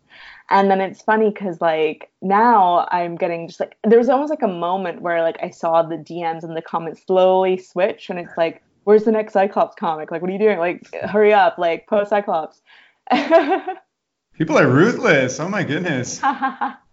And 0.50 0.70
then 0.70 0.80
it's 0.80 1.02
funny 1.02 1.30
because 1.30 1.60
like 1.60 2.10
now 2.20 2.86
I'm 2.90 3.16
getting 3.16 3.48
just 3.48 3.60
like 3.60 3.76
there's 3.84 4.08
almost 4.08 4.30
like 4.30 4.42
a 4.42 4.48
moment 4.48 5.02
where 5.02 5.22
like 5.22 5.36
I 5.42 5.50
saw 5.50 5.82
the 5.82 5.96
DMs 5.96 6.42
and 6.42 6.56
the 6.56 6.62
comments 6.62 7.02
slowly 7.06 7.58
switch, 7.58 8.10
and 8.10 8.18
it's 8.18 8.36
like 8.36 8.62
where's 8.84 9.04
the 9.04 9.12
next 9.12 9.32
Cyclops 9.32 9.74
comic? 9.76 10.10
Like 10.10 10.22
what 10.22 10.30
are 10.30 10.32
you 10.32 10.38
doing? 10.38 10.58
Like 10.58 10.94
hurry 11.04 11.32
up! 11.32 11.58
Like 11.58 11.86
post 11.86 12.10
Cyclops. 12.10 12.60
People 14.34 14.58
are 14.58 14.68
ruthless. 14.68 15.40
Oh 15.40 15.48
my 15.48 15.62
goodness. 15.62 16.20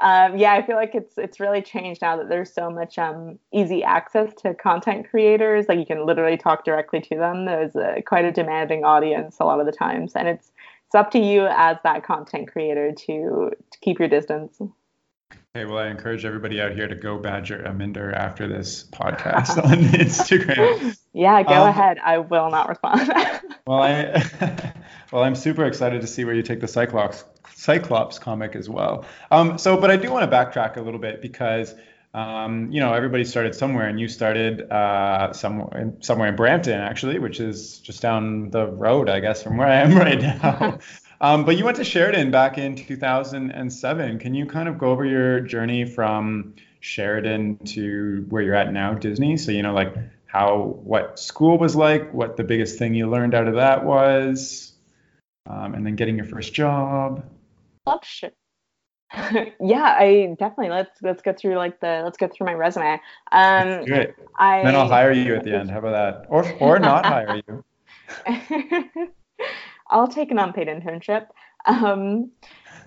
um, 0.00 0.36
yeah, 0.36 0.52
I 0.52 0.66
feel 0.66 0.76
like 0.76 0.94
it's 0.94 1.16
it's 1.16 1.40
really 1.40 1.62
changed 1.62 2.02
now 2.02 2.16
that 2.16 2.28
there's 2.28 2.52
so 2.52 2.70
much 2.70 2.98
um, 2.98 3.38
easy 3.52 3.82
access 3.82 4.32
to 4.42 4.54
content 4.54 5.08
creators. 5.08 5.66
Like 5.68 5.78
you 5.78 5.86
can 5.86 6.04
literally 6.04 6.36
talk 6.36 6.64
directly 6.64 7.00
to 7.00 7.16
them. 7.16 7.44
There's 7.46 7.74
a, 7.76 8.02
quite 8.02 8.24
a 8.24 8.32
demanding 8.32 8.84
audience 8.84 9.36
a 9.40 9.44
lot 9.44 9.60
of 9.60 9.66
the 9.66 9.72
times, 9.72 10.12
and 10.14 10.28
it's 10.28 10.52
it's 10.86 10.94
up 10.94 11.10
to 11.12 11.18
you 11.18 11.46
as 11.46 11.78
that 11.82 12.04
content 12.04 12.50
creator 12.50 12.92
to, 12.92 13.50
to 13.72 13.78
keep 13.80 13.98
your 13.98 14.08
distance. 14.08 14.60
Okay, 15.56 15.64
well, 15.64 15.78
I 15.78 15.86
encourage 15.86 16.26
everybody 16.26 16.60
out 16.60 16.72
here 16.72 16.86
to 16.86 16.94
go 16.94 17.18
badger 17.18 17.64
Aminder 17.66 18.14
after 18.14 18.46
this 18.46 18.84
podcast 18.84 19.56
on 19.64 19.78
Instagram. 19.78 20.94
Yeah, 21.14 21.42
go 21.44 21.62
um, 21.62 21.68
ahead. 21.68 21.98
I 22.04 22.18
will 22.18 22.50
not 22.50 22.68
respond. 22.68 23.08
well, 23.66 23.80
I 23.80 24.74
well, 25.12 25.22
I'm 25.22 25.34
super 25.34 25.64
excited 25.64 26.02
to 26.02 26.06
see 26.06 26.26
where 26.26 26.34
you 26.34 26.42
take 26.42 26.60
the 26.60 26.68
Cyclops 26.68 27.24
Cyclops 27.54 28.18
comic 28.18 28.54
as 28.54 28.68
well. 28.68 29.06
Um, 29.30 29.56
so, 29.56 29.80
but 29.80 29.90
I 29.90 29.96
do 29.96 30.12
want 30.12 30.30
to 30.30 30.36
backtrack 30.36 30.76
a 30.76 30.82
little 30.82 31.00
bit 31.00 31.22
because 31.22 31.74
um, 32.12 32.70
you 32.70 32.80
know, 32.80 32.92
everybody 32.92 33.24
started 33.24 33.54
somewhere, 33.54 33.88
and 33.88 33.98
you 33.98 34.08
started 34.08 34.70
uh, 34.70 35.32
somewhere 35.32 35.80
in, 35.80 36.02
somewhere 36.02 36.28
in 36.28 36.36
Brampton, 36.36 36.78
actually, 36.78 37.18
which 37.18 37.40
is 37.40 37.78
just 37.78 38.02
down 38.02 38.50
the 38.50 38.66
road, 38.66 39.08
I 39.08 39.20
guess, 39.20 39.42
from 39.42 39.56
where 39.56 39.68
I 39.68 39.76
am 39.76 39.96
right 39.96 40.20
now. 40.20 40.78
Um, 41.20 41.44
but 41.44 41.56
you 41.56 41.64
went 41.64 41.76
to 41.78 41.84
Sheridan 41.84 42.30
back 42.30 42.58
in 42.58 42.74
2007. 42.74 44.18
Can 44.18 44.34
you 44.34 44.46
kind 44.46 44.68
of 44.68 44.78
go 44.78 44.90
over 44.90 45.04
your 45.04 45.40
journey 45.40 45.84
from 45.84 46.54
Sheridan 46.80 47.58
to 47.66 48.26
where 48.28 48.42
you're 48.42 48.54
at 48.54 48.72
now, 48.72 48.94
Disney? 48.94 49.36
So 49.36 49.52
you 49.52 49.62
know, 49.62 49.74
like 49.74 49.94
how 50.26 50.78
what 50.82 51.18
school 51.18 51.58
was 51.58 51.76
like, 51.76 52.12
what 52.12 52.36
the 52.36 52.44
biggest 52.44 52.78
thing 52.78 52.94
you 52.94 53.08
learned 53.08 53.34
out 53.34 53.48
of 53.48 53.54
that 53.54 53.84
was, 53.84 54.72
um, 55.48 55.74
and 55.74 55.86
then 55.86 55.96
getting 55.96 56.16
your 56.16 56.26
first 56.26 56.52
job. 56.52 57.24
Love 57.86 58.04
shit. 58.04 58.34
yeah, 59.60 59.96
I 59.98 60.34
definitely 60.38 60.70
let's 60.70 61.00
let's 61.00 61.22
go 61.22 61.32
through 61.32 61.56
like 61.56 61.80
the 61.80 62.02
let's 62.04 62.18
go 62.18 62.28
through 62.28 62.46
my 62.46 62.54
resume. 62.54 63.00
Um 63.30 63.84
Good. 63.84 64.14
I 64.36 64.62
then 64.62 64.74
I'll 64.74 64.88
hire 64.88 65.12
you 65.12 65.36
at 65.36 65.44
the 65.44 65.54
end. 65.54 65.70
How 65.70 65.78
about 65.78 65.92
that? 65.92 66.26
Or 66.28 66.44
or 66.60 66.78
not 66.80 67.06
hire 67.06 67.40
you. 67.46 67.64
I'll 69.90 70.08
take 70.08 70.30
an 70.30 70.38
unpaid 70.38 70.68
internship. 70.68 71.26
Um 71.66 72.30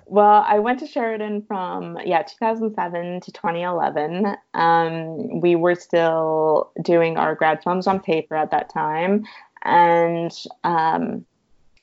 well, 0.09 0.43
I 0.47 0.57
went 0.57 0.79
to 0.79 0.87
Sheridan 0.87 1.43
from 1.43 1.99
yeah 2.03 2.23
2007 2.23 3.21
to 3.21 3.31
2011. 3.31 4.35
Um, 4.55 5.39
we 5.39 5.55
were 5.55 5.75
still 5.75 6.71
doing 6.81 7.17
our 7.17 7.35
grad 7.35 7.63
films 7.63 7.85
on 7.85 7.99
paper 7.99 8.35
at 8.35 8.49
that 8.49 8.69
time, 8.73 9.23
and 9.63 10.31
um, 10.63 11.25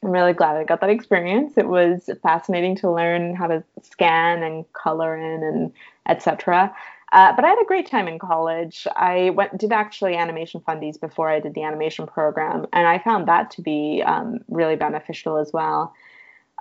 I'm 0.02 0.10
really 0.10 0.32
glad 0.32 0.56
I 0.56 0.64
got 0.64 0.80
that 0.80 0.90
experience. 0.90 1.56
It 1.56 1.68
was 1.68 2.10
fascinating 2.22 2.74
to 2.76 2.90
learn 2.90 3.36
how 3.36 3.46
to 3.46 3.62
scan 3.82 4.42
and 4.42 4.64
color 4.72 5.16
in 5.16 5.42
and 5.44 5.72
etc. 6.08 6.74
Uh, 7.12 7.32
but 7.34 7.44
I 7.44 7.48
had 7.48 7.62
a 7.62 7.66
great 7.66 7.86
time 7.86 8.08
in 8.08 8.18
college. 8.18 8.86
I 8.96 9.30
went 9.30 9.56
did 9.58 9.72
actually 9.72 10.16
animation 10.16 10.60
fundies 10.60 11.00
before 11.00 11.28
I 11.28 11.40
did 11.40 11.54
the 11.54 11.62
animation 11.62 12.06
program, 12.06 12.66
and 12.72 12.86
I 12.86 12.98
found 12.98 13.28
that 13.28 13.50
to 13.52 13.62
be 13.62 14.02
um, 14.04 14.40
really 14.48 14.76
beneficial 14.76 15.38
as 15.38 15.52
well. 15.52 15.94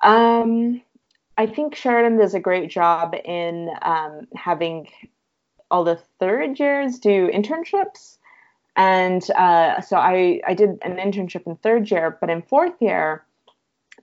Um, 0.03 0.81
I 1.37 1.47
think 1.47 1.75
Sheridan 1.75 2.17
does 2.17 2.33
a 2.33 2.39
great 2.39 2.69
job 2.69 3.15
in 3.25 3.69
um, 3.81 4.27
having 4.35 4.87
all 5.71 5.83
the 5.83 5.99
third 6.19 6.59
years 6.59 6.99
do 6.99 7.29
internships. 7.33 8.17
And 8.77 9.29
uh, 9.31 9.81
so 9.81 9.97
I, 9.97 10.41
I 10.47 10.53
did 10.53 10.77
an 10.81 10.97
internship 10.97 11.47
in 11.47 11.55
third 11.57 11.89
year, 11.89 12.17
but 12.19 12.29
in 12.29 12.41
fourth 12.41 12.81
year, 12.81 13.23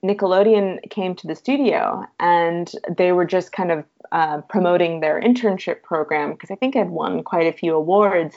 Nickelodeon 0.04 0.90
came 0.90 1.14
to 1.16 1.26
the 1.26 1.34
studio 1.34 2.04
and 2.18 2.72
they 2.96 3.12
were 3.12 3.24
just 3.24 3.52
kind 3.52 3.70
of 3.70 3.84
uh, 4.12 4.42
promoting 4.42 5.00
their 5.00 5.20
internship 5.20 5.82
program 5.82 6.32
because 6.32 6.50
I 6.50 6.54
think 6.54 6.76
I'd 6.76 6.90
won 6.90 7.24
quite 7.24 7.46
a 7.46 7.56
few 7.56 7.74
awards. 7.74 8.36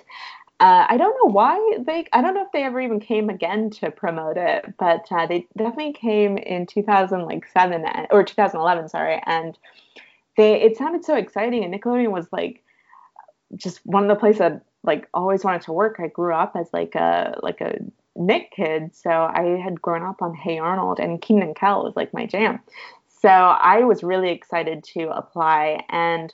Uh, 0.62 0.86
I 0.88 0.96
don't 0.96 1.18
know 1.22 1.32
why 1.32 1.78
they. 1.86 2.06
I 2.14 2.22
don't 2.22 2.34
know 2.34 2.46
if 2.46 2.52
they 2.54 2.64
ever 2.64 2.80
even 2.80 3.02
came 3.02 3.30
again 3.30 3.70
to 3.72 3.92
promote 3.92 4.38
it, 4.38 4.74
but 4.80 5.06
uh, 5.12 5.28
they 5.28 5.46
definitely 5.58 5.92
came 5.92 6.38
in 6.38 6.66
2007 6.66 7.86
or 8.10 8.24
2011, 8.24 8.90
sorry. 8.90 9.22
And 9.26 9.58
they 10.38 10.62
it 10.62 10.78
sounded 10.78 11.04
so 11.04 11.16
exciting, 11.16 11.66
and 11.66 11.74
Nickelodeon 11.74 12.12
was 12.12 12.28
like 12.32 12.64
just 13.58 13.86
one 13.86 14.04
of 14.04 14.10
the 14.10 14.16
places 14.16 14.40
that 14.40 14.62
like 14.84 15.10
always 15.14 15.44
wanted 15.44 15.64
to 15.64 15.74
work. 15.74 15.98
I 16.00 16.08
grew 16.08 16.34
up 16.34 16.56
as 16.56 16.68
like 16.72 16.96
a 16.96 17.38
like 17.44 17.60
a 17.60 17.78
Nick 18.16 18.52
kid, 18.52 18.96
so 18.96 19.10
I 19.10 19.60
had 19.62 19.82
grown 19.82 20.04
up 20.04 20.22
on 20.22 20.34
Hey 20.34 20.58
Arnold, 20.58 21.00
and 21.02 21.22
Kenan 21.22 21.44
and 21.44 21.56
Kel 21.56 21.84
was 21.84 21.98
like 21.98 22.14
my 22.14 22.26
jam. 22.26 22.62
So 23.26 23.32
I 23.32 23.80
was 23.80 24.04
really 24.04 24.30
excited 24.30 24.84
to 24.94 25.10
apply, 25.10 25.84
and 25.90 26.32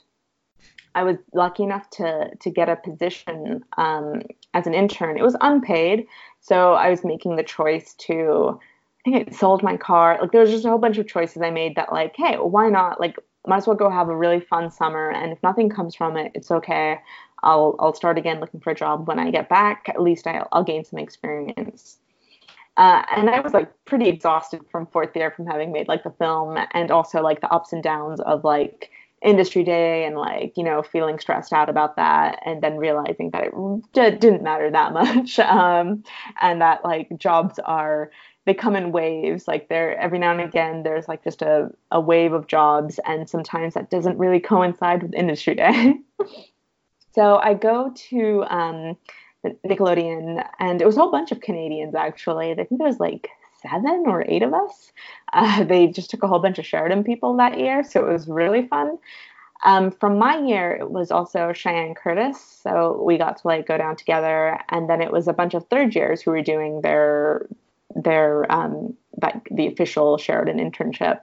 I 0.94 1.04
was 1.04 1.16
lucky 1.32 1.62
enough 1.62 1.88
to 1.92 2.28
to 2.38 2.50
get 2.50 2.68
a 2.68 2.76
position 2.76 3.64
um, 3.78 4.20
as 4.52 4.66
an 4.66 4.74
intern. 4.74 5.16
It 5.16 5.22
was 5.22 5.34
unpaid, 5.40 6.06
so 6.42 6.74
I 6.74 6.90
was 6.90 7.02
making 7.02 7.36
the 7.36 7.44
choice 7.44 7.94
to. 8.00 8.60
I 9.06 9.10
think 9.10 9.28
I 9.30 9.32
sold 9.32 9.62
my 9.62 9.78
car. 9.78 10.18
Like 10.20 10.32
there 10.32 10.42
was 10.42 10.50
just 10.50 10.66
a 10.66 10.68
whole 10.68 10.76
bunch 10.76 10.98
of 10.98 11.08
choices 11.08 11.40
I 11.40 11.48
made 11.48 11.76
that 11.76 11.94
like, 11.94 12.14
hey, 12.14 12.36
why 12.36 12.68
not? 12.68 13.00
Like, 13.00 13.16
might 13.46 13.56
as 13.56 13.66
well 13.66 13.74
go 13.74 13.88
have 13.88 14.10
a 14.10 14.16
really 14.16 14.40
fun 14.40 14.70
summer, 14.70 15.10
and 15.10 15.32
if 15.32 15.42
nothing 15.42 15.70
comes 15.70 15.94
from 15.94 16.18
it, 16.18 16.32
it's 16.34 16.50
okay. 16.50 16.98
I'll 17.42 17.74
I'll 17.80 17.94
start 17.94 18.18
again 18.18 18.38
looking 18.38 18.60
for 18.60 18.72
a 18.72 18.74
job 18.74 19.08
when 19.08 19.18
I 19.18 19.30
get 19.30 19.48
back. 19.48 19.88
At 19.88 20.02
least 20.02 20.26
I'll, 20.26 20.46
I'll 20.52 20.62
gain 20.62 20.84
some 20.84 20.98
experience. 20.98 22.01
Uh, 22.76 23.02
and 23.14 23.28
I 23.28 23.40
was 23.40 23.52
like 23.52 23.70
pretty 23.84 24.08
exhausted 24.08 24.62
from 24.70 24.86
fourth 24.86 25.14
year 25.14 25.30
from 25.30 25.46
having 25.46 25.72
made 25.72 25.88
like 25.88 26.04
the 26.04 26.10
film 26.10 26.58
and 26.72 26.90
also 26.90 27.22
like 27.22 27.40
the 27.40 27.52
ups 27.52 27.72
and 27.72 27.82
downs 27.82 28.20
of 28.20 28.44
like 28.44 28.90
industry 29.20 29.62
day 29.62 30.04
and 30.04 30.16
like 30.16 30.56
you 30.56 30.64
know 30.64 30.82
feeling 30.82 31.18
stressed 31.18 31.52
out 31.52 31.68
about 31.68 31.94
that 31.96 32.40
and 32.44 32.60
then 32.60 32.76
realizing 32.76 33.30
that 33.30 33.44
it 33.44 33.52
d- 33.92 34.18
didn't 34.18 34.42
matter 34.42 34.70
that 34.70 34.92
much 34.94 35.38
um, 35.38 36.02
and 36.40 36.60
that 36.60 36.84
like 36.84 37.08
jobs 37.18 37.58
are 37.60 38.10
they 38.44 38.54
come 38.54 38.74
in 38.74 38.92
waves. 38.92 39.46
Like 39.46 39.68
there 39.68 39.96
every 39.98 40.18
now 40.18 40.32
and 40.32 40.40
again 40.40 40.82
there's 40.82 41.08
like 41.08 41.22
just 41.22 41.42
a, 41.42 41.70
a 41.90 42.00
wave 42.00 42.32
of 42.32 42.46
jobs 42.46 42.98
and 43.06 43.28
sometimes 43.28 43.74
that 43.74 43.90
doesn't 43.90 44.18
really 44.18 44.40
coincide 44.40 45.02
with 45.02 45.14
industry 45.14 45.54
day. 45.54 45.94
So 47.14 47.36
I 47.36 47.52
go 47.52 47.92
to 48.08 48.44
um, 48.48 48.96
Nickelodeon, 49.44 50.46
and 50.58 50.80
it 50.80 50.86
was 50.86 50.96
a 50.96 51.00
whole 51.00 51.10
bunch 51.10 51.32
of 51.32 51.40
Canadians 51.40 51.94
actually. 51.94 52.50
I 52.52 52.54
think 52.54 52.78
there 52.78 52.86
was 52.86 53.00
like 53.00 53.28
seven 53.62 54.04
or 54.06 54.24
eight 54.28 54.42
of 54.42 54.52
us. 54.54 54.92
Uh, 55.32 55.64
they 55.72 55.86
just 55.86 56.10
took 56.10 56.22
a 56.22 56.28
whole 56.28 56.40
bunch 56.40 56.58
of 56.58 56.66
Sheridan 56.66 57.04
people 57.04 57.36
that 57.36 57.58
year, 57.58 57.82
so 57.84 58.06
it 58.06 58.12
was 58.12 58.28
really 58.28 58.66
fun. 58.66 58.98
Um, 59.64 59.92
from 59.92 60.18
my 60.18 60.38
year, 60.38 60.72
it 60.72 60.90
was 60.90 61.12
also 61.12 61.52
Cheyenne 61.52 61.94
Curtis, 61.94 62.40
so 62.62 63.00
we 63.04 63.16
got 63.16 63.36
to 63.38 63.46
like 63.46 63.66
go 63.66 63.78
down 63.78 63.94
together, 63.96 64.58
and 64.70 64.90
then 64.90 65.00
it 65.00 65.12
was 65.12 65.28
a 65.28 65.32
bunch 65.32 65.54
of 65.54 65.66
third 65.68 65.94
years 65.94 66.20
who 66.20 66.32
were 66.32 66.42
doing 66.42 66.80
their 66.80 67.46
their 67.94 68.50
um, 68.50 68.94
like 69.22 69.48
the 69.50 69.68
official 69.68 70.18
Sheridan 70.18 70.58
internship. 70.58 71.20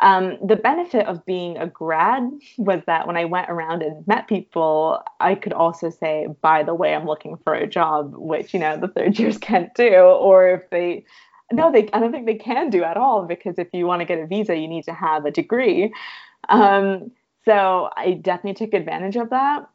Um, 0.00 0.38
the 0.46 0.56
benefit 0.56 1.06
of 1.06 1.24
being 1.26 1.56
a 1.58 1.66
grad 1.66 2.22
was 2.56 2.82
that 2.86 3.06
when 3.06 3.16
I 3.16 3.24
went 3.24 3.50
around 3.50 3.82
and 3.82 4.06
met 4.06 4.28
people, 4.28 5.02
I 5.18 5.34
could 5.34 5.52
also 5.52 5.90
say, 5.90 6.28
by 6.40 6.62
the 6.62 6.74
way, 6.74 6.94
I'm 6.94 7.06
looking 7.06 7.36
for 7.44 7.52
a 7.52 7.66
job, 7.66 8.14
which, 8.14 8.54
you 8.54 8.60
know, 8.60 8.76
the 8.76 8.88
third 8.88 9.18
years 9.18 9.38
can't 9.40 9.74
do. 9.74 9.94
Or 9.94 10.48
if 10.48 10.70
they, 10.70 11.04
no, 11.50 11.72
they, 11.72 11.88
I 11.92 11.98
don't 11.98 12.12
think 12.12 12.26
they 12.26 12.36
can 12.36 12.70
do 12.70 12.84
at 12.84 12.96
all 12.96 13.24
because 13.24 13.58
if 13.58 13.68
you 13.72 13.86
want 13.86 14.00
to 14.00 14.06
get 14.06 14.20
a 14.20 14.26
visa, 14.26 14.56
you 14.56 14.68
need 14.68 14.84
to 14.84 14.94
have 14.94 15.24
a 15.24 15.32
degree. 15.32 15.92
Um, 16.48 17.10
so 17.44 17.90
I 17.96 18.12
definitely 18.12 18.66
took 18.66 18.74
advantage 18.74 19.16
of 19.16 19.30
that. 19.30 19.68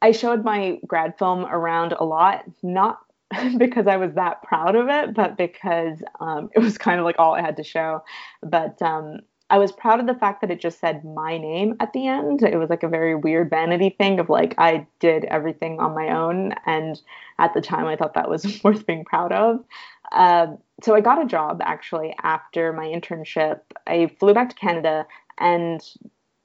I 0.00 0.12
showed 0.12 0.44
my 0.44 0.78
grad 0.86 1.18
film 1.18 1.44
around 1.44 1.92
a 1.92 2.04
lot, 2.04 2.44
not 2.62 3.00
because 3.58 3.86
I 3.86 3.96
was 3.96 4.14
that 4.14 4.42
proud 4.42 4.76
of 4.76 4.88
it, 4.88 5.14
but 5.14 5.36
because 5.36 6.02
um, 6.20 6.50
it 6.54 6.60
was 6.60 6.78
kind 6.78 6.98
of 6.98 7.04
like 7.04 7.16
all 7.18 7.34
I 7.34 7.40
had 7.40 7.56
to 7.58 7.64
show. 7.64 8.02
But 8.42 8.80
um, 8.80 9.20
I 9.52 9.58
was 9.58 9.70
proud 9.70 10.00
of 10.00 10.06
the 10.06 10.14
fact 10.14 10.40
that 10.40 10.50
it 10.50 10.62
just 10.62 10.80
said 10.80 11.04
my 11.04 11.36
name 11.36 11.76
at 11.78 11.92
the 11.92 12.06
end. 12.06 12.42
It 12.42 12.56
was 12.56 12.70
like 12.70 12.82
a 12.82 12.88
very 12.88 13.14
weird 13.14 13.50
vanity 13.50 13.90
thing 13.90 14.18
of 14.18 14.30
like 14.30 14.54
I 14.56 14.86
did 14.98 15.26
everything 15.26 15.78
on 15.78 15.94
my 15.94 16.08
own, 16.08 16.54
and 16.64 16.98
at 17.38 17.52
the 17.52 17.60
time 17.60 17.84
I 17.84 17.94
thought 17.94 18.14
that 18.14 18.30
was 18.30 18.60
worth 18.64 18.86
being 18.86 19.04
proud 19.04 19.30
of. 19.30 19.62
Uh, 20.10 20.56
so 20.82 20.94
I 20.94 21.02
got 21.02 21.22
a 21.22 21.26
job 21.26 21.60
actually 21.62 22.14
after 22.22 22.72
my 22.72 22.86
internship. 22.86 23.60
I 23.86 24.10
flew 24.18 24.32
back 24.32 24.48
to 24.48 24.56
Canada 24.56 25.06
and 25.36 25.82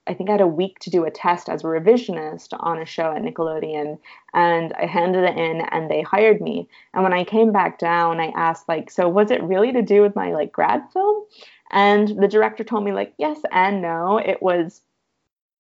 I 0.08 0.14
think 0.14 0.30
I 0.30 0.34
had 0.34 0.42
a 0.42 0.48
week 0.48 0.80
to 0.80 0.90
do 0.90 1.06
a 1.06 1.12
test 1.12 1.50
as 1.50 1.64
a 1.64 1.68
revisionist 1.68 2.56
on 2.60 2.82
a 2.82 2.86
show 2.86 3.12
at 3.12 3.22
Nickelodeon, 3.22 4.00
and 4.34 4.74
I 4.74 4.86
handed 4.86 5.24
it 5.26 5.38
in, 5.38 5.62
and 5.72 5.92
they 5.92 6.02
hired 6.02 6.42
me. 6.42 6.68
And 6.94 7.04
when 7.04 7.14
I 7.14 7.24
came 7.24 7.52
back 7.52 7.78
down, 7.78 8.20
I 8.20 8.28
asked 8.36 8.70
like, 8.70 8.90
"So 8.90 9.10
was 9.10 9.32
it 9.32 9.44
really 9.44 9.72
to 9.74 9.82
do 9.82 10.02
with 10.02 10.16
my 10.16 10.32
like 10.32 10.52
grad 10.52 10.82
film?" 10.94 11.26
And 11.72 12.22
the 12.22 12.28
director 12.28 12.64
told 12.64 12.84
me, 12.84 12.92
like, 12.92 13.14
yes 13.18 13.40
and 13.52 13.82
no. 13.82 14.18
It 14.18 14.42
was 14.42 14.82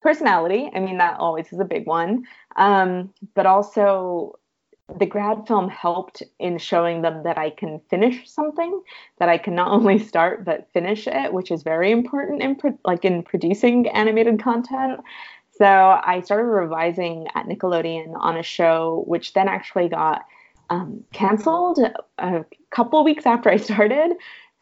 personality. 0.01 0.69
I 0.73 0.79
mean, 0.79 0.97
that 0.97 1.19
always 1.19 1.51
is 1.51 1.59
a 1.59 1.65
big 1.65 1.85
one. 1.85 2.25
Um, 2.55 3.13
but 3.33 3.45
also, 3.45 4.39
the 4.95 5.05
grad 5.05 5.45
film 5.47 5.69
helped 5.69 6.23
in 6.39 6.57
showing 6.57 7.01
them 7.01 7.23
that 7.23 7.37
I 7.37 7.49
can 7.49 7.79
finish 7.89 8.29
something, 8.29 8.81
that 9.19 9.29
I 9.29 9.37
can 9.37 9.53
not 9.55 9.71
only 9.71 9.99
start 9.99 10.45
but 10.45 10.71
finish 10.71 11.07
it, 11.07 11.33
which 11.33 11.51
is 11.51 11.63
very 11.63 11.91
important 11.91 12.41
in 12.41 12.55
pro- 12.55 12.79
like 12.85 13.03
in 13.03 13.23
producing 13.23 13.87
animated 13.89 14.41
content. 14.41 15.01
So 15.51 15.65
I 15.65 16.21
started 16.21 16.45
revising 16.45 17.27
at 17.35 17.47
Nickelodeon 17.47 18.13
on 18.15 18.37
a 18.37 18.43
show, 18.43 19.03
which 19.07 19.33
then 19.33 19.47
actually 19.47 19.89
got 19.89 20.23
um, 20.69 21.03
canceled 21.13 21.79
a 22.19 22.45
couple 22.69 23.03
weeks 23.03 23.25
after 23.25 23.49
I 23.49 23.57
started 23.69 24.13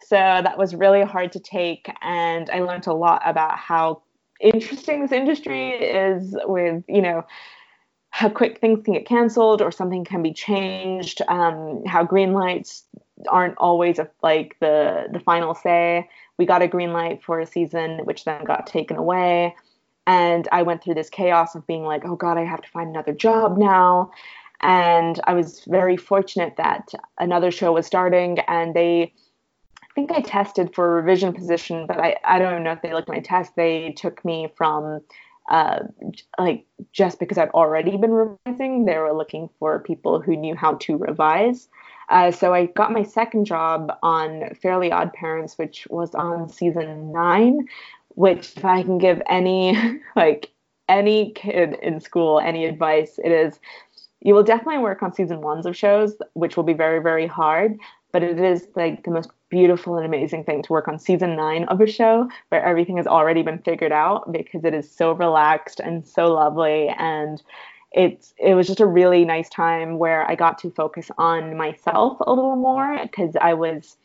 So 0.01 0.15
that 0.15 0.57
was 0.57 0.75
really 0.75 1.03
hard 1.03 1.31
to 1.33 1.39
take. 1.39 1.89
And 2.01 2.49
I 2.49 2.59
learned 2.59 2.87
a 2.87 2.93
lot 2.93 3.21
about 3.25 3.57
how 3.57 4.01
interesting 4.39 5.01
this 5.01 5.11
industry 5.11 5.71
is 5.71 6.35
with, 6.45 6.83
you 6.87 7.01
know, 7.01 7.25
how 8.11 8.29
quick 8.29 8.59
things 8.61 8.81
can 8.83 8.93
get 8.93 9.05
canceled 9.05 9.61
or 9.61 9.71
something 9.71 10.05
can 10.05 10.23
be 10.23 10.31
changed, 10.31 11.21
um, 11.27 11.83
how 11.85 12.01
green 12.01 12.31
lights 12.31 12.85
aren't 13.27 13.57
always 13.57 13.99
a, 13.99 14.09
like 14.23 14.55
the 14.61 15.07
the 15.11 15.19
final 15.19 15.53
say. 15.53 16.07
We 16.37 16.45
got 16.45 16.61
a 16.61 16.67
green 16.67 16.93
light 16.93 17.21
for 17.23 17.41
a 17.41 17.45
season, 17.45 17.99
which 18.05 18.23
then 18.23 18.45
got 18.45 18.67
taken 18.67 18.95
away, 18.95 19.53
and 20.07 20.47
I 20.53 20.61
went 20.61 20.81
through 20.81 20.93
this 20.93 21.09
chaos 21.09 21.55
of 21.55 21.67
being 21.67 21.83
like, 21.83 22.05
oh 22.05 22.15
god, 22.15 22.37
I 22.37 22.45
have 22.45 22.61
to 22.61 22.69
find 22.69 22.89
another 22.89 23.13
job 23.13 23.57
now. 23.57 24.11
And 24.61 25.19
I 25.25 25.33
was 25.33 25.61
very 25.67 25.97
fortunate 25.97 26.55
that 26.55 26.93
another 27.19 27.51
show 27.51 27.73
was 27.73 27.85
starting, 27.85 28.39
and 28.47 28.73
they 28.73 29.13
think 29.95 30.11
I 30.11 30.21
tested 30.21 30.75
for 30.75 30.85
a 30.85 31.01
revision 31.01 31.33
position, 31.33 31.87
but 31.87 31.99
I, 31.99 32.17
I 32.23 32.37
don't 32.37 32.63
know 32.63 32.73
if 32.73 32.81
they 32.81 32.93
looked 32.93 33.09
at 33.09 33.15
my 33.15 33.21
test. 33.21 33.55
They 33.55 33.93
took 33.93 34.23
me 34.25 34.51
from 34.55 35.01
uh, 35.49 35.79
like 36.39 36.65
just 36.91 37.19
because 37.19 37.37
I'd 37.37 37.49
already 37.49 37.97
been 37.97 38.11
revising, 38.11 38.85
they 38.85 38.97
were 38.97 39.13
looking 39.13 39.49
for 39.59 39.79
people 39.79 40.19
who 40.19 40.35
knew 40.35 40.55
how 40.55 40.75
to 40.75 40.97
revise. 40.97 41.69
Uh, 42.09 42.31
so 42.31 42.53
I 42.53 42.67
got 42.67 42.91
my 42.91 43.03
second 43.03 43.45
job 43.45 43.91
on 44.03 44.53
Fairly 44.61 44.91
Odd 44.91 45.13
Parents, 45.13 45.57
which 45.57 45.87
was 45.89 46.13
on 46.13 46.49
season 46.49 47.11
nine. 47.11 47.67
Which, 48.09 48.53
if 48.55 48.63
I 48.63 48.83
can 48.83 48.97
give 48.97 49.21
any 49.27 49.77
like 50.15 50.51
any 50.87 51.31
kid 51.31 51.77
in 51.81 51.99
school 51.99 52.39
any 52.39 52.65
advice, 52.65 53.19
it 53.23 53.31
is 53.31 53.59
you 54.21 54.33
will 54.33 54.43
definitely 54.43 54.79
work 54.79 55.03
on 55.03 55.13
season 55.13 55.41
ones 55.41 55.67
of 55.67 55.77
shows, 55.77 56.15
which 56.33 56.57
will 56.57 56.63
be 56.63 56.73
very 56.73 57.01
very 57.01 57.27
hard. 57.27 57.77
But 58.15 58.23
it 58.23 58.39
is 58.39 58.69
like 58.77 59.03
the 59.03 59.11
most 59.11 59.29
beautiful 59.49 59.97
and 59.97 60.05
amazing 60.05 60.45
thing 60.45 60.63
to 60.63 60.71
work 60.71 60.87
on 60.87 60.97
season 60.97 61.35
nine 61.35 61.65
of 61.65 61.81
a 61.81 61.85
show 61.85 62.29
where 62.47 62.63
everything 62.63 62.95
has 62.95 63.07
already 63.07 63.41
been 63.41 63.57
figured 63.57 63.91
out 63.91 64.31
because 64.31 64.63
it 64.63 64.73
is 64.73 64.89
so 64.89 65.11
relaxed 65.11 65.81
and 65.81 66.07
so 66.07 66.27
lovely. 66.27 66.87
And 66.97 67.43
it's 67.91 68.33
it 68.37 68.53
was 68.53 68.67
just 68.67 68.79
a 68.79 68.85
really 68.85 69.25
nice 69.25 69.49
time 69.49 69.97
where 69.97 70.25
I 70.31 70.35
got 70.35 70.57
to 70.59 70.71
focus 70.71 71.11
on 71.17 71.57
myself 71.57 72.17
a 72.21 72.33
little 72.33 72.55
more 72.55 72.97
because 73.01 73.35
I 73.41 73.53
was 73.53 73.97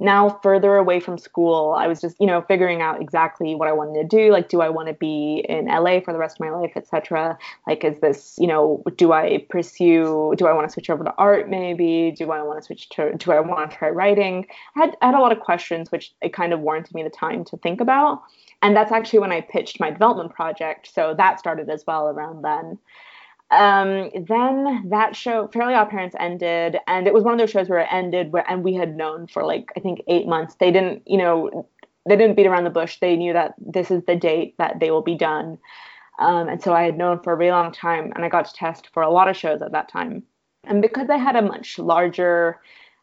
now 0.00 0.40
further 0.42 0.76
away 0.76 0.98
from 0.98 1.18
school 1.18 1.74
i 1.78 1.86
was 1.86 2.00
just 2.00 2.16
you 2.18 2.26
know 2.26 2.40
figuring 2.42 2.80
out 2.80 3.00
exactly 3.00 3.54
what 3.54 3.68
i 3.68 3.72
wanted 3.72 4.00
to 4.00 4.16
do 4.16 4.32
like 4.32 4.48
do 4.48 4.60
i 4.60 4.68
want 4.68 4.88
to 4.88 4.94
be 4.94 5.44
in 5.48 5.66
la 5.66 6.00
for 6.00 6.12
the 6.12 6.18
rest 6.18 6.36
of 6.36 6.40
my 6.40 6.50
life 6.50 6.72
etc 6.74 7.38
like 7.66 7.84
is 7.84 8.00
this 8.00 8.36
you 8.38 8.46
know 8.46 8.82
do 8.96 9.12
i 9.12 9.44
pursue 9.50 10.32
do 10.36 10.46
i 10.46 10.52
want 10.52 10.66
to 10.66 10.72
switch 10.72 10.90
over 10.90 11.04
to 11.04 11.14
art 11.18 11.48
maybe? 11.48 12.14
Do 12.16 12.30
i 12.32 12.42
want 12.42 12.58
to 12.58 12.64
switch 12.64 12.88
to 12.90 13.14
do 13.16 13.32
i 13.32 13.40
want 13.40 13.70
to 13.70 13.76
try 13.76 13.90
writing? 13.90 14.46
I 14.76 14.80
had, 14.80 14.96
I 15.02 15.06
had 15.06 15.14
a 15.14 15.20
lot 15.20 15.32
of 15.32 15.40
questions 15.40 15.92
which 15.92 16.12
it 16.22 16.32
kind 16.32 16.52
of 16.52 16.60
warranted 16.60 16.94
me 16.94 17.02
the 17.02 17.10
time 17.10 17.44
to 17.46 17.56
think 17.58 17.80
about. 17.80 18.22
And 18.62 18.76
that's 18.76 18.92
actually 18.92 19.18
when 19.20 19.32
i 19.32 19.40
pitched 19.40 19.80
my 19.80 19.90
development 19.90 20.32
project 20.32 20.92
so 20.92 21.14
that 21.16 21.38
started 21.38 21.68
as 21.68 21.84
well 21.86 22.08
around 22.08 22.42
then 22.42 22.78
um, 23.50 24.10
then 24.28 24.88
that 24.90 25.16
show, 25.16 25.48
Fairly 25.48 25.74
Odd 25.74 25.90
Parents, 25.90 26.16
ended, 26.18 26.78
and 26.86 27.06
it 27.06 27.14
was 27.14 27.24
one 27.24 27.34
of 27.34 27.40
those 27.40 27.50
shows 27.50 27.68
where 27.68 27.80
it 27.80 27.88
ended, 27.90 28.32
where, 28.32 28.48
and 28.48 28.62
we 28.62 28.74
had 28.74 28.96
known 28.96 29.26
for 29.26 29.44
like 29.44 29.72
I 29.76 29.80
think 29.80 30.02
eight 30.06 30.26
months. 30.26 30.54
They 30.60 30.70
didn't, 30.70 31.02
you 31.06 31.18
know, 31.18 31.66
they 32.08 32.16
didn't 32.16 32.36
beat 32.36 32.46
around 32.46 32.64
the 32.64 32.70
bush. 32.70 32.98
They 33.00 33.16
knew 33.16 33.32
that 33.32 33.54
this 33.58 33.90
is 33.90 34.02
the 34.06 34.16
date 34.16 34.54
that 34.58 34.78
they 34.80 34.90
will 34.90 35.02
be 35.02 35.16
done, 35.16 35.58
um, 36.18 36.48
and 36.48 36.62
so 36.62 36.72
I 36.72 36.84
had 36.84 36.96
known 36.96 37.20
for 37.22 37.32
a 37.32 37.36
really 37.36 37.50
long 37.50 37.72
time, 37.72 38.12
and 38.14 38.24
I 38.24 38.28
got 38.28 38.44
to 38.46 38.54
test 38.54 38.88
for 38.92 39.02
a 39.02 39.10
lot 39.10 39.28
of 39.28 39.36
shows 39.36 39.62
at 39.62 39.72
that 39.72 39.88
time. 39.88 40.22
And 40.64 40.82
because 40.82 41.08
I 41.10 41.16
had 41.16 41.36
a 41.36 41.42
much 41.42 41.78
larger 41.78 42.60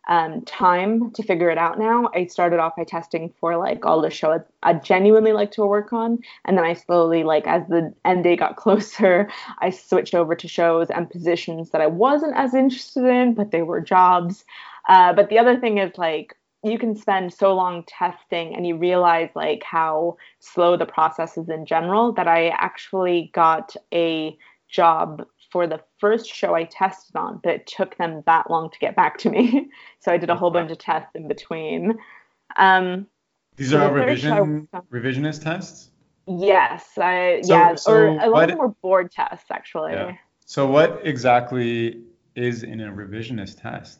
um, 0.07 0.41
time 0.45 1.11
to 1.11 1.23
figure 1.23 1.49
it 1.49 1.57
out 1.57 1.77
now. 1.77 2.09
I 2.13 2.25
started 2.27 2.59
off 2.59 2.75
by 2.77 2.85
testing 2.85 3.33
for 3.39 3.57
like 3.57 3.85
all 3.85 4.01
the 4.01 4.09
shows 4.09 4.41
I 4.63 4.73
genuinely 4.73 5.33
like 5.33 5.51
to 5.51 5.65
work 5.65 5.91
on, 5.93 6.19
and 6.45 6.57
then 6.57 6.65
I 6.65 6.73
slowly, 6.73 7.23
like 7.23 7.45
as 7.47 7.67
the 7.67 7.93
end 8.05 8.23
day 8.23 8.35
got 8.35 8.55
closer, 8.57 9.29
I 9.59 9.69
switched 9.69 10.15
over 10.15 10.35
to 10.35 10.47
shows 10.47 10.89
and 10.89 11.09
positions 11.09 11.71
that 11.71 11.81
I 11.81 11.87
wasn't 11.87 12.35
as 12.35 12.53
interested 12.53 13.05
in, 13.05 13.33
but 13.33 13.51
they 13.51 13.61
were 13.61 13.81
jobs. 13.81 14.45
Uh, 14.89 15.13
but 15.13 15.29
the 15.29 15.39
other 15.39 15.59
thing 15.59 15.77
is 15.77 15.97
like 15.97 16.35
you 16.63 16.79
can 16.79 16.95
spend 16.95 17.33
so 17.33 17.53
long 17.53 17.83
testing 17.87 18.55
and 18.55 18.65
you 18.65 18.75
realize 18.75 19.29
like 19.35 19.63
how 19.63 20.17
slow 20.39 20.75
the 20.75 20.85
process 20.85 21.37
is 21.37 21.49
in 21.49 21.65
general 21.65 22.11
that 22.13 22.27
I 22.27 22.49
actually 22.49 23.31
got 23.33 23.75
a 23.93 24.37
job 24.67 25.25
for 25.51 25.67
the 25.67 25.81
first 25.99 26.27
show 26.33 26.55
I 26.55 26.65
tested 26.65 27.15
on, 27.15 27.39
but 27.43 27.53
it 27.53 27.67
took 27.67 27.97
them 27.97 28.23
that 28.25 28.49
long 28.49 28.69
to 28.69 28.79
get 28.79 28.95
back 28.95 29.17
to 29.19 29.29
me. 29.29 29.69
so 29.99 30.11
I 30.11 30.17
did 30.17 30.29
a 30.29 30.35
whole 30.35 30.51
bunch 30.51 30.71
of 30.71 30.77
tests 30.77 31.11
in 31.15 31.27
between. 31.27 31.97
Um, 32.57 33.07
These 33.55 33.73
are 33.73 33.83
all 33.83 33.91
revision 33.91 34.67
revisionist 34.91 35.43
tests. 35.43 35.91
Yes, 36.27 36.97
I 36.97 37.41
so, 37.43 37.53
yeah, 37.53 37.75
so 37.75 37.91
or 37.91 38.07
a 38.07 38.29
lot 38.29 38.43
of 38.43 38.49
them 38.49 38.57
were 38.59 38.69
board 38.69 39.11
tests 39.11 39.49
actually. 39.49 39.93
Yeah. 39.93 40.15
So 40.45 40.67
what 40.67 41.01
exactly 41.03 42.01
is 42.35 42.63
in 42.63 42.81
a 42.81 42.91
revisionist 42.91 43.61
test? 43.61 43.99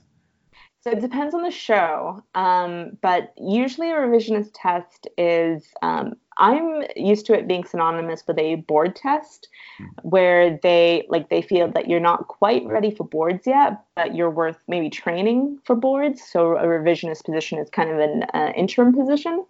So 0.82 0.91
it 0.91 1.02
depends 1.02 1.34
on 1.34 1.41
the 1.41 1.52
show, 1.52 2.24
um, 2.36 2.98
but 3.02 3.34
usually 3.38 3.91
a 3.91 3.95
revisionist 3.95 4.52
test 4.54 5.08
is 5.18 5.68
um, 5.82 6.14
I'm 6.38 6.83
used 6.95 7.25
to 7.27 7.33
it 7.33 7.47
being 7.47 7.63
synonymous 7.63 8.23
with 8.27 8.38
a 8.38 8.55
board 8.55 8.95
test 8.95 9.47
mm-hmm. 9.81 10.07
where 10.07 10.59
they 10.61 11.05
like 11.09 11.29
they 11.29 11.41
feel 11.41 11.69
that 11.71 11.89
you're 11.89 11.99
not 11.99 12.27
quite 12.27 12.65
ready 12.65 12.91
for 12.91 13.03
boards 13.03 13.47
yet, 13.47 13.81
but 13.95 14.15
you're 14.15 14.29
worth 14.29 14.57
maybe 14.67 14.89
training 14.89 15.59
for 15.63 15.75
boards. 15.75 16.21
So 16.21 16.57
a 16.57 16.65
revisionist 16.65 17.25
position 17.25 17.59
is 17.59 17.69
kind 17.69 17.89
of 17.89 17.99
an 17.99 18.23
uh, 18.33 18.51
interim 18.55 18.93
position. 18.93 19.45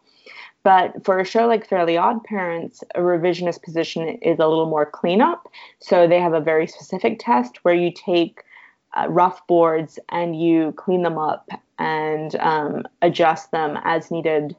But 0.63 1.05
for 1.05 1.19
a 1.19 1.25
show 1.25 1.47
like 1.47 1.67
Fairly 1.67 1.95
Odd 1.95 2.23
Parents, 2.25 2.83
a 2.95 2.99
revisionist 2.99 3.63
position 3.63 4.07
is 4.21 4.39
a 4.39 4.47
little 4.47 4.65
more 4.65 4.85
cleanup. 4.85 5.47
So 5.79 6.07
they 6.07 6.19
have 6.19 6.33
a 6.33 6.41
very 6.41 6.67
specific 6.67 7.19
test 7.19 7.63
where 7.63 7.75
you 7.75 7.91
take 7.91 8.43
uh, 8.97 9.07
rough 9.07 9.45
boards 9.47 9.99
and 10.09 10.39
you 10.39 10.73
clean 10.73 11.03
them 11.03 11.17
up 11.17 11.49
and 11.79 12.35
um, 12.37 12.83
adjust 13.01 13.51
them 13.51 13.77
as 13.83 14.11
needed 14.11 14.55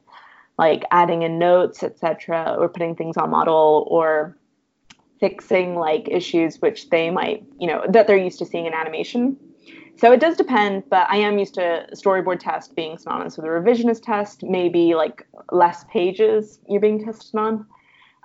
like 0.59 0.83
adding 0.91 1.21
in 1.21 1.39
notes, 1.39 1.83
etc., 1.83 2.57
or 2.59 2.67
putting 2.67 2.93
things 2.93 3.15
on 3.15 3.29
model 3.29 3.87
or 3.89 4.35
fixing 5.21 5.77
like 5.77 6.09
issues 6.09 6.61
which 6.61 6.89
they 6.89 7.09
might, 7.09 7.45
you 7.57 7.65
know, 7.65 7.81
that 7.87 8.07
they're 8.07 8.17
used 8.17 8.39
to 8.39 8.45
seeing 8.45 8.65
in 8.65 8.73
animation. 8.73 9.37
So 9.95 10.11
it 10.11 10.19
does 10.19 10.35
depend, 10.35 10.83
but 10.89 11.07
I 11.09 11.15
am 11.15 11.39
used 11.39 11.53
to 11.53 11.87
storyboard 11.93 12.41
test 12.41 12.75
being 12.75 12.97
synonymous 12.97 13.37
with 13.37 13.45
a 13.45 13.49
revisionist 13.49 14.03
test, 14.03 14.43
maybe 14.43 14.95
like 14.95 15.25
less 15.53 15.85
pages 15.85 16.59
you're 16.67 16.81
being 16.81 17.05
tested 17.05 17.39
on. 17.39 17.65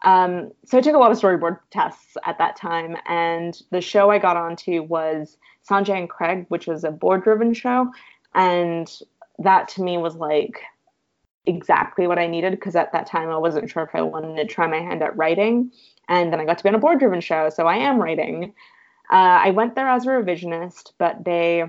Um, 0.02 0.50
so 0.66 0.76
I 0.76 0.80
took 0.80 0.96
a 0.96 0.98
lot 0.98 1.12
of 1.12 1.18
storyboard 1.20 1.60
tests 1.70 2.16
at 2.24 2.38
that 2.38 2.56
time, 2.56 2.96
and 3.06 3.62
the 3.70 3.80
show 3.80 4.10
I 4.10 4.18
got 4.18 4.36
onto 4.36 4.82
was 4.82 5.36
Sanjay 5.70 5.98
and 5.98 6.10
Craig, 6.10 6.46
which 6.48 6.66
was 6.66 6.82
a 6.82 6.90
board-driven 6.90 7.54
show, 7.54 7.92
and 8.34 8.90
that 9.38 9.68
to 9.68 9.82
me 9.82 9.98
was 9.98 10.16
like 10.16 10.62
exactly 11.46 12.06
what 12.06 12.18
I 12.18 12.26
needed 12.26 12.52
because 12.52 12.76
at 12.76 12.92
that 12.92 13.06
time 13.06 13.28
I 13.28 13.36
wasn't 13.36 13.70
sure 13.70 13.82
if 13.82 13.94
I 13.94 14.02
wanted 14.02 14.36
to 14.36 14.46
try 14.46 14.66
my 14.66 14.80
hand 14.80 15.02
at 15.02 15.16
writing. 15.16 15.70
And 16.08 16.32
then 16.32 16.40
I 16.40 16.44
got 16.44 16.58
to 16.58 16.64
be 16.64 16.68
on 16.68 16.74
a 16.74 16.78
board 16.78 16.98
driven 16.98 17.20
show, 17.20 17.48
so 17.50 17.66
I 17.66 17.76
am 17.76 17.98
writing. 17.98 18.54
Uh, 19.12 19.40
I 19.44 19.50
went 19.50 19.74
there 19.74 19.88
as 19.88 20.06
a 20.06 20.10
revisionist, 20.10 20.92
but 20.98 21.24
they 21.24 21.64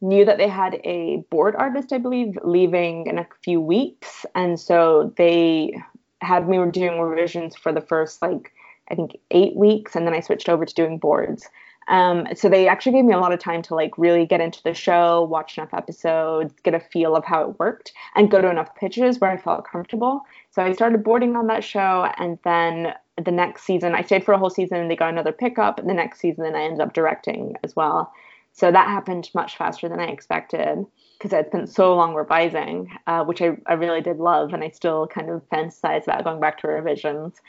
knew 0.00 0.24
that 0.24 0.36
they 0.36 0.48
had 0.48 0.80
a 0.84 1.24
board 1.30 1.54
artist, 1.56 1.92
I 1.92 1.98
believe, 1.98 2.36
leaving 2.42 3.06
in 3.06 3.18
a 3.18 3.26
few 3.42 3.60
weeks. 3.60 4.26
And 4.34 4.58
so 4.58 5.12
they 5.16 5.80
had 6.20 6.48
me 6.48 6.58
doing 6.70 7.00
revisions 7.00 7.56
for 7.56 7.72
the 7.72 7.80
first, 7.80 8.20
like, 8.20 8.52
I 8.90 8.94
think 8.94 9.16
eight 9.30 9.56
weeks. 9.56 9.94
And 9.94 10.06
then 10.06 10.14
I 10.14 10.20
switched 10.20 10.48
over 10.48 10.66
to 10.66 10.74
doing 10.74 10.98
boards. 10.98 11.48
Um, 11.88 12.26
so 12.34 12.48
they 12.48 12.68
actually 12.68 12.92
gave 12.92 13.04
me 13.04 13.12
a 13.12 13.18
lot 13.18 13.32
of 13.32 13.40
time 13.40 13.62
to 13.62 13.74
like 13.74 13.98
really 13.98 14.26
get 14.26 14.40
into 14.40 14.62
the 14.62 14.74
show, 14.74 15.24
watch 15.24 15.58
enough 15.58 15.74
episodes, 15.74 16.54
get 16.62 16.74
a 16.74 16.80
feel 16.80 17.16
of 17.16 17.24
how 17.24 17.42
it 17.42 17.58
worked, 17.58 17.92
and 18.14 18.30
go 18.30 18.40
to 18.40 18.50
enough 18.50 18.74
pitches 18.76 19.18
where 19.18 19.30
I 19.30 19.36
felt 19.36 19.66
comfortable. 19.66 20.22
So 20.50 20.62
I 20.62 20.72
started 20.72 21.02
boarding 21.02 21.36
on 21.36 21.46
that 21.48 21.64
show, 21.64 22.08
and 22.18 22.38
then 22.44 22.94
the 23.22 23.32
next 23.32 23.64
season 23.64 23.94
I 23.94 24.02
stayed 24.02 24.24
for 24.24 24.32
a 24.32 24.38
whole 24.38 24.50
season. 24.50 24.78
And 24.78 24.90
they 24.90 24.96
got 24.96 25.10
another 25.10 25.32
pickup. 25.32 25.78
And 25.78 25.88
the 25.88 25.94
next 25.94 26.20
season 26.20 26.44
I 26.54 26.62
ended 26.62 26.80
up 26.80 26.92
directing 26.92 27.56
as 27.62 27.76
well. 27.76 28.12
So 28.52 28.70
that 28.70 28.88
happened 28.88 29.30
much 29.34 29.56
faster 29.56 29.88
than 29.88 29.98
I 29.98 30.06
expected 30.06 30.84
because 31.18 31.32
I'd 31.32 31.46
spent 31.46 31.68
so 31.68 31.94
long 31.94 32.14
revising, 32.14 32.90
uh, 33.06 33.24
which 33.24 33.40
I, 33.40 33.56
I 33.66 33.74
really 33.74 34.00
did 34.00 34.18
love, 34.18 34.52
and 34.52 34.62
I 34.62 34.70
still 34.70 35.06
kind 35.06 35.30
of 35.30 35.42
fantasize 35.50 36.04
about 36.04 36.24
going 36.24 36.40
back 36.40 36.58
to 36.58 36.68
revisions. 36.68 37.40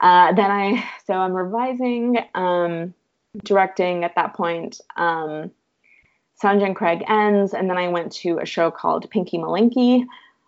Uh, 0.00 0.32
then 0.32 0.50
I 0.50 0.88
so 1.06 1.14
I'm 1.14 1.32
revising. 1.32 2.18
Um, 2.34 2.94
directing 3.42 4.04
at 4.04 4.14
that 4.16 4.34
point. 4.34 4.80
Um, 4.96 5.50
Sanjay 6.42 6.66
and 6.66 6.76
Craig 6.76 7.04
ends, 7.08 7.54
and 7.54 7.70
then 7.70 7.76
I 7.76 7.88
went 7.88 8.12
to 8.12 8.38
a 8.38 8.46
show 8.46 8.70
called 8.70 9.08
Pinky 9.10 9.38
Malinky, 9.38 10.04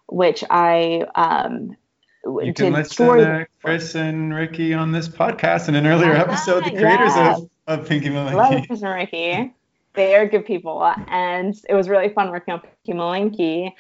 which 0.09 0.45
I 0.51 1.07
um, 1.15 1.77
you 2.25 2.53
can 2.53 2.73
listen 2.73 3.07
to 3.19 3.47
Chris 3.63 3.95
and 3.95 4.35
Ricky 4.35 4.75
on 4.75 4.93
this 4.93 5.09
podcast 5.09 5.69
in 5.69 5.75
an 5.75 5.87
earlier 5.87 6.13
uh, 6.13 6.21
episode. 6.21 6.65
The 6.65 6.71
creators 6.71 7.15
yes. 7.15 7.39
of, 7.67 7.81
of 7.81 7.89
Pinky 7.89 8.09
Malinky. 8.09 8.35
Love 8.35 8.67
Chris 8.67 8.83
and 8.83 8.95
Ricky. 8.95 9.55
They 9.95 10.15
are 10.15 10.27
good 10.27 10.45
people, 10.45 10.85
and 11.09 11.55
it 11.69 11.75
was 11.75 11.89
really 11.89 12.11
fun 12.11 12.31
working 12.31 12.55
on 12.55 12.61
Pinky 12.61 12.99
Malinky. 12.99 13.73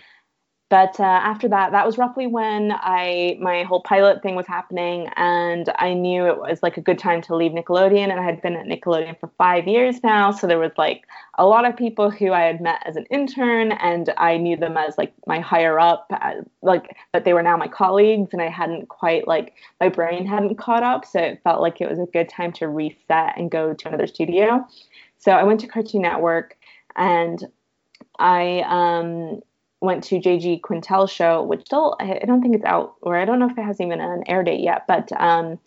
But 0.69 0.99
uh, 0.99 1.05
after 1.05 1.49
that, 1.49 1.71
that 1.71 1.87
was 1.87 1.97
roughly 1.97 2.27
when 2.27 2.73
I 2.73 3.39
my 3.41 3.63
whole 3.63 3.83
pilot 3.83 4.21
thing 4.21 4.35
was 4.35 4.49
happening, 4.49 5.09
and 5.15 5.73
I 5.77 5.95
knew 5.95 6.27
it 6.27 6.39
was 6.39 6.61
like 6.61 6.77
a 6.77 6.81
good 6.81 6.99
time 6.99 7.23
to 7.23 7.37
leave 7.37 7.53
Nickelodeon. 7.53 8.11
And 8.11 8.19
I 8.19 8.25
had 8.25 8.43
been 8.43 8.57
at 8.57 8.67
Nickelodeon 8.67 9.21
for 9.21 9.31
five 9.39 9.69
years 9.69 10.03
now, 10.03 10.33
so 10.33 10.49
there 10.49 10.59
was 10.59 10.73
like 10.77 11.05
a 11.39 11.47
lot 11.47 11.69
of 11.69 11.77
people 11.77 12.11
who 12.11 12.33
I 12.33 12.43
had 12.43 12.61
met 12.61 12.83
as 12.85 12.97
an 12.97 13.07
intern, 13.11 13.73
and 13.73 14.13
I 14.19 14.39
knew 14.39 14.57
them 14.57 14.77
as 14.77 14.99
like 14.99 15.13
my 15.25 15.39
higher 15.39 15.79
up, 15.79 16.09
uh, 16.11 16.43
like 16.63 16.97
but 17.13 17.25
they 17.25 17.33
were 17.33 17.45
now 17.45 17.57
my 17.57 17.69
colleagues, 17.69 18.31
and 18.33 18.43
I 18.43 18.49
hadn't 18.49 18.89
quite 18.89 19.29
like 19.29 19.55
my 19.81 19.89
brain 19.89 20.27
hadn't 20.27 20.57
caught 20.57 20.83
up, 20.83 21.05
so 21.05 21.21
it 21.21 21.41
felt 21.45 21.61
like 21.61 21.81
it 21.81 21.89
was 21.89 22.01
a 22.01 22.07
good 22.07 22.29
time 22.29 22.51
to 22.55 22.67
reset 22.67 23.39
and 23.39 23.53
go 23.53 23.73
to 23.73 23.89
another 23.89 24.09
studio. 24.09 24.67
So 25.19 25.31
I 25.31 25.45
went 25.45 25.61
to 25.61 25.69
Cartoon 25.69 26.03
Network, 26.03 26.57
and 26.97 27.45
I 28.19 28.65
um 28.67 29.43
went 29.81 30.05
to 30.05 30.21
JG 30.21 30.61
Quintel's 30.61 31.11
show, 31.11 31.43
which 31.43 31.67
still 31.67 31.97
I 32.01 32.21
don't 32.27 32.43
think 32.43 32.55
it's 32.55 32.65
out, 32.65 32.95
or 33.03 33.17
I 33.17 33.25
don't 33.25 33.39
know 33.39 33.49
if 33.51 33.59
it 33.59 33.63
has 33.63 33.81
even 33.81 34.01
an 34.01 34.25
air 34.27 34.43
date 34.43 34.61
yet, 34.61 34.87
but 34.87 35.13
um, 35.21 35.59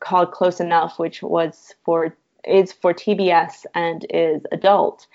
called 0.00 0.32
Close 0.32 0.60
Enough, 0.60 0.98
which 0.98 1.22
was 1.22 1.74
for 1.84 2.16
is 2.44 2.72
for 2.72 2.94
TBS 2.94 3.66
and 3.74 4.06
is 4.10 4.42
adult. 4.52 5.06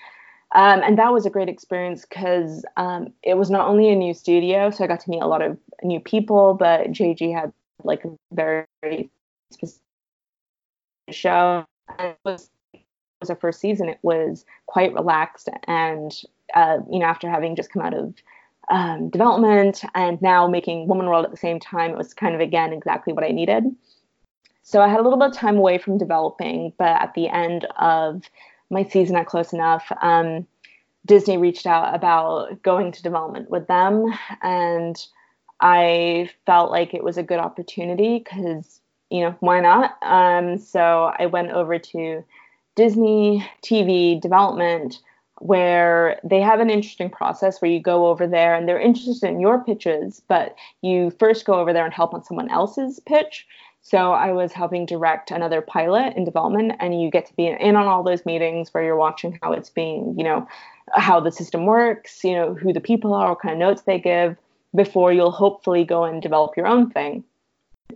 Um, 0.54 0.82
and 0.84 0.98
that 0.98 1.12
was 1.12 1.26
a 1.26 1.30
great 1.30 1.48
experience 1.48 2.06
because 2.08 2.64
um, 2.76 3.12
it 3.24 3.34
was 3.34 3.50
not 3.50 3.66
only 3.66 3.90
a 3.90 3.96
new 3.96 4.14
studio, 4.14 4.70
so 4.70 4.84
I 4.84 4.86
got 4.86 5.00
to 5.00 5.10
meet 5.10 5.22
a 5.22 5.26
lot 5.26 5.42
of 5.42 5.58
new 5.82 5.98
people, 5.98 6.54
but 6.54 6.92
JG 6.92 7.34
had 7.34 7.52
like 7.82 8.04
a 8.04 8.10
very 8.32 9.10
specific 9.50 9.82
show. 11.10 11.64
And 11.98 12.10
it 12.10 12.18
was, 12.24 12.50
it 12.72 12.82
was 13.20 13.30
a 13.30 13.34
first 13.34 13.60
season. 13.60 13.88
It 13.88 13.98
was 14.02 14.44
quite 14.66 14.94
relaxed, 14.94 15.48
and 15.66 16.14
uh, 16.54 16.78
you 16.90 17.00
know, 17.00 17.06
after 17.06 17.28
having 17.28 17.56
just 17.56 17.72
come 17.72 17.82
out 17.82 17.94
of 17.94 18.14
um, 18.68 19.10
development 19.10 19.82
and 19.94 20.20
now 20.22 20.46
making 20.46 20.88
Woman 20.88 21.06
World 21.06 21.24
at 21.24 21.30
the 21.30 21.36
same 21.36 21.60
time, 21.60 21.90
it 21.90 21.98
was 21.98 22.14
kind 22.14 22.34
of 22.34 22.40
again 22.40 22.72
exactly 22.72 23.12
what 23.12 23.24
I 23.24 23.28
needed. 23.28 23.64
So 24.62 24.80
I 24.80 24.88
had 24.88 24.98
a 24.98 25.02
little 25.02 25.18
bit 25.18 25.28
of 25.28 25.34
time 25.34 25.58
away 25.58 25.78
from 25.78 25.98
developing, 25.98 26.72
but 26.78 26.88
at 26.88 27.12
the 27.14 27.28
end 27.28 27.66
of 27.78 28.22
my 28.70 28.84
season 28.84 29.16
at 29.16 29.26
Close 29.26 29.52
Enough, 29.52 29.92
um, 30.00 30.46
Disney 31.06 31.36
reached 31.36 31.66
out 31.66 31.94
about 31.94 32.62
going 32.62 32.90
to 32.92 33.02
development 33.02 33.50
with 33.50 33.66
them, 33.66 34.06
and 34.42 34.96
I 35.60 36.30
felt 36.46 36.70
like 36.70 36.94
it 36.94 37.04
was 37.04 37.18
a 37.18 37.22
good 37.22 37.40
opportunity 37.40 38.18
because 38.18 38.80
you 39.10 39.20
know 39.20 39.36
why 39.40 39.60
not? 39.60 39.98
Um, 40.02 40.58
so 40.58 41.12
I 41.18 41.26
went 41.26 41.50
over 41.50 41.78
to 41.78 42.24
Disney 42.74 43.46
TV 43.62 44.20
development 44.20 45.00
where 45.40 46.20
they 46.22 46.40
have 46.40 46.60
an 46.60 46.70
interesting 46.70 47.10
process 47.10 47.60
where 47.60 47.70
you 47.70 47.80
go 47.80 48.06
over 48.06 48.26
there 48.26 48.54
and 48.54 48.68
they're 48.68 48.80
interested 48.80 49.28
in 49.28 49.40
your 49.40 49.62
pitches, 49.64 50.22
but 50.28 50.54
you 50.80 51.10
first 51.18 51.44
go 51.44 51.54
over 51.54 51.72
there 51.72 51.84
and 51.84 51.92
help 51.92 52.14
on 52.14 52.24
someone 52.24 52.50
else's 52.50 53.00
pitch. 53.00 53.46
So 53.82 54.12
I 54.12 54.32
was 54.32 54.52
helping 54.52 54.86
direct 54.86 55.30
another 55.30 55.60
pilot 55.60 56.16
in 56.16 56.24
development, 56.24 56.72
and 56.80 57.02
you 57.02 57.10
get 57.10 57.26
to 57.26 57.36
be 57.36 57.48
in 57.48 57.76
on 57.76 57.86
all 57.86 58.02
those 58.02 58.24
meetings 58.24 58.72
where 58.72 58.82
you're 58.82 58.96
watching 58.96 59.38
how 59.42 59.52
it's 59.52 59.68
being, 59.68 60.14
you 60.16 60.24
know, 60.24 60.48
how 60.94 61.20
the 61.20 61.30
system 61.30 61.66
works, 61.66 62.24
you 62.24 62.32
know, 62.32 62.54
who 62.54 62.72
the 62.72 62.80
people 62.80 63.12
are, 63.12 63.30
what 63.30 63.42
kind 63.42 63.52
of 63.52 63.58
notes 63.58 63.82
they 63.82 63.98
give, 63.98 64.38
before 64.74 65.12
you'll 65.12 65.30
hopefully 65.30 65.84
go 65.84 66.04
and 66.04 66.22
develop 66.22 66.56
your 66.56 66.66
own 66.66 66.90
thing. 66.90 67.24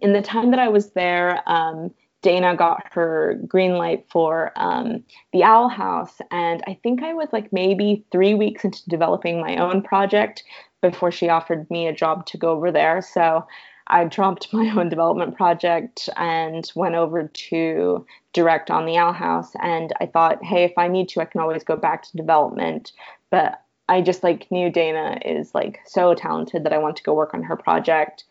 In 0.02 0.12
the 0.12 0.20
time 0.20 0.50
that 0.50 0.60
I 0.60 0.68
was 0.68 0.90
there, 0.90 1.42
um, 1.46 1.94
Dana 2.22 2.56
got 2.56 2.82
her 2.92 3.40
green 3.46 3.76
light 3.76 4.06
for 4.10 4.52
um, 4.56 5.04
the 5.32 5.44
Owl 5.44 5.68
House, 5.68 6.20
and 6.30 6.62
I 6.66 6.78
think 6.82 7.02
I 7.02 7.14
was 7.14 7.28
like 7.32 7.52
maybe 7.52 8.04
three 8.10 8.34
weeks 8.34 8.64
into 8.64 8.88
developing 8.88 9.40
my 9.40 9.56
own 9.56 9.82
project 9.82 10.42
before 10.82 11.10
she 11.10 11.28
offered 11.28 11.70
me 11.70 11.86
a 11.86 11.92
job 11.92 12.26
to 12.26 12.38
go 12.38 12.50
over 12.50 12.70
there. 12.72 13.02
So 13.02 13.46
I 13.88 14.04
dropped 14.04 14.48
my 14.52 14.68
own 14.70 14.88
development 14.88 15.36
project 15.36 16.08
and 16.16 16.70
went 16.74 16.94
over 16.94 17.28
to 17.28 18.06
direct 18.32 18.70
on 18.70 18.86
the 18.86 18.96
Owl 18.96 19.12
House. 19.12 19.52
And 19.60 19.92
I 20.00 20.06
thought, 20.06 20.42
hey, 20.44 20.64
if 20.64 20.72
I 20.76 20.88
need 20.88 21.08
to, 21.10 21.20
I 21.20 21.24
can 21.24 21.40
always 21.40 21.64
go 21.64 21.76
back 21.76 22.02
to 22.04 22.16
development. 22.16 22.92
But 23.30 23.62
I 23.88 24.02
just 24.02 24.22
like 24.22 24.50
knew 24.50 24.70
Dana 24.70 25.18
is 25.24 25.54
like 25.54 25.80
so 25.86 26.14
talented 26.14 26.64
that 26.64 26.72
I 26.72 26.78
want 26.78 26.96
to 26.96 27.02
go 27.02 27.14
work 27.14 27.32
on 27.32 27.42
her 27.42 27.56
project. 27.56 28.24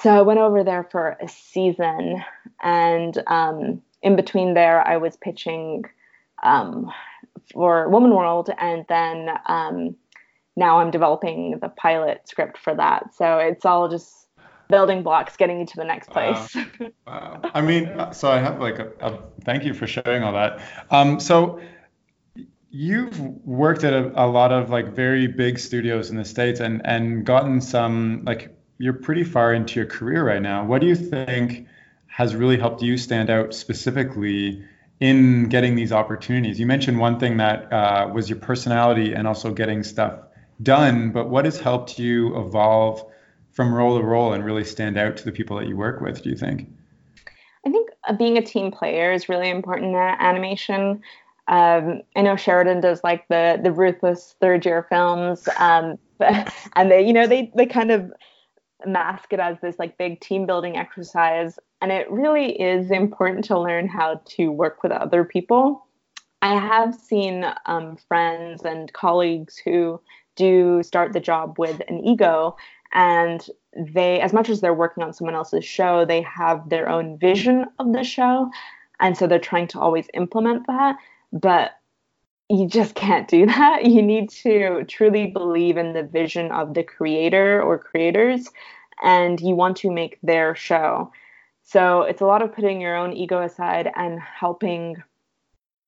So 0.00 0.10
I 0.10 0.22
went 0.22 0.40
over 0.40 0.64
there 0.64 0.84
for 0.90 1.16
a 1.20 1.28
season, 1.28 2.24
and 2.62 3.22
um, 3.26 3.82
in 4.02 4.16
between 4.16 4.54
there, 4.54 4.86
I 4.86 4.96
was 4.96 5.16
pitching 5.16 5.84
um, 6.42 6.90
for 7.52 7.88
Woman 7.88 8.14
World, 8.14 8.50
and 8.58 8.84
then 8.88 9.30
um, 9.46 9.96
now 10.56 10.78
I'm 10.78 10.90
developing 10.90 11.58
the 11.60 11.68
pilot 11.68 12.28
script 12.28 12.58
for 12.58 12.74
that. 12.74 13.14
So 13.14 13.38
it's 13.38 13.64
all 13.64 13.88
just 13.88 14.28
building 14.68 15.02
blocks 15.02 15.36
getting 15.36 15.60
you 15.60 15.66
to 15.66 15.76
the 15.76 15.84
next 15.84 16.10
place. 16.10 16.56
Wow. 16.56 16.88
wow. 17.06 17.40
I 17.54 17.60
mean, 17.60 17.86
uh, 17.88 18.12
so 18.12 18.30
I 18.30 18.38
have 18.38 18.60
like 18.60 18.78
a, 18.78 18.90
a 19.00 19.18
thank 19.44 19.64
you 19.64 19.74
for 19.74 19.86
sharing 19.86 20.22
all 20.22 20.32
that. 20.32 20.60
Um, 20.90 21.20
so 21.20 21.60
you've 22.70 23.20
worked 23.20 23.84
at 23.84 23.92
a, 23.92 24.24
a 24.24 24.26
lot 24.26 24.50
of 24.50 24.70
like 24.70 24.94
very 24.94 25.26
big 25.26 25.58
studios 25.58 26.10
in 26.10 26.16
the 26.16 26.24
states 26.24 26.58
and 26.58 26.80
and 26.86 27.24
gotten 27.24 27.60
some 27.60 28.22
like 28.24 28.56
you're 28.78 28.92
pretty 28.92 29.24
far 29.24 29.52
into 29.54 29.78
your 29.78 29.86
career 29.86 30.26
right 30.26 30.42
now. 30.42 30.64
What 30.64 30.80
do 30.80 30.86
you 30.86 30.96
think 30.96 31.66
has 32.06 32.34
really 32.34 32.58
helped 32.58 32.82
you 32.82 32.96
stand 32.96 33.30
out 33.30 33.54
specifically 33.54 34.62
in 35.00 35.48
getting 35.48 35.74
these 35.74 35.92
opportunities? 35.92 36.58
You 36.58 36.66
mentioned 36.66 36.98
one 36.98 37.18
thing 37.18 37.36
that 37.38 37.72
uh, 37.72 38.10
was 38.12 38.28
your 38.28 38.38
personality 38.38 39.12
and 39.14 39.26
also 39.26 39.52
getting 39.52 39.82
stuff 39.82 40.18
done, 40.62 41.10
but 41.10 41.28
what 41.28 41.44
has 41.44 41.58
helped 41.58 41.98
you 41.98 42.38
evolve 42.38 43.04
from 43.52 43.74
role 43.74 43.98
to 43.98 44.04
role 44.04 44.32
and 44.32 44.44
really 44.44 44.64
stand 44.64 44.96
out 44.96 45.16
to 45.18 45.24
the 45.24 45.32
people 45.32 45.56
that 45.58 45.68
you 45.68 45.76
work 45.76 46.00
with, 46.00 46.22
do 46.22 46.30
you 46.30 46.36
think? 46.36 46.68
I 47.66 47.70
think 47.70 47.90
uh, 48.08 48.14
being 48.14 48.38
a 48.38 48.42
team 48.42 48.70
player 48.70 49.12
is 49.12 49.28
really 49.28 49.50
important 49.50 49.90
in 49.90 49.96
animation. 49.96 51.02
Um, 51.48 52.02
I 52.16 52.22
know 52.22 52.36
Sheridan 52.36 52.80
does 52.80 53.02
like 53.04 53.26
the 53.28 53.60
the 53.62 53.72
ruthless 53.72 54.36
third 54.40 54.64
year 54.64 54.86
films, 54.88 55.48
um, 55.58 55.98
and 56.20 56.90
they 56.90 57.04
you 57.04 57.12
know 57.12 57.26
they 57.26 57.52
they 57.54 57.66
kind 57.66 57.90
of 57.90 58.12
mask 58.86 59.32
it 59.32 59.40
as 59.40 59.58
this 59.60 59.78
like 59.78 59.98
big 59.98 60.20
team 60.20 60.46
building 60.46 60.76
exercise 60.76 61.58
and 61.80 61.90
it 61.90 62.10
really 62.10 62.60
is 62.60 62.90
important 62.90 63.44
to 63.46 63.58
learn 63.58 63.88
how 63.88 64.20
to 64.24 64.48
work 64.48 64.82
with 64.82 64.92
other 64.92 65.24
people. 65.24 65.86
I 66.40 66.54
have 66.54 66.94
seen 66.94 67.44
um, 67.66 67.96
friends 68.08 68.62
and 68.62 68.92
colleagues 68.92 69.58
who 69.58 70.00
do 70.36 70.82
start 70.82 71.12
the 71.12 71.20
job 71.20 71.58
with 71.58 71.80
an 71.88 72.04
ego 72.04 72.56
and 72.92 73.46
they 73.76 74.20
as 74.20 74.32
much 74.32 74.48
as 74.48 74.60
they're 74.60 74.74
working 74.74 75.02
on 75.02 75.12
someone 75.12 75.34
else's 75.34 75.64
show 75.64 76.04
they 76.04 76.22
have 76.22 76.68
their 76.68 76.88
own 76.88 77.18
vision 77.18 77.64
of 77.78 77.92
the 77.92 78.04
show 78.04 78.50
and 79.02 79.16
so 79.18 79.26
they're 79.26 79.38
trying 79.38 79.66
to 79.68 79.80
always 79.80 80.06
implement 80.14 80.66
that. 80.68 80.96
But 81.32 81.72
you 82.48 82.66
just 82.66 82.94
can't 82.94 83.28
do 83.28 83.46
that. 83.46 83.86
You 83.86 84.02
need 84.02 84.30
to 84.30 84.84
truly 84.84 85.26
believe 85.26 85.76
in 85.76 85.92
the 85.92 86.02
vision 86.02 86.50
of 86.52 86.74
the 86.74 86.82
creator 86.82 87.62
or 87.62 87.78
creators, 87.78 88.48
and 89.02 89.40
you 89.40 89.54
want 89.54 89.76
to 89.78 89.90
make 89.90 90.18
their 90.22 90.54
show. 90.54 91.10
So 91.62 92.02
it's 92.02 92.20
a 92.20 92.26
lot 92.26 92.42
of 92.42 92.54
putting 92.54 92.80
your 92.80 92.96
own 92.96 93.12
ego 93.12 93.40
aside 93.42 93.90
and 93.94 94.20
helping 94.20 95.02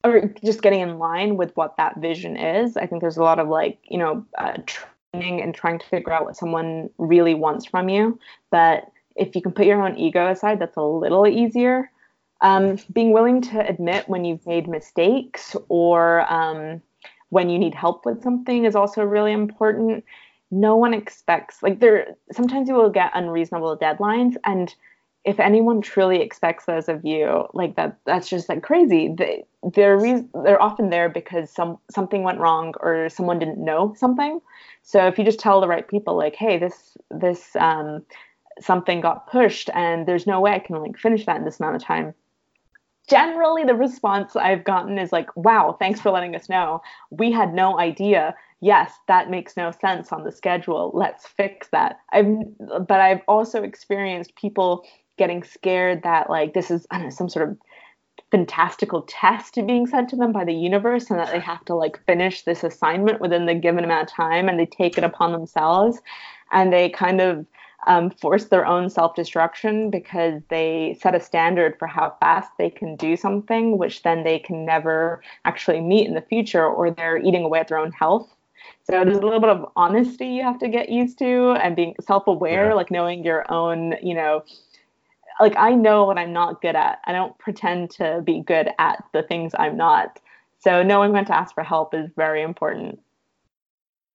or 0.05 0.33
just 0.45 0.63
getting 0.63 0.81
in 0.81 0.99
line 0.99 1.37
with 1.37 1.57
what 1.57 1.77
that 1.79 1.97
vision 1.97 2.37
is. 2.37 2.77
I 2.77 2.87
think 2.87 3.01
there's 3.01 3.17
a 3.17 3.23
lot 3.23 3.39
of 3.39 3.49
like, 3.49 3.79
you 3.89 3.99
know, 3.99 4.25
uh, 4.37 4.59
training 4.67 5.41
and 5.41 5.55
trying 5.55 5.79
to 5.79 5.87
figure 5.87 6.13
out 6.13 6.25
what 6.25 6.37
someone 6.37 6.91
really 6.99 7.35
wants 7.35 7.65
from 7.65 7.89
you. 7.89 8.19
But 8.51 8.91
if 9.17 9.35
you 9.35 9.41
can 9.41 9.53
put 9.53 9.67
your 9.67 9.83
own 9.83 9.97
ego 9.97 10.31
aside, 10.31 10.59
that's 10.59 10.77
a 10.77 10.83
little 10.83 11.27
easier. 11.27 11.91
Um, 12.45 12.77
being 12.93 13.13
willing 13.13 13.41
to 13.41 13.67
admit 13.67 14.07
when 14.07 14.27
you've 14.27 14.47
made 14.47 14.69
mistakes 14.69 15.57
or 15.71 16.31
um, 16.31 16.83
when 17.31 17.49
you 17.49 17.59
need 17.59 17.75
help 17.75 18.05
with 18.05 18.23
something 18.23 18.67
is 18.67 18.77
also 18.77 19.03
really 19.03 19.33
important. 19.33 20.05
No 20.51 20.77
one 20.77 20.93
expects 20.93 21.63
like 21.63 21.81
there. 21.81 22.17
Sometimes 22.33 22.69
you 22.69 22.75
will 22.75 22.91
get 22.91 23.13
unreasonable 23.15 23.79
deadlines, 23.79 24.37
and 24.45 24.75
if 25.25 25.41
anyone 25.41 25.81
truly 25.81 26.21
expects 26.21 26.67
those 26.67 26.87
of 26.91 27.03
you, 27.03 27.49
like 27.55 27.77
that, 27.77 27.97
that's 28.05 28.29
just 28.29 28.51
like 28.51 28.63
crazy. 28.63 29.15
They, 29.17 29.47
they're 29.73 29.97
re- 29.97 30.29
they're 30.45 30.61
often 30.61 30.91
there 30.91 31.09
because 31.09 31.51
some 31.51 31.79
something 31.91 32.25
went 32.25 32.41
wrong 32.41 32.75
or 32.81 33.09
someone 33.09 33.39
didn't 33.39 33.65
know 33.65 33.95
something. 33.97 34.39
So 34.83 35.07
if 35.07 35.17
you 35.19 35.25
just 35.25 35.41
tell 35.41 35.63
the 35.63 35.67
right 35.69 35.89
people, 35.89 36.15
like, 36.15 36.37
hey, 36.37 36.59
this 36.59 36.99
this 37.11 37.57
um, 37.57 38.05
something 38.61 39.01
got 39.01 39.31
pushed, 39.31 39.71
and 39.73 40.07
there's 40.07 40.27
no 40.27 40.43
way 40.43 40.53
I 40.53 40.59
can 40.59 40.77
like 40.83 40.99
finish 40.99 41.25
that 41.25 41.39
in 41.39 41.47
this 41.47 41.59
amount 41.59 41.77
of 41.77 41.83
time 41.83 42.13
generally 43.09 43.65
the 43.65 43.75
response 43.75 44.37
I've 44.37 44.65
gotten 44.65 44.99
is 44.99 45.13
like, 45.13 45.35
wow, 45.37 45.77
thanks 45.79 46.01
for 46.01 46.11
letting 46.11 46.35
us 46.35 46.49
know. 46.49 46.83
We 47.11 47.31
had 47.33 47.55
no 47.55 47.79
idea. 47.79 48.35
Yes, 48.61 48.93
that 49.09 49.31
makes 49.31 49.57
no 49.57 49.71
sense 49.71 50.13
on 50.13 50.25
the 50.25 50.33
schedule. 50.33 50.91
Let's 50.95 51.27
fix 51.27 51.69
that. 51.69 51.99
I've 52.13 52.27
but 52.59 53.01
I've 53.01 53.21
also 53.29 53.63
experienced 53.63 54.37
people 54.37 54.87
getting 55.17 55.43
scared 55.45 56.03
that 56.03 56.31
like 56.31 56.55
this 56.55 56.71
is 56.71 56.87
know, 56.93 57.11
some 57.11 57.29
sort 57.29 57.49
of 57.49 57.59
fantastical 58.31 59.03
test 59.03 59.55
being 59.67 59.87
sent 59.87 60.09
to 60.09 60.17
them 60.17 60.33
by 60.33 60.45
the 60.45 60.55
universe 60.55 61.11
and 61.11 61.21
that 61.21 61.31
they 61.31 61.39
have 61.39 61.65
to 61.65 61.75
like 61.75 62.05
finish 62.05 62.43
this 62.43 62.65
assignment 62.65 63.21
within 63.21 63.47
the 63.47 63.55
given 63.55 63.85
amount 63.85 64.09
of 64.09 64.15
time 64.15 64.49
and 64.49 64.59
they 64.59 64.67
take 64.67 64.99
it 64.99 65.05
upon 65.05 65.31
themselves 65.31 66.01
and 66.51 66.73
they 66.73 66.89
kind 66.89 67.21
of 67.21 67.47
um, 67.87 68.11
force 68.11 68.47
their 68.47 68.66
own 68.66 68.91
self 68.91 69.14
destruction 69.14 69.91
because 69.91 70.43
they 70.49 70.97
set 71.01 71.14
a 71.14 71.20
standard 71.20 71.78
for 71.78 71.87
how 71.87 72.16
fast 72.20 72.51
they 72.59 72.70
can 72.70 72.97
do 72.97 73.16
something, 73.16 73.78
which 73.78 74.03
then 74.03 74.24
they 74.24 74.39
can 74.39 74.64
never 74.64 75.22
actually 75.45 75.80
meet 75.80 76.07
in 76.07 76.14
the 76.14 76.22
future, 76.22 76.66
or 76.66 76.91
they're 76.91 77.18
eating 77.18 77.45
away 77.45 77.61
at 77.61 77.68
their 77.68 77.78
own 77.78 77.93
health. 77.93 78.28
So 78.85 79.05
there's 79.05 79.18
a 79.18 79.22
little 79.22 79.41
bit 79.41 79.51
of 79.51 79.70
honesty 79.76 80.26
you 80.26 80.43
have 80.43 80.59
to 80.59 80.68
get 80.68 80.89
used 80.89 81.18
to 81.18 81.53
and 81.53 81.76
being 81.76 81.95
self 82.01 82.26
aware, 82.26 82.68
yeah. 82.68 82.74
like 82.74 82.91
knowing 82.91 83.24
your 83.24 83.51
own, 83.51 83.95
you 84.03 84.14
know, 84.14 84.45
like 85.41 85.55
I 85.57 85.70
know 85.70 86.05
what 86.05 86.18
I'm 86.18 86.32
not 86.32 86.62
good 86.62 86.76
at. 86.76 87.01
I 87.05 87.12
don't 87.12 87.37
pretend 87.39 87.91
to 87.93 88.22
be 88.24 88.41
good 88.41 88.68
at 88.78 89.03
the 89.12 89.22
things 89.22 89.53
I'm 89.59 89.76
not. 89.76 90.20
So 90.61 90.82
knowing 90.82 91.12
when 91.12 91.24
to 91.26 91.37
ask 91.37 91.55
for 91.55 91.62
help 91.62 91.95
is 91.95 92.11
very 92.16 92.43
important. 92.43 93.01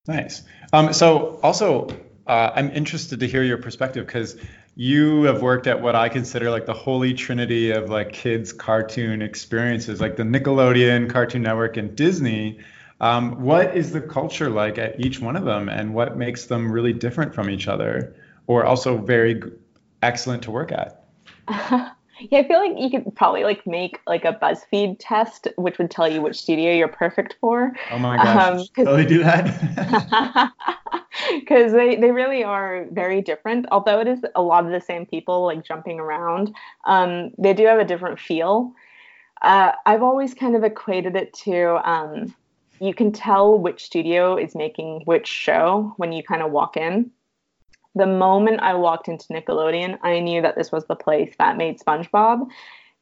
Nice. 0.07 0.43
Um, 0.73 0.93
so 0.93 1.39
also, 1.43 1.89
uh, 2.29 2.53
I'm 2.55 2.69
interested 2.69 3.19
to 3.21 3.27
hear 3.27 3.41
your 3.41 3.57
perspective 3.57 4.05
because 4.05 4.37
you 4.75 5.23
have 5.23 5.41
worked 5.41 5.65
at 5.65 5.81
what 5.81 5.95
I 5.95 6.09
consider 6.09 6.51
like 6.51 6.67
the 6.67 6.73
holy 6.75 7.15
trinity 7.15 7.71
of 7.71 7.89
like 7.89 8.13
kids 8.13 8.53
cartoon 8.53 9.23
experiences, 9.23 9.99
like 9.99 10.15
the 10.15 10.23
Nickelodeon, 10.23 11.09
Cartoon 11.09 11.41
Network, 11.41 11.75
and 11.77 11.95
Disney. 11.95 12.59
Um, 13.01 13.41
what 13.41 13.75
is 13.75 13.91
the 13.91 13.99
culture 13.99 14.47
like 14.47 14.77
at 14.77 14.99
each 14.99 15.19
one 15.19 15.35
of 15.35 15.43
them, 15.43 15.69
and 15.69 15.95
what 15.95 16.17
makes 16.17 16.45
them 16.45 16.71
really 16.71 16.93
different 16.93 17.33
from 17.33 17.49
each 17.49 17.67
other, 17.67 18.15
or 18.45 18.63
also 18.63 18.97
very 18.97 19.41
excellent 20.03 20.43
to 20.43 20.51
work 20.51 20.71
at? 20.71 21.03
Yeah, 22.19 22.39
I 22.39 22.47
feel 22.47 22.59
like 22.59 22.77
you 22.77 22.89
could 22.89 23.15
probably 23.15 23.43
like 23.43 23.65
make 23.65 23.99
like 24.05 24.25
a 24.25 24.33
BuzzFeed 24.33 24.97
test, 24.99 25.47
which 25.57 25.77
would 25.77 25.89
tell 25.89 26.07
you 26.07 26.21
which 26.21 26.39
studio 26.39 26.73
you're 26.73 26.87
perfect 26.87 27.35
for. 27.39 27.73
Oh 27.91 27.99
my 27.99 28.17
gosh! 28.17 28.67
Um, 28.77 28.95
they 28.95 29.05
do 29.05 29.23
that? 29.23 30.53
Because 31.39 31.73
they 31.73 31.95
they 31.95 32.11
really 32.11 32.43
are 32.43 32.85
very 32.91 33.21
different. 33.21 33.65
Although 33.71 33.99
it 33.99 34.07
is 34.07 34.23
a 34.35 34.41
lot 34.41 34.65
of 34.65 34.71
the 34.71 34.79
same 34.79 35.05
people 35.05 35.43
like 35.43 35.65
jumping 35.65 35.99
around, 35.99 36.55
um, 36.85 37.31
they 37.37 37.53
do 37.53 37.65
have 37.65 37.79
a 37.79 37.83
different 37.83 38.19
feel. 38.19 38.73
Uh, 39.41 39.71
I've 39.85 40.03
always 40.03 40.33
kind 40.33 40.55
of 40.55 40.63
equated 40.63 41.15
it 41.15 41.33
to 41.45 41.89
um, 41.89 42.33
you 42.79 42.93
can 42.93 43.11
tell 43.11 43.57
which 43.57 43.83
studio 43.83 44.37
is 44.37 44.55
making 44.55 45.01
which 45.05 45.27
show 45.27 45.93
when 45.97 46.11
you 46.11 46.23
kind 46.23 46.41
of 46.41 46.51
walk 46.51 46.77
in 46.77 47.11
the 47.95 48.05
moment 48.05 48.61
I 48.61 48.73
walked 48.75 49.07
into 49.07 49.27
Nickelodeon, 49.27 49.97
I 50.03 50.19
knew 50.19 50.41
that 50.41 50.55
this 50.55 50.71
was 50.71 50.85
the 50.85 50.95
place 50.95 51.33
that 51.39 51.57
made 51.57 51.79
SpongeBob 51.79 52.47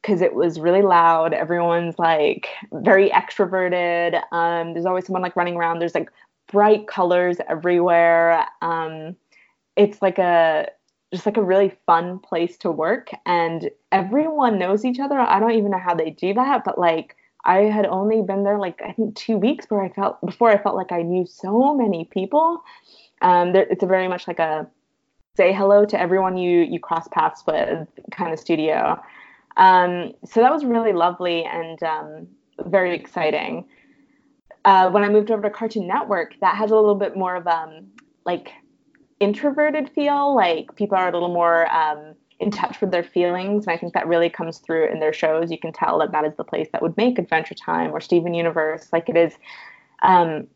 because 0.02 0.22
it 0.22 0.34
was 0.34 0.60
really 0.60 0.82
loud. 0.82 1.32
Everyone's 1.34 1.98
like 1.98 2.48
very 2.72 3.10
extroverted. 3.10 4.20
Um, 4.32 4.72
there's 4.72 4.86
always 4.86 5.06
someone 5.06 5.22
like 5.22 5.36
running 5.36 5.56
around. 5.56 5.78
There's 5.78 5.94
like 5.94 6.10
bright 6.50 6.86
colors 6.86 7.38
everywhere. 7.48 8.46
Um, 8.62 9.16
it's 9.76 10.00
like 10.02 10.18
a 10.18 10.68
just 11.12 11.24
like 11.24 11.38
a 11.38 11.42
really 11.42 11.72
fun 11.86 12.18
place 12.18 12.56
to 12.58 12.70
work, 12.70 13.10
and 13.24 13.70
everyone 13.92 14.58
knows 14.58 14.84
each 14.84 15.00
other. 15.00 15.18
I 15.18 15.40
don't 15.40 15.52
even 15.52 15.70
know 15.70 15.78
how 15.78 15.94
they 15.94 16.10
do 16.10 16.34
that, 16.34 16.64
but 16.64 16.78
like 16.78 17.16
I 17.44 17.60
had 17.60 17.86
only 17.86 18.22
been 18.22 18.44
there 18.44 18.58
like 18.58 18.80
I 18.84 18.92
think 18.92 19.16
two 19.16 19.36
weeks 19.36 19.66
where 19.68 19.82
I 19.82 19.88
felt 19.88 20.20
before 20.24 20.50
I 20.50 20.62
felt 20.62 20.76
like 20.76 20.92
I 20.92 21.02
knew 21.02 21.26
so 21.26 21.74
many 21.74 22.04
people. 22.04 22.62
Um, 23.20 23.52
there, 23.52 23.66
it's 23.70 23.82
a 23.82 23.86
very 23.86 24.06
much 24.06 24.28
like 24.28 24.38
a 24.38 24.68
say 25.38 25.52
hello 25.52 25.84
to 25.84 25.98
everyone 25.98 26.36
you 26.36 26.62
you 26.72 26.80
cross 26.80 27.06
paths 27.08 27.44
with 27.46 27.86
kind 28.10 28.32
of 28.32 28.40
studio. 28.40 29.00
Um, 29.56 30.12
so 30.24 30.40
that 30.40 30.52
was 30.52 30.64
really 30.64 30.92
lovely 30.92 31.44
and 31.44 31.80
um, 31.82 32.28
very 32.66 32.92
exciting. 32.94 33.64
Uh, 34.64 34.90
when 34.90 35.04
I 35.04 35.08
moved 35.08 35.30
over 35.30 35.42
to 35.42 35.50
Cartoon 35.50 35.86
Network, 35.86 36.34
that 36.40 36.56
has 36.56 36.72
a 36.72 36.74
little 36.74 36.96
bit 36.96 37.16
more 37.16 37.36
of 37.36 37.46
um 37.46 37.86
like 38.26 38.50
introverted 39.20 39.88
feel. 39.94 40.34
Like 40.34 40.74
people 40.74 40.98
are 40.98 41.08
a 41.08 41.12
little 41.12 41.32
more 41.42 41.70
um, 41.72 42.14
in 42.40 42.50
touch 42.50 42.80
with 42.80 42.90
their 42.90 43.04
feelings, 43.04 43.66
and 43.66 43.72
I 43.72 43.78
think 43.78 43.94
that 43.94 44.08
really 44.08 44.30
comes 44.30 44.58
through 44.58 44.90
in 44.92 44.98
their 44.98 45.12
shows. 45.12 45.52
You 45.52 45.58
can 45.58 45.72
tell 45.72 46.00
that 46.00 46.10
that 46.10 46.24
is 46.24 46.34
the 46.36 46.44
place 46.44 46.68
that 46.72 46.82
would 46.82 46.96
make 46.96 47.16
Adventure 47.16 47.54
Time 47.54 47.92
or 47.92 48.00
Steven 48.00 48.34
Universe. 48.34 48.88
Like 48.92 49.08
it 49.08 49.16
is 49.16 49.34
um, 50.02 50.48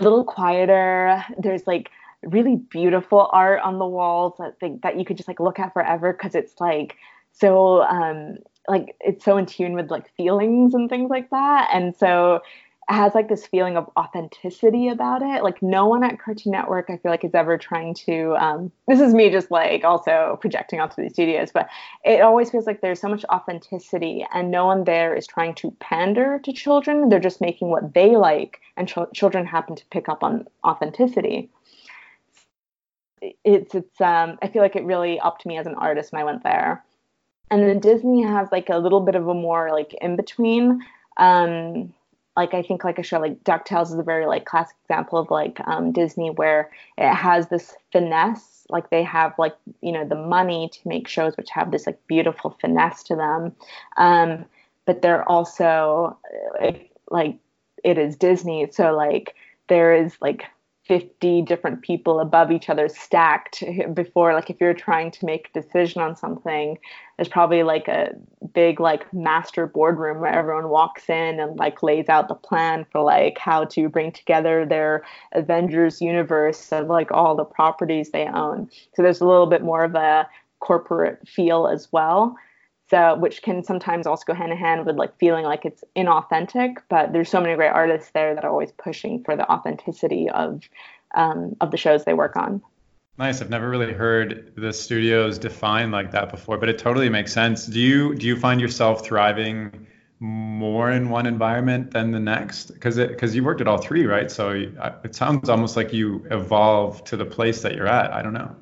a 0.00 0.02
little 0.02 0.24
quieter. 0.24 1.24
There's 1.38 1.66
like 1.68 1.90
really 2.24 2.56
beautiful 2.56 3.28
art 3.32 3.60
on 3.62 3.78
the 3.78 3.86
walls 3.86 4.34
that 4.38 4.54
that 4.82 4.98
you 4.98 5.04
could 5.04 5.16
just 5.16 5.28
like 5.28 5.40
look 5.40 5.58
at 5.58 5.72
forever 5.72 6.12
because 6.12 6.34
it's 6.34 6.54
like 6.60 6.96
so 7.32 7.82
um 7.82 8.38
like 8.68 8.94
it's 9.00 9.24
so 9.24 9.36
in 9.36 9.46
tune 9.46 9.72
with 9.74 9.90
like 9.90 10.14
feelings 10.16 10.74
and 10.74 10.90
things 10.90 11.10
like 11.10 11.30
that. 11.30 11.70
And 11.72 11.96
so 11.96 12.36
it 12.90 12.94
has 12.94 13.14
like 13.14 13.28
this 13.28 13.46
feeling 13.46 13.76
of 13.76 13.88
authenticity 13.96 14.88
about 14.88 15.22
it. 15.22 15.42
Like 15.42 15.62
no 15.62 15.86
one 15.86 16.04
at 16.04 16.20
cartoon 16.20 16.52
network 16.52 16.90
i 16.90 16.96
feel 16.96 17.10
like 17.10 17.24
is 17.24 17.34
ever 17.34 17.56
trying 17.56 17.94
to 17.94 18.34
um, 18.38 18.72
this 18.88 19.00
is 19.00 19.14
me 19.14 19.30
just 19.30 19.50
like 19.50 19.84
also 19.84 20.38
projecting 20.40 20.80
onto 20.80 21.02
the 21.02 21.08
studios 21.08 21.50
but 21.52 21.68
it 22.04 22.20
always 22.20 22.50
feels 22.50 22.66
like 22.66 22.80
there's 22.80 23.00
so 23.00 23.08
much 23.08 23.24
authenticity 23.32 24.26
and 24.34 24.50
no 24.50 24.66
one 24.66 24.84
there 24.84 25.14
is 25.14 25.26
trying 25.26 25.54
to 25.54 25.70
pander 25.80 26.40
to 26.44 26.52
children. 26.52 27.08
They're 27.08 27.20
just 27.20 27.40
making 27.40 27.68
what 27.68 27.94
they 27.94 28.16
like 28.16 28.60
and 28.76 28.88
ch- 28.88 29.14
children 29.14 29.46
happen 29.46 29.76
to 29.76 29.84
pick 29.90 30.08
up 30.08 30.22
on 30.22 30.46
authenticity 30.64 31.50
it's 33.44 33.74
it's 33.74 34.00
um 34.00 34.38
I 34.42 34.48
feel 34.48 34.62
like 34.62 34.76
it 34.76 34.84
really 34.84 35.20
upped 35.20 35.46
me 35.46 35.58
as 35.58 35.66
an 35.66 35.74
artist 35.74 36.12
when 36.12 36.22
I 36.22 36.24
went 36.24 36.42
there. 36.42 36.84
And 37.50 37.62
then 37.62 37.80
Disney 37.80 38.22
has 38.22 38.48
like 38.52 38.68
a 38.68 38.78
little 38.78 39.00
bit 39.00 39.14
of 39.14 39.26
a 39.28 39.34
more 39.34 39.70
like 39.72 39.94
in 40.00 40.16
between. 40.16 40.80
Um 41.16 41.92
like 42.38 42.54
I 42.54 42.62
think 42.62 42.84
like 42.84 43.00
a 43.00 43.02
show 43.02 43.18
like 43.18 43.42
DuckTales 43.42 43.86
is 43.86 43.98
a 43.98 44.02
very 44.04 44.24
like 44.24 44.44
classic 44.44 44.76
example 44.84 45.18
of 45.18 45.28
like 45.28 45.58
um, 45.66 45.90
Disney 45.90 46.30
where 46.30 46.70
it 46.96 47.12
has 47.12 47.48
this 47.48 47.74
finesse. 47.90 48.64
Like 48.70 48.90
they 48.90 49.02
have 49.02 49.34
like 49.38 49.56
you 49.80 49.90
know 49.90 50.06
the 50.06 50.14
money 50.14 50.70
to 50.72 50.78
make 50.88 51.08
shows 51.08 51.36
which 51.36 51.50
have 51.50 51.72
this 51.72 51.84
like 51.84 51.98
beautiful 52.06 52.56
finesse 52.60 53.02
to 53.04 53.16
them, 53.16 53.56
um, 53.96 54.44
but 54.86 55.02
they're 55.02 55.28
also 55.28 56.16
like 57.10 57.38
it 57.82 57.98
is 57.98 58.14
Disney. 58.14 58.68
So 58.70 58.94
like 58.94 59.34
there 59.68 59.92
is 59.92 60.16
like 60.20 60.44
50 60.88 61.42
different 61.42 61.82
people 61.82 62.18
above 62.18 62.50
each 62.50 62.68
other 62.68 62.88
stacked 62.88 63.62
before 63.94 64.32
like 64.32 64.50
if 64.50 64.56
you're 64.60 64.74
trying 64.74 65.10
to 65.10 65.24
make 65.26 65.50
a 65.54 65.60
decision 65.60 66.00
on 66.00 66.16
something 66.16 66.78
there's 67.16 67.28
probably 67.28 67.62
like 67.62 67.88
a 67.88 68.12
big 68.54 68.80
like 68.80 69.12
master 69.12 69.66
boardroom 69.66 70.20
where 70.20 70.32
everyone 70.32 70.70
walks 70.70 71.10
in 71.10 71.38
and 71.40 71.58
like 71.58 71.82
lays 71.82 72.08
out 72.08 72.28
the 72.28 72.34
plan 72.34 72.86
for 72.90 73.02
like 73.02 73.36
how 73.38 73.64
to 73.64 73.88
bring 73.88 74.10
together 74.10 74.64
their 74.64 75.04
avengers 75.32 76.00
universe 76.00 76.72
of 76.72 76.86
like 76.86 77.10
all 77.10 77.34
the 77.34 77.44
properties 77.44 78.10
they 78.10 78.26
own. 78.26 78.70
So 78.94 79.02
there's 79.02 79.20
a 79.20 79.26
little 79.26 79.46
bit 79.46 79.62
more 79.62 79.84
of 79.84 79.94
a 79.94 80.28
corporate 80.60 81.26
feel 81.26 81.66
as 81.66 81.88
well 81.92 82.36
so 82.90 83.16
which 83.16 83.42
can 83.42 83.62
sometimes 83.62 84.06
also 84.06 84.24
go 84.26 84.34
hand 84.34 84.52
in 84.52 84.58
hand 84.58 84.86
with 84.86 84.96
like 84.96 85.16
feeling 85.18 85.44
like 85.44 85.64
it's 85.64 85.84
inauthentic 85.96 86.78
but 86.88 87.12
there's 87.12 87.28
so 87.28 87.40
many 87.40 87.54
great 87.54 87.68
artists 87.68 88.10
there 88.12 88.34
that 88.34 88.44
are 88.44 88.50
always 88.50 88.72
pushing 88.72 89.22
for 89.24 89.36
the 89.36 89.50
authenticity 89.50 90.28
of 90.30 90.62
um, 91.14 91.56
of 91.60 91.70
the 91.70 91.78
shows 91.78 92.04
they 92.04 92.12
work 92.12 92.36
on. 92.36 92.62
Nice. 93.16 93.40
I've 93.40 93.48
never 93.48 93.68
really 93.68 93.94
heard 93.94 94.52
the 94.56 94.72
studios 94.72 95.38
defined 95.38 95.92
like 95.92 96.12
that 96.12 96.30
before 96.30 96.58
but 96.58 96.68
it 96.68 96.78
totally 96.78 97.08
makes 97.08 97.32
sense. 97.32 97.66
Do 97.66 97.80
you 97.80 98.14
do 98.14 98.26
you 98.26 98.36
find 98.36 98.60
yourself 98.60 99.04
thriving 99.04 99.86
more 100.20 100.90
in 100.90 101.10
one 101.10 101.26
environment 101.26 101.92
than 101.92 102.10
the 102.10 102.20
next? 102.20 102.72
Because 102.72 102.96
because 102.96 103.34
you 103.34 103.44
worked 103.44 103.60
at 103.60 103.68
all 103.68 103.78
three 103.78 104.06
right? 104.06 104.30
So 104.30 104.50
it 105.04 105.14
sounds 105.14 105.48
almost 105.48 105.76
like 105.76 105.92
you 105.92 106.26
evolve 106.30 107.04
to 107.04 107.16
the 107.16 107.26
place 107.26 107.62
that 107.62 107.74
you're 107.74 107.88
at. 107.88 108.12
I 108.12 108.22
don't 108.22 108.34
know. 108.34 108.54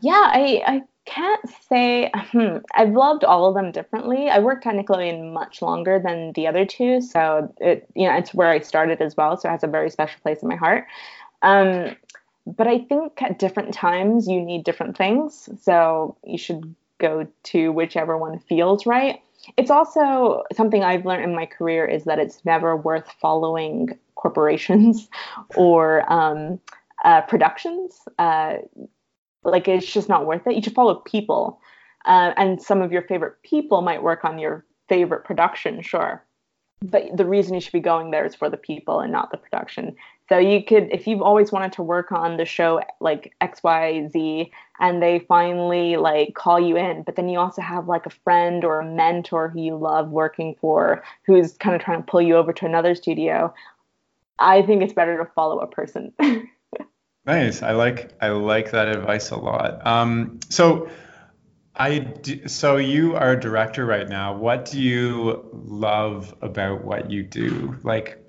Yeah 0.00 0.30
i 0.32 0.62
i 0.66 0.82
can't 1.04 1.42
say 1.68 2.10
hmm, 2.14 2.58
I've 2.74 2.92
loved 2.92 3.24
all 3.24 3.46
of 3.46 3.54
them 3.54 3.72
differently. 3.72 4.28
I 4.28 4.38
worked 4.38 4.66
at 4.66 4.74
Nickelodeon 4.74 5.32
much 5.32 5.62
longer 5.62 6.00
than 6.02 6.32
the 6.32 6.46
other 6.46 6.64
two, 6.64 7.00
so 7.00 7.52
it 7.60 7.86
you 7.94 8.08
know 8.08 8.16
it's 8.16 8.34
where 8.34 8.48
I 8.48 8.60
started 8.60 9.00
as 9.00 9.16
well, 9.16 9.36
so 9.36 9.48
it 9.48 9.52
has 9.52 9.64
a 9.64 9.68
very 9.68 9.90
special 9.90 10.20
place 10.22 10.42
in 10.42 10.48
my 10.48 10.56
heart. 10.56 10.86
Um, 11.42 11.96
but 12.46 12.66
I 12.66 12.78
think 12.78 13.20
at 13.22 13.38
different 13.38 13.74
times 13.74 14.28
you 14.28 14.40
need 14.40 14.64
different 14.64 14.96
things, 14.96 15.48
so 15.62 16.16
you 16.24 16.38
should 16.38 16.74
go 16.98 17.26
to 17.44 17.72
whichever 17.72 18.16
one 18.16 18.38
feels 18.38 18.86
right. 18.86 19.20
It's 19.56 19.70
also 19.70 20.42
something 20.52 20.82
I've 20.82 21.04
learned 21.04 21.24
in 21.24 21.34
my 21.34 21.46
career 21.46 21.84
is 21.84 22.04
that 22.04 22.18
it's 22.18 22.44
never 22.44 22.76
worth 22.76 23.10
following 23.20 23.98
corporations 24.14 25.08
or 25.56 26.10
um, 26.10 26.60
uh, 27.04 27.22
productions. 27.22 28.00
Uh, 28.18 28.56
like 29.44 29.68
it's 29.68 29.90
just 29.90 30.08
not 30.08 30.26
worth 30.26 30.46
it. 30.46 30.54
You 30.54 30.62
should 30.62 30.74
follow 30.74 30.96
people, 30.96 31.60
uh, 32.04 32.32
and 32.36 32.60
some 32.60 32.82
of 32.82 32.92
your 32.92 33.02
favorite 33.02 33.42
people 33.42 33.82
might 33.82 34.02
work 34.02 34.24
on 34.24 34.38
your 34.38 34.64
favorite 34.88 35.24
production, 35.24 35.82
sure. 35.82 36.22
But 36.82 37.16
the 37.16 37.24
reason 37.24 37.54
you 37.54 37.60
should 37.60 37.72
be 37.72 37.80
going 37.80 38.10
there 38.10 38.26
is 38.26 38.34
for 38.34 38.50
the 38.50 38.58
people 38.58 39.00
and 39.00 39.10
not 39.10 39.30
the 39.30 39.38
production. 39.38 39.96
So 40.28 40.38
you 40.38 40.62
could, 40.64 40.88
if 40.90 41.06
you've 41.06 41.22
always 41.22 41.52
wanted 41.52 41.72
to 41.74 41.82
work 41.82 42.10
on 42.10 42.36
the 42.36 42.44
show 42.44 42.80
like 43.00 43.34
X, 43.40 43.62
Y, 43.62 44.08
Z, 44.08 44.50
and 44.80 45.02
they 45.02 45.20
finally 45.20 45.96
like 45.96 46.34
call 46.34 46.58
you 46.58 46.76
in, 46.76 47.02
but 47.02 47.16
then 47.16 47.28
you 47.28 47.38
also 47.38 47.62
have 47.62 47.88
like 47.88 48.06
a 48.06 48.10
friend 48.10 48.64
or 48.64 48.80
a 48.80 48.84
mentor 48.84 49.48
who 49.48 49.60
you 49.60 49.76
love 49.76 50.10
working 50.10 50.56
for, 50.60 51.02
who's 51.26 51.56
kind 51.58 51.76
of 51.76 51.82
trying 51.82 52.02
to 52.02 52.10
pull 52.10 52.22
you 52.22 52.36
over 52.36 52.52
to 52.52 52.66
another 52.66 52.94
studio. 52.94 53.52
I 54.38 54.62
think 54.62 54.82
it's 54.82 54.94
better 54.94 55.16
to 55.18 55.30
follow 55.32 55.60
a 55.60 55.66
person. 55.66 56.12
Nice. 57.26 57.62
I 57.62 57.72
like 57.72 58.12
I 58.20 58.28
like 58.28 58.72
that 58.72 58.88
advice 58.88 59.30
a 59.30 59.36
lot. 59.36 59.86
Um, 59.86 60.40
so 60.50 60.90
I 61.74 61.98
do, 61.98 62.46
so 62.48 62.76
you 62.76 63.16
are 63.16 63.32
a 63.32 63.40
director 63.40 63.86
right 63.86 64.08
now. 64.08 64.36
What 64.36 64.66
do 64.66 64.80
you 64.80 65.48
love 65.52 66.34
about 66.42 66.84
what 66.84 67.10
you 67.10 67.22
do? 67.22 67.76
Like 67.82 68.22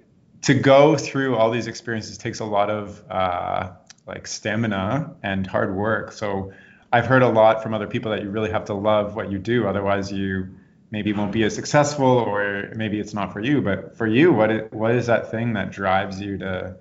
to 0.43 0.54
go 0.54 0.96
through 0.96 1.36
all 1.36 1.52
these 1.52 1.68
experiences 1.68 2.18
takes 2.18 2.39
a 2.39 2.46
lot 2.46 2.70
of 2.70 3.04
uh, 3.10 3.72
like 4.08 4.28
stamina 4.28 5.16
and 5.24 5.46
hard 5.46 5.76
work. 5.76 6.12
So 6.14 6.54
I've 6.91 7.06
heard 7.06 7.22
a 7.22 7.30
lot 7.30 7.62
from 7.62 7.74
other 7.74 7.88
people 7.88 8.12
that 8.12 8.24
you 8.24 8.30
really 8.30 8.52
have 8.52 8.66
to 8.66 8.74
love 8.74 9.16
what 9.16 9.30
you 9.30 9.39
do, 9.39 9.68
otherwise 9.68 10.12
you 10.12 10.56
maybe 10.89 11.12
won't 11.12 11.34
be 11.34 11.43
as 11.43 11.54
successful, 11.54 12.06
or 12.06 12.72
maybe 12.76 13.00
it's 13.00 13.14
not 13.14 13.34
for 13.34 13.41
you. 13.41 13.62
But 13.62 13.98
for 13.98 14.08
you, 14.08 14.32
what 14.32 14.52
is, 14.52 14.72
what 14.72 14.96
is 14.96 15.08
that 15.08 15.32
thing 15.32 15.54
that 15.54 15.72
drives 15.72 16.22
you 16.22 16.38
to 16.38 16.78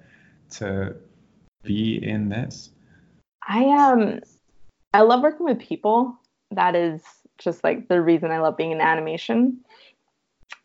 to 0.50 0.94
be 1.64 2.06
in 2.06 2.28
this? 2.28 2.70
I 3.46 3.64
um 3.64 4.20
I 4.92 5.02
love 5.02 5.22
working 5.22 5.46
with 5.46 5.58
people. 5.58 6.16
That 6.50 6.76
is 6.76 7.02
just 7.38 7.64
like 7.64 7.88
the 7.88 8.00
reason 8.00 8.30
I 8.30 8.38
love 8.38 8.56
being 8.56 8.72
in 8.72 8.80
animation 8.80 9.64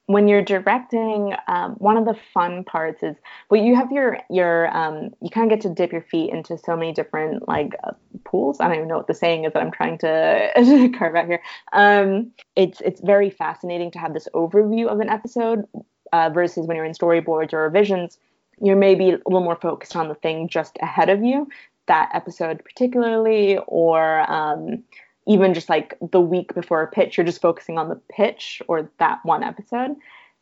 when 0.10 0.28
you're 0.28 0.42
directing, 0.42 1.36
um, 1.48 1.74
one 1.74 1.96
of 1.96 2.04
the 2.04 2.16
fun 2.34 2.64
parts 2.64 3.04
is 3.04 3.16
well, 3.52 3.62
you 3.62 3.76
have 3.76 3.92
your 3.92 4.18
your 4.32 4.76
um, 4.76 5.12
you 5.22 5.30
kind 5.30 5.52
of 5.52 5.56
get 5.56 5.62
to 5.70 5.74
dip 5.76 5.92
your 5.92 6.02
feet 6.02 6.32
into 6.32 6.58
so 6.58 6.76
many 6.76 6.92
different 6.92 7.48
like 7.48 7.76
uh, 7.84 7.92
pools. 8.24 8.60
I 8.60 8.68
don't 8.68 8.78
even 8.78 8.88
know 8.88 8.98
what 8.98 9.06
the 9.06 9.14
saying 9.14 9.44
is 9.46 9.54
that 9.54 9.62
I'm 9.62 9.70
trying 9.70 10.00
to 10.00 10.92
carve 10.98 11.16
out 11.16 11.28
here. 11.28 11.44
Um, 11.74 12.32
it's 12.56 12.82
it's 12.82 13.02
very 13.02 13.30
fascinating 13.30 13.92
to 13.92 14.00
have 14.00 14.16
this 14.16 14.28
overview 14.34 14.88
of 14.88 15.00
an 15.00 15.10
episode 15.10 15.66
uh, 16.12 16.32
versus 16.32 16.66
when 16.66 16.76
you're 16.76 16.86
in 16.86 16.94
storyboards 16.94 17.54
or 17.54 17.62
revisions, 17.62 18.18
you're 18.62 18.76
maybe 18.76 19.10
a 19.10 19.20
little 19.26 19.44
more 19.44 19.56
focused 19.56 19.96
on 19.96 20.08
the 20.08 20.16
thing 20.16 20.48
just 20.48 20.78
ahead 20.82 21.10
of 21.10 21.24
you, 21.24 21.48
that 21.88 22.10
episode 22.14 22.64
particularly, 22.64 23.58
or 23.68 24.30
um, 24.32 24.84
even 25.28 25.54
just 25.54 25.70
like 25.70 25.98
the 26.12 26.22
week 26.22 26.54
before 26.54 26.82
a 26.82 26.88
pitch, 26.88 27.18
you're 27.18 27.26
just 27.26 27.42
focusing 27.42 27.78
on 27.78 27.90
the 27.90 28.00
pitch 28.10 28.62
or 28.68 28.90
that 29.00 29.20
one 29.24 29.44
episode. 29.44 29.96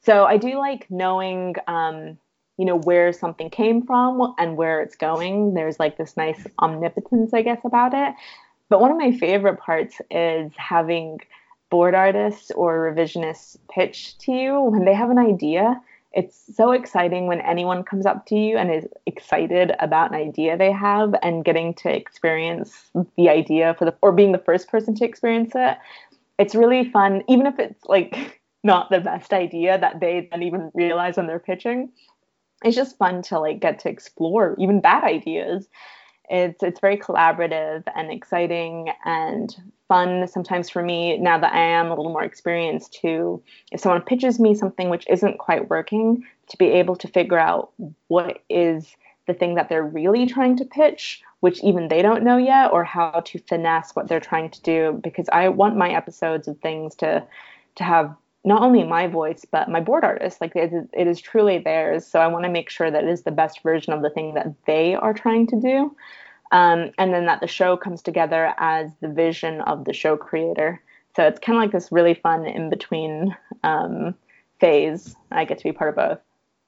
So 0.04 0.26
I 0.26 0.38
do 0.38 0.58
like 0.58 0.90
knowing, 0.90 1.56
um, 1.68 2.18
you 2.58 2.66
know, 2.66 2.80
where 2.80 3.12
something 3.14 3.50
came 3.50 3.86
from 3.86 4.34
and 4.38 4.58
where 4.58 4.82
it's 4.82 4.96
going. 4.96 5.54
There's 5.54 5.80
like 5.80 5.98
this 5.98 6.16
nice 6.18 6.46
omnipotence, 6.60 7.34
I 7.34 7.42
guess, 7.42 7.60
about 7.64 7.94
it. 7.94 8.16
But 8.70 8.82
one 8.82 8.92
of 8.92 8.98
my 8.98 9.12
favorite 9.18 9.60
parts 9.60 10.02
is 10.12 10.52
having 10.58 11.20
board 11.70 11.94
artists 11.94 12.52
or 12.52 12.94
revisionists 12.94 13.58
pitch 13.70 14.18
to 14.20 14.32
you 14.32 14.62
when 14.62 14.86
they 14.86 14.94
have 14.94 15.10
an 15.10 15.18
idea 15.18 15.82
it's 16.18 16.44
so 16.56 16.72
exciting 16.72 17.28
when 17.28 17.42
anyone 17.42 17.84
comes 17.84 18.08
up 18.08 18.26
to 18.26 18.36
you 18.36 18.58
and 18.58 18.74
is 18.74 18.88
excited 19.06 19.74
about 19.80 20.10
an 20.10 20.16
idea 20.16 20.58
they 20.58 20.72
have 20.72 21.14
and 21.22 21.46
getting 21.46 21.76
to 21.76 21.96
experience 21.96 22.90
the 23.18 23.30
idea 23.30 23.76
for 23.78 23.86
the 23.86 23.96
or 24.02 24.12
being 24.12 24.32
the 24.32 24.40
first 24.40 24.68
person 24.68 24.96
to 24.96 25.06
experience 25.06 25.52
it. 25.54 25.78
It's 26.40 26.56
really 26.56 26.90
fun 26.90 27.24
even 27.30 27.46
if 27.46 27.60
it's 27.60 27.86
like 27.86 28.42
not 28.64 28.90
the 28.90 29.00
best 29.00 29.32
idea 29.32 29.78
that 29.80 30.00
they 30.00 30.28
then 30.32 30.42
even 30.42 30.72
realize 30.74 31.18
when 31.18 31.28
they're 31.28 31.38
pitching. 31.38 31.92
It's 32.64 32.76
just 32.76 32.98
fun 32.98 33.22
to 33.24 33.40
like 33.40 33.60
get 33.60 33.78
to 33.80 33.90
explore 33.90 34.56
even 34.58 34.82
bad 34.82 35.04
ideas 35.04 35.68
it's 36.30 36.62
it's 36.64 36.80
very 36.80 36.98
collaborative 36.98 37.84
and 37.96 38.12
exciting 38.12 38.90
and 39.06 39.56
fun 39.88 40.28
sometimes 40.28 40.70
for 40.70 40.84
me 40.84 41.18
now 41.18 41.38
that 41.38 41.54
I 41.54 41.60
am 41.60 41.88
a 41.88 41.96
little 41.96 42.12
more 42.12 42.24
experienced 42.24 42.94
to 43.02 43.42
if 43.72 43.80
someone 43.80 44.02
pitches 44.02 44.40
me 44.40 44.54
something 44.54 44.90
which 44.90 45.06
isn't 45.10 45.40
quite 45.40 45.70
working 45.70 46.26
to 46.50 46.58
be 46.58 46.66
able 46.66 46.96
to 46.98 47.08
figure 47.08 47.40
out 47.40 47.72
what 48.08 48.40
is 48.50 48.96
the 49.28 49.34
thing 49.34 49.56
that 49.56 49.70
they're 49.70 49.84
really 49.84 50.26
trying 50.26 50.58
to 50.58 50.66
pitch 50.66 51.22
which 51.40 51.64
even 51.64 51.88
they 51.88 52.02
don't 52.02 52.24
know 52.24 52.38
yet 52.38 52.72
or 52.72 52.84
how 52.84 53.22
to 53.26 53.40
finesse 53.40 53.96
what 53.96 54.08
they're 54.08 54.20
trying 54.20 54.50
to 54.50 54.62
do. 54.62 55.00
Because 55.04 55.30
I 55.32 55.50
want 55.50 55.78
my 55.78 55.92
episodes 55.92 56.48
of 56.48 56.60
things 56.60 56.96
to 56.96 57.24
to 57.76 57.84
have 57.84 58.16
not 58.48 58.62
only 58.62 58.82
my 58.84 59.08
voice 59.08 59.46
but 59.52 59.70
my 59.70 59.82
board 59.82 60.06
artist. 60.06 60.40
Like 60.40 60.56
it 60.56 60.72
is, 60.72 60.86
it 60.94 61.06
is 61.06 61.20
truly 61.20 61.60
theirs. 61.60 62.08
So 62.08 62.20
i 62.20 62.28
want 62.28 62.46
to 62.46 62.50
make 62.50 62.70
sure 62.70 62.90
that 62.90 63.04
it 63.04 63.10
is 63.10 63.24
the 63.24 63.32
best 63.32 63.62
version 63.62 63.92
of 63.92 64.02
the 64.02 64.10
thing 64.10 64.36
that 64.36 64.48
they 64.66 64.96
are 64.96 65.14
trying 65.14 65.48
to 65.48 65.60
do. 65.60 65.96
Um, 66.54 66.92
and 66.98 67.14
then 67.14 67.26
that 67.26 67.42
the 67.42 67.48
show 67.48 67.76
comes 67.76 68.02
together 68.02 68.54
as 68.58 68.90
the 69.02 69.10
vision 69.10 69.60
of 69.62 69.84
the 69.84 69.92
show 69.92 70.16
creator. 70.16 70.82
So 71.18 71.28
it's 71.28 71.40
kind 71.40 71.58
of 71.58 71.62
like 71.62 71.74
this 71.74 71.92
really 71.92 72.14
fun 72.14 72.46
in 72.46 72.70
between 72.70 73.36
um, 73.64 74.16
phase. 74.62 75.14
I 75.30 75.44
get 75.44 75.58
to 75.58 75.64
be 75.66 75.74
part 75.74 75.90
of 75.90 75.96
both 75.98 76.20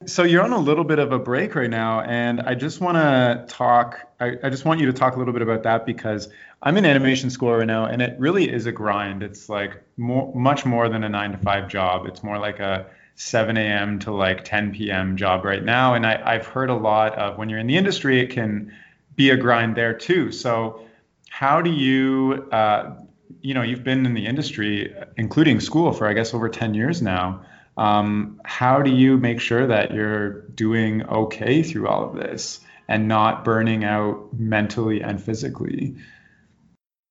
so 0.05 0.23
you're 0.23 0.43
on 0.43 0.53
a 0.53 0.57
little 0.57 0.85
bit 0.85 0.97
of 0.97 1.11
a 1.11 1.19
break 1.19 1.55
right 1.55 1.69
now, 1.69 2.01
and 2.01 2.39
I 2.41 2.55
just 2.55 2.79
want 2.79 2.95
to 2.95 3.45
talk. 3.53 3.99
I, 4.21 4.37
I, 4.43 4.49
just 4.49 4.63
want 4.63 4.79
you 4.79 4.85
to 4.85 4.93
talk 4.93 5.15
a 5.15 5.19
little 5.19 5.33
bit 5.33 5.41
about 5.41 5.63
that 5.63 5.85
because 5.85 6.29
I'm 6.61 6.77
in 6.77 6.85
animation 6.85 7.29
school 7.29 7.53
right 7.53 7.67
now, 7.67 7.85
and 7.85 8.01
it 8.01 8.17
really 8.17 8.49
is 8.49 8.65
a 8.65 8.71
grind. 8.71 9.23
It's 9.23 9.49
like 9.49 9.83
more, 9.97 10.33
much 10.33 10.65
more 10.65 10.87
than 10.87 11.03
a 11.03 11.09
nine 11.09 11.33
to 11.33 11.37
five 11.39 11.67
job. 11.67 12.05
It's 12.05 12.23
more 12.23 12.37
like 12.37 12.59
a 12.59 12.85
7 13.15 13.57
a.m. 13.57 13.99
to 13.99 14.13
like 14.13 14.45
10 14.45 14.71
p.m. 14.71 15.17
job 15.17 15.43
right 15.43 15.63
now. 15.63 15.93
And 15.93 16.05
I, 16.05 16.21
I've 16.23 16.47
heard 16.47 16.69
a 16.69 16.75
lot 16.75 17.15
of 17.15 17.37
when 17.37 17.49
you're 17.49 17.59
in 17.59 17.67
the 17.67 17.75
industry, 17.75 18.21
it 18.21 18.27
can 18.27 18.73
be 19.17 19.31
a 19.31 19.35
grind 19.37 19.75
there 19.75 19.93
too. 19.93 20.31
So 20.31 20.87
how 21.29 21.61
do 21.61 21.71
you, 21.71 22.47
uh, 22.53 22.95
you 23.41 23.53
know, 23.53 23.61
you've 23.61 23.83
been 23.83 24.05
in 24.05 24.13
the 24.13 24.25
industry, 24.25 24.95
including 25.17 25.59
school, 25.59 25.91
for 25.91 26.07
I 26.07 26.13
guess 26.13 26.33
over 26.33 26.47
10 26.47 26.73
years 26.73 27.01
now. 27.01 27.41
Um, 27.79 28.41
how 28.43 28.81
do 28.81 28.91
you 28.91 29.17
make 29.17 29.39
sure 29.39 29.65
that 29.65 29.93
you're 29.93 30.41
doing 30.41 31.07
okay 31.07 31.63
through 31.63 31.87
all 31.87 32.03
of 32.03 32.13
this 32.13 32.59
and 32.89 33.07
not 33.07 33.45
burning 33.45 33.85
out 33.85 34.33
mentally 34.37 35.01
and 35.01 35.23
physically? 35.23 35.95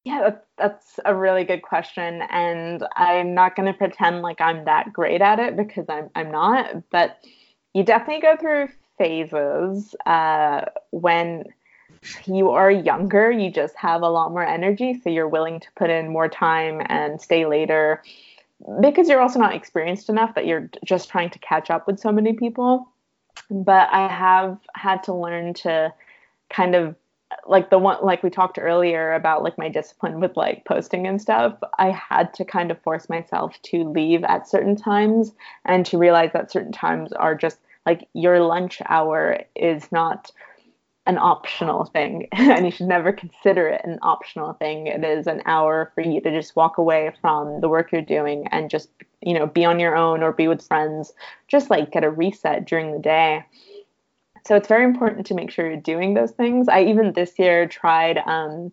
Yeah, 0.05 0.33
that's 0.59 1.01
a 1.07 1.15
really 1.15 1.45
good 1.45 1.63
question. 1.63 2.21
And 2.29 2.85
I'm 2.97 3.33
not 3.33 3.57
going 3.57 3.73
to 3.73 3.79
pretend 3.79 4.21
like 4.21 4.43
I'm 4.43 4.67
that 4.67 4.93
great 4.93 5.23
at 5.23 5.39
it 5.39 5.57
because 5.57 5.87
I'm, 5.89 6.11
I'm 6.15 6.31
not. 6.31 6.91
But 6.91 7.17
you 7.73 7.83
definitely 7.83 8.21
go 8.21 8.37
through 8.37 8.69
phases 8.99 9.95
uh, 10.05 10.67
when 10.91 11.45
you 12.27 12.51
are 12.51 12.71
younger, 12.71 13.31
you 13.31 13.51
just 13.51 13.75
have 13.77 14.03
a 14.03 14.09
lot 14.11 14.33
more 14.33 14.45
energy. 14.45 15.01
So 15.03 15.09
you're 15.09 15.29
willing 15.29 15.61
to 15.61 15.69
put 15.77 15.89
in 15.89 16.11
more 16.11 16.29
time 16.29 16.83
and 16.91 17.19
stay 17.19 17.47
later 17.47 18.03
because 18.81 19.09
you're 19.09 19.21
also 19.21 19.39
not 19.39 19.55
experienced 19.55 20.09
enough 20.09 20.35
that 20.35 20.47
you're 20.47 20.71
just 20.85 21.09
trying 21.09 21.31
to 21.31 21.39
catch 21.39 21.71
up 21.71 21.87
with 21.87 21.99
so 21.99 22.13
many 22.13 22.33
people. 22.33 22.89
But 23.51 23.89
I 23.93 24.09
have 24.09 24.59
had 24.75 25.03
to 25.05 25.15
learn 25.15 25.55
to 25.55 25.93
kind 26.51 26.75
of 26.75 26.97
like 27.47 27.71
the 27.71 27.79
one 27.79 27.99
like 28.03 28.23
we 28.23 28.31
talked 28.31 28.59
earlier 28.59 29.13
about 29.13 29.43
like 29.43 29.59
my 29.59 29.69
discipline 29.69 30.21
with 30.21 30.37
like 30.37 30.65
posting 30.65 31.07
and 31.07 31.21
stuff 31.21 31.55
i 31.79 31.91
had 31.91 32.33
to 32.33 32.43
kind 32.43 32.71
of 32.71 32.81
force 32.81 33.09
myself 33.11 33.61
to 33.63 33.85
leave 33.85 34.25
at 34.25 34.49
certain 34.49 34.75
times 34.75 35.33
and 35.67 35.85
to 35.85 35.99
realize 35.99 36.31
that 36.33 36.51
certain 36.51 36.73
times 36.73 37.13
are 37.13 37.35
just 37.35 37.59
like 37.85 38.09
your 38.15 38.41
lunch 38.41 38.81
hour 38.89 39.41
is 39.55 39.93
not 39.93 40.31
an 41.09 41.19
optional 41.19 41.87
thing 41.87 42.29
and 42.33 42.65
you 42.65 42.71
should 42.71 42.87
never 42.87 43.11
consider 43.11 43.67
it 43.67 43.81
an 43.83 43.99
optional 44.03 44.53
thing. 44.53 44.87
It 44.87 45.03
is 45.03 45.27
an 45.27 45.43
hour 45.47 45.91
for 45.95 46.03
you 46.03 46.21
to 46.21 46.31
just 46.31 46.55
walk 46.55 46.79
away 46.79 47.13
from 47.21 47.61
the 47.61 47.69
work 47.69 47.91
you're 47.91 48.03
doing 48.03 48.47
and 48.53 48.71
just 48.71 48.91
you 49.23 49.35
know 49.35 49.47
be 49.47 49.65
on 49.65 49.81
your 49.81 49.97
own 49.97 50.23
or 50.23 50.33
be 50.33 50.47
with 50.47 50.65
friends 50.65 51.13
just 51.49 51.71
like 51.71 51.91
get 51.91 52.05
a 52.05 52.11
reset 52.11 52.67
during 52.67 52.93
the 52.93 53.01
day. 53.01 53.45
So 54.47 54.55
it's 54.55 54.69
very 54.69 54.85
important 54.85 55.27
to 55.27 55.35
make 55.35 55.51
sure 55.51 55.67
you're 55.67 55.81
doing 55.81 56.15
those 56.15 56.31
things. 56.31 56.69
I 56.69 56.85
even 56.85 57.13
this 57.13 57.39
year 57.39 57.67
tried 57.67 58.19
um, 58.25 58.71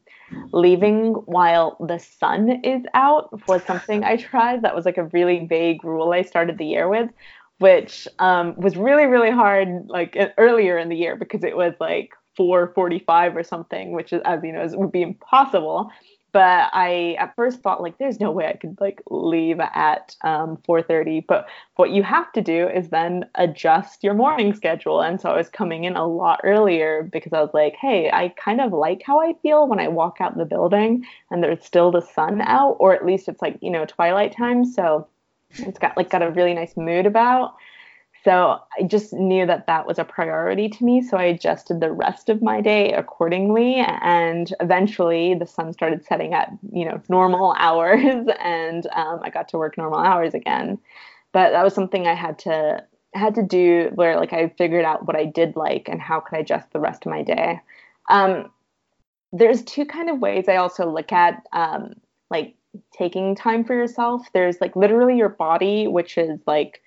leaving 0.51 1.13
while 1.25 1.75
the 1.85 1.97
sun 1.97 2.61
is 2.63 2.83
out 2.93 3.47
was 3.47 3.63
something 3.63 4.03
i 4.03 4.17
tried. 4.17 4.61
That 4.61 4.75
was 4.75 4.85
like 4.85 4.97
a 4.97 5.05
really 5.05 5.47
vague 5.47 5.83
rule 5.85 6.11
i 6.11 6.21
started 6.21 6.57
the 6.57 6.65
year 6.65 6.89
with 6.89 7.09
which 7.57 8.05
um, 8.19 8.53
was 8.57 8.75
really 8.75 9.05
really 9.05 9.31
hard 9.31 9.87
like 9.87 10.17
earlier 10.37 10.77
in 10.77 10.89
the 10.89 10.95
year 10.95 11.15
because 11.15 11.41
it 11.43 11.55
was 11.55 11.73
like 11.79 12.11
4:45 12.37 13.35
or 13.35 13.43
something, 13.43 13.91
which 13.91 14.13
is 14.13 14.21
as 14.25 14.43
you 14.43 14.51
know 14.51 14.67
would 14.73 14.91
be 14.91 15.01
impossible. 15.01 15.91
But 16.31 16.69
I 16.73 17.15
at 17.17 17.33
first 17.37 17.61
thought 17.61 17.81
like 17.81 17.97
there's 17.97 18.19
no 18.19 18.29
way 18.29 18.45
I 18.47 18.57
could 18.57 18.77
like 18.81 19.01
leave 19.09 19.61
at 19.61 20.17
um, 20.21 20.57
4:30. 20.67 21.25
But 21.25 21.47
what 21.77 21.91
you 21.91 22.03
have 22.03 22.29
to 22.33 22.41
do 22.41 22.67
is 22.67 22.89
then 22.89 23.23
adjust 23.35 24.03
your 24.03 24.13
morning 24.13 24.53
schedule. 24.53 24.99
And 24.99 25.21
so 25.21 25.29
I 25.29 25.37
was 25.37 25.47
coming 25.47 25.85
in 25.85 25.95
a 25.95 26.05
lot 26.05 26.41
earlier 26.43 27.03
because 27.09 27.31
I 27.31 27.39
was 27.39 27.53
like, 27.53 27.75
hey, 27.79 28.11
I 28.11 28.33
kind 28.37 28.59
of 28.59 28.73
like 28.73 29.01
how 29.05 29.21
I 29.21 29.35
feel 29.41 29.65
when 29.67 29.79
I 29.79 29.87
walk 29.87 30.17
out 30.19 30.37
the 30.37 30.43
building 30.43 31.05
and 31.31 31.41
there's 31.41 31.63
still 31.63 31.89
the 31.89 32.01
sun 32.01 32.41
out, 32.41 32.75
or 32.79 32.93
at 32.93 33.05
least 33.05 33.29
it's 33.29 33.41
like 33.41 33.57
you 33.61 33.71
know 33.71 33.85
twilight 33.85 34.35
time. 34.35 34.65
So 34.65 35.07
it's 35.51 35.79
got 35.79 35.95
like 35.95 36.09
got 36.09 36.21
a 36.21 36.31
really 36.31 36.53
nice 36.53 36.75
mood 36.75 37.05
about. 37.05 37.55
So 38.25 38.59
I 38.75 38.83
just 38.83 39.13
knew 39.13 39.45
that 39.45 39.67
that 39.67 39.85
was 39.85 39.99
a 39.99 40.03
priority 40.03 40.67
to 40.67 40.83
me. 40.83 41.03
So 41.03 41.15
I 41.15 41.25
adjusted 41.25 41.79
the 41.79 41.91
rest 41.91 42.27
of 42.27 42.41
my 42.41 42.59
day 42.59 42.91
accordingly. 42.91 43.75
And 43.75 44.51
eventually 44.59 45.35
the 45.35 45.45
sun 45.45 45.71
started 45.73 46.03
setting 46.03 46.33
at, 46.33 46.51
you 46.71 46.85
know, 46.85 46.99
normal 47.07 47.53
hours 47.59 48.27
and 48.43 48.87
um, 48.87 49.19
I 49.21 49.29
got 49.29 49.47
to 49.49 49.59
work 49.59 49.77
normal 49.77 49.99
hours 49.99 50.33
again. 50.33 50.79
But 51.33 51.51
that 51.51 51.63
was 51.63 51.75
something 51.75 52.07
I 52.07 52.15
had 52.15 52.39
to 52.39 52.83
had 53.13 53.35
to 53.35 53.43
do 53.43 53.91
where 53.95 54.17
like 54.17 54.33
I 54.33 54.49
figured 54.57 54.83
out 54.83 55.05
what 55.05 55.15
I 55.15 55.25
did 55.25 55.55
like 55.55 55.87
and 55.87 56.01
how 56.01 56.19
could 56.19 56.35
I 56.35 56.41
adjust 56.41 56.73
the 56.73 56.79
rest 56.79 57.05
of 57.05 57.11
my 57.11 57.21
day. 57.21 57.61
Um, 58.09 58.51
there's 59.31 59.63
two 59.63 59.85
kind 59.85 60.09
of 60.09 60.19
ways 60.19 60.49
I 60.49 60.55
also 60.55 60.91
look 60.91 61.11
at 61.13 61.43
um, 61.53 61.93
like 62.29 62.55
taking 62.97 63.35
time 63.35 63.63
for 63.63 63.73
yourself. 63.75 64.27
There's 64.33 64.59
like 64.59 64.75
literally 64.75 65.15
your 65.15 65.29
body, 65.29 65.87
which 65.87 66.17
is 66.17 66.39
like 66.47 66.81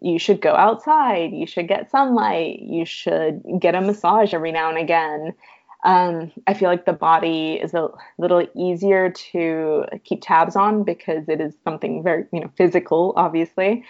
you 0.00 0.18
should 0.18 0.40
go 0.40 0.54
outside, 0.54 1.32
you 1.32 1.46
should 1.46 1.68
get 1.68 1.90
sunlight, 1.90 2.60
you 2.60 2.84
should 2.84 3.42
get 3.58 3.74
a 3.74 3.80
massage 3.80 4.32
every 4.32 4.52
now 4.52 4.68
and 4.68 4.78
again. 4.78 5.34
Um, 5.84 6.30
I 6.46 6.54
feel 6.54 6.68
like 6.68 6.84
the 6.84 6.92
body 6.92 7.54
is 7.54 7.72
a 7.72 7.88
little 8.18 8.46
easier 8.54 9.10
to 9.10 9.84
keep 10.04 10.20
tabs 10.22 10.56
on 10.56 10.84
because 10.84 11.28
it 11.28 11.40
is 11.40 11.54
something 11.64 12.02
very, 12.02 12.26
you 12.32 12.40
know, 12.40 12.50
physical, 12.56 13.14
obviously. 13.16 13.84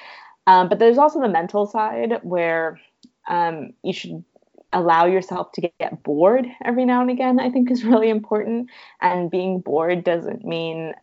Um, 0.47 0.69
but 0.69 0.79
there's 0.79 0.99
also 0.99 1.21
the 1.21 1.29
mental 1.29 1.67
side 1.67 2.21
where 2.23 2.81
um, 3.29 3.73
you 3.83 3.93
should 3.93 4.25
allow 4.73 5.05
yourself 5.05 5.51
to 5.53 5.71
get 5.81 6.03
bored 6.03 6.47
every 6.65 6.85
now 6.85 7.01
and 7.01 7.11
again. 7.11 7.41
I 7.41 7.51
think 7.51 7.71
is 7.71 7.85
really 7.85 8.09
important. 8.09 8.71
And 9.01 9.31
being 9.31 9.61
bored 9.61 10.05
doesn't 10.05 10.45
mean, 10.45 10.95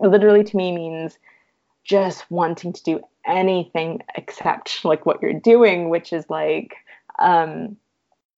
literally 0.00 0.44
to 0.44 0.56
me, 0.56 0.72
means 0.72 1.18
just 1.88 2.30
wanting 2.30 2.72
to 2.72 2.82
do 2.82 3.00
anything 3.26 4.00
except 4.14 4.84
like 4.84 5.06
what 5.06 5.20
you're 5.20 5.32
doing, 5.32 5.88
which 5.88 6.12
is 6.12 6.24
like 6.28 6.76
um, 7.18 7.76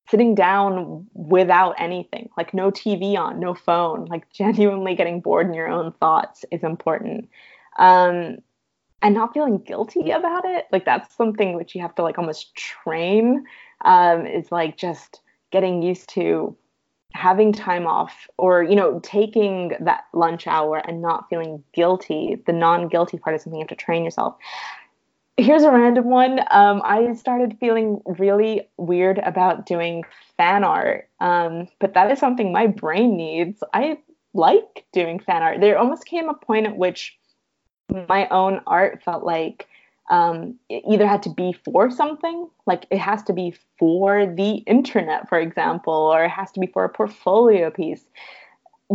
sitting 0.08 0.34
down 0.34 1.06
without 1.12 1.74
anything, 1.78 2.30
like 2.36 2.54
no 2.54 2.70
TV 2.70 3.16
on, 3.18 3.38
no 3.38 3.52
phone, 3.54 4.06
like 4.06 4.30
genuinely 4.32 4.94
getting 4.94 5.20
bored 5.20 5.46
in 5.46 5.54
your 5.54 5.68
own 5.68 5.92
thoughts 6.00 6.44
is 6.50 6.62
important. 6.62 7.28
Um, 7.78 8.38
and 9.02 9.14
not 9.14 9.32
feeling 9.32 9.58
guilty 9.58 10.10
about 10.10 10.44
it. 10.44 10.66
Like 10.72 10.84
that's 10.84 11.16
something 11.16 11.54
which 11.54 11.74
you 11.74 11.80
have 11.80 11.94
to 11.94 12.02
like 12.02 12.18
almost 12.18 12.54
train. 12.54 13.44
Um, 13.82 14.26
is 14.26 14.52
like 14.52 14.76
just 14.76 15.20
getting 15.50 15.80
used 15.80 16.10
to 16.10 16.54
having 17.12 17.52
time 17.52 17.86
off 17.86 18.28
or 18.38 18.62
you 18.62 18.74
know 18.74 19.00
taking 19.00 19.72
that 19.80 20.04
lunch 20.12 20.46
hour 20.46 20.78
and 20.86 21.02
not 21.02 21.28
feeling 21.28 21.62
guilty 21.74 22.40
the 22.46 22.52
non-guilty 22.52 23.18
part 23.18 23.34
is 23.34 23.42
something 23.42 23.58
you 23.58 23.64
have 23.64 23.68
to 23.68 23.74
train 23.74 24.04
yourself 24.04 24.36
here's 25.40 25.62
a 25.62 25.70
random 25.70 26.04
one. 26.04 26.40
Um, 26.50 26.82
I 26.84 27.12
started 27.14 27.56
feeling 27.58 28.00
really 28.06 28.68
weird 28.76 29.18
about 29.18 29.66
doing 29.66 30.04
fan 30.36 30.64
art, 30.64 31.08
um, 31.20 31.68
but 31.78 31.94
that 31.94 32.10
is 32.10 32.18
something 32.18 32.52
my 32.52 32.66
brain 32.66 33.16
needs. 33.16 33.62
I 33.72 33.98
like 34.34 34.84
doing 34.92 35.18
fan 35.18 35.42
art. 35.42 35.60
There 35.60 35.78
almost 35.78 36.04
came 36.04 36.28
a 36.28 36.34
point 36.34 36.66
at 36.66 36.76
which 36.76 37.16
my 38.08 38.28
own 38.28 38.60
art 38.66 39.02
felt 39.02 39.24
like 39.24 39.66
um, 40.10 40.56
it 40.68 40.82
either 40.90 41.06
had 41.06 41.22
to 41.22 41.30
be 41.30 41.54
for 41.64 41.90
something, 41.90 42.48
like 42.66 42.86
it 42.90 42.98
has 42.98 43.22
to 43.24 43.32
be 43.32 43.54
for 43.78 44.26
the 44.26 44.56
internet, 44.66 45.28
for 45.28 45.38
example, 45.38 45.94
or 45.94 46.24
it 46.24 46.30
has 46.30 46.52
to 46.52 46.60
be 46.60 46.66
for 46.66 46.84
a 46.84 46.88
portfolio 46.88 47.70
piece 47.70 48.04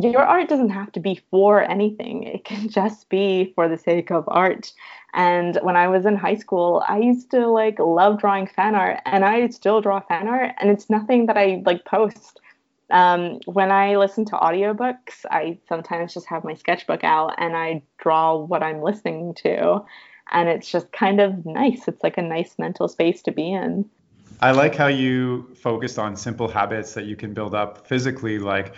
your 0.02 0.24
art 0.24 0.50
doesn't 0.50 0.70
have 0.70 0.92
to 0.92 1.00
be 1.00 1.22
for 1.32 1.62
anything. 1.62 2.24
It 2.24 2.44
can 2.44 2.70
just 2.70 3.10
be 3.10 3.54
for 3.56 3.68
the 3.68 3.78
sake 3.78 4.12
of 4.12 4.26
art. 4.28 4.74
And 5.14 5.58
when 5.62 5.78
I 5.78 5.88
was 5.88 6.06
in 6.06 6.16
high 6.16 6.36
school, 6.36 6.84
I 6.88 7.00
used 7.00 7.32
to 7.32 7.48
like 7.48 7.80
love 7.80 8.20
drawing 8.20 8.48
fan 8.48 8.76
art 8.76 9.00
and 9.06 9.24
I 9.24 9.48
still 9.50 9.80
draw 9.80 10.02
fan 10.02 10.28
art 10.28 10.52
and 10.60 10.70
it's 10.70 10.90
nothing 10.90 11.28
that 11.28 11.38
I 11.38 11.64
like 11.66 11.86
post. 11.86 12.42
Um, 12.92 13.40
when 13.46 13.72
I 13.72 13.96
listen 13.96 14.26
to 14.26 14.34
audiobooks, 14.34 15.26
I 15.32 15.58
sometimes 15.68 16.14
just 16.14 16.28
have 16.28 16.44
my 16.44 16.54
sketchbook 16.54 17.04
out 17.04 17.34
and 17.38 17.56
I 17.56 17.82
draw 17.98 18.36
what 18.36 18.62
I'm 18.62 18.82
listening 18.82 19.34
to. 19.36 19.84
And 20.32 20.50
it's 20.50 20.72
just 20.72 20.92
kind 20.92 21.22
of 21.22 21.46
nice. 21.46 21.88
It's 21.88 22.04
like 22.04 22.18
a 22.18 22.22
nice 22.22 22.56
mental 22.58 22.88
space 22.88 23.22
to 23.24 23.32
be 23.32 23.54
in. 23.54 23.90
I 24.42 24.52
like 24.52 24.76
how 24.76 24.88
you 24.88 25.56
focused 25.56 25.98
on 25.98 26.16
simple 26.16 26.48
habits 26.48 26.94
that 26.96 27.06
you 27.06 27.16
can 27.16 27.34
build 27.34 27.56
up 27.56 27.88
physically, 27.88 28.38
like 28.40 28.74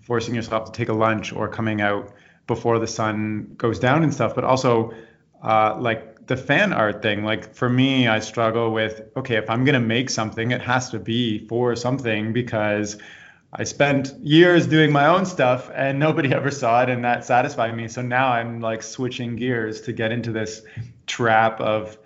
forcing 0.00 0.34
yourself 0.34 0.66
to 0.66 0.72
take 0.72 0.88
a 0.88 0.92
lunch 0.92 1.32
or 1.32 1.48
coming 1.48 1.80
out 1.80 2.12
before 2.46 2.78
the 2.78 2.86
sun 2.86 3.54
goes 3.56 3.78
down 3.78 4.02
and 4.02 4.12
stuff, 4.12 4.34
but 4.34 4.44
also 4.44 4.92
uh, 5.42 5.76
like 5.78 6.26
the 6.26 6.36
fan 6.36 6.72
art 6.72 7.02
thing. 7.02 7.24
Like 7.24 7.54
for 7.54 7.68
me, 7.68 8.08
I 8.08 8.20
struggle 8.20 8.72
with 8.72 9.02
okay, 9.16 9.36
if 9.36 9.50
I'm 9.50 9.64
gonna 9.64 9.80
make 9.80 10.10
something, 10.10 10.50
it 10.50 10.60
has 10.60 10.90
to 10.90 10.98
be 10.98 11.46
for 11.46 11.76
something 11.76 12.32
because 12.32 12.98
I 13.54 13.64
spent 13.64 14.14
years 14.22 14.66
doing 14.66 14.92
my 14.92 15.06
own 15.06 15.26
stuff 15.26 15.70
and 15.74 15.98
nobody 15.98 16.32
ever 16.34 16.50
saw 16.50 16.82
it, 16.82 16.88
and 16.88 17.04
that 17.04 17.24
satisfied 17.24 17.76
me. 17.76 17.88
So 17.88 18.02
now 18.02 18.32
I'm 18.32 18.60
like 18.60 18.82
switching 18.82 19.36
gears 19.36 19.80
to 19.82 19.92
get 19.92 20.12
into 20.12 20.32
this 20.32 20.62
trap 21.06 21.60
of 21.60 21.98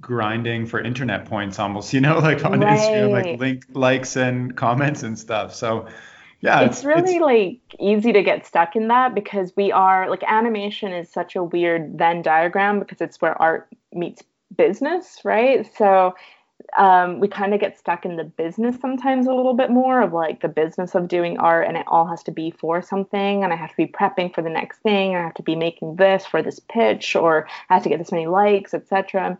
grinding 0.00 0.66
for 0.66 0.80
internet 0.80 1.24
points 1.24 1.58
almost 1.58 1.92
you 1.92 2.00
know 2.00 2.18
like 2.20 2.44
on 2.44 2.60
right. 2.60 2.78
instagram 2.78 3.10
like 3.10 3.40
link 3.40 3.64
likes 3.72 4.16
and 4.16 4.56
comments 4.56 5.02
and 5.02 5.18
stuff 5.18 5.54
so 5.54 5.86
yeah 6.40 6.60
it's, 6.60 6.84
really 6.84 7.16
it's, 7.16 7.22
like 7.22 7.60
easy 7.80 8.12
to 8.12 8.22
get 8.22 8.46
stuck 8.46 8.76
in 8.76 8.88
that 8.88 9.14
because 9.14 9.52
we 9.56 9.72
are 9.72 10.08
like 10.08 10.22
animation 10.24 10.92
is 10.92 11.10
such 11.10 11.34
a 11.34 11.42
weird 11.42 11.98
venn 11.98 12.22
diagram 12.22 12.78
because 12.78 13.00
it's 13.00 13.20
where 13.20 13.40
art 13.40 13.68
meets 13.92 14.22
business 14.56 15.20
right 15.24 15.68
so 15.76 16.14
um, 16.78 17.20
we 17.20 17.28
kind 17.28 17.52
of 17.54 17.60
get 17.60 17.78
stuck 17.78 18.04
in 18.04 18.16
the 18.16 18.24
business 18.24 18.76
sometimes 18.80 19.26
a 19.26 19.32
little 19.32 19.54
bit 19.54 19.70
more 19.70 20.00
of 20.00 20.12
like 20.12 20.40
the 20.40 20.48
business 20.48 20.94
of 20.94 21.08
doing 21.08 21.38
art 21.38 21.66
and 21.66 21.76
it 21.76 21.84
all 21.88 22.06
has 22.06 22.22
to 22.22 22.30
be 22.30 22.50
for 22.50 22.80
something 22.80 23.44
and 23.44 23.52
i 23.52 23.56
have 23.56 23.70
to 23.70 23.76
be 23.76 23.86
prepping 23.86 24.34
for 24.34 24.42
the 24.42 24.50
next 24.50 24.78
thing 24.78 25.14
i 25.14 25.22
have 25.22 25.34
to 25.34 25.42
be 25.42 25.56
making 25.56 25.96
this 25.96 26.24
for 26.24 26.42
this 26.42 26.60
pitch 26.68 27.16
or 27.16 27.46
i 27.68 27.74
have 27.74 27.82
to 27.82 27.88
get 27.88 27.98
this 27.98 28.12
many 28.12 28.26
likes 28.26 28.72
etc 28.72 29.38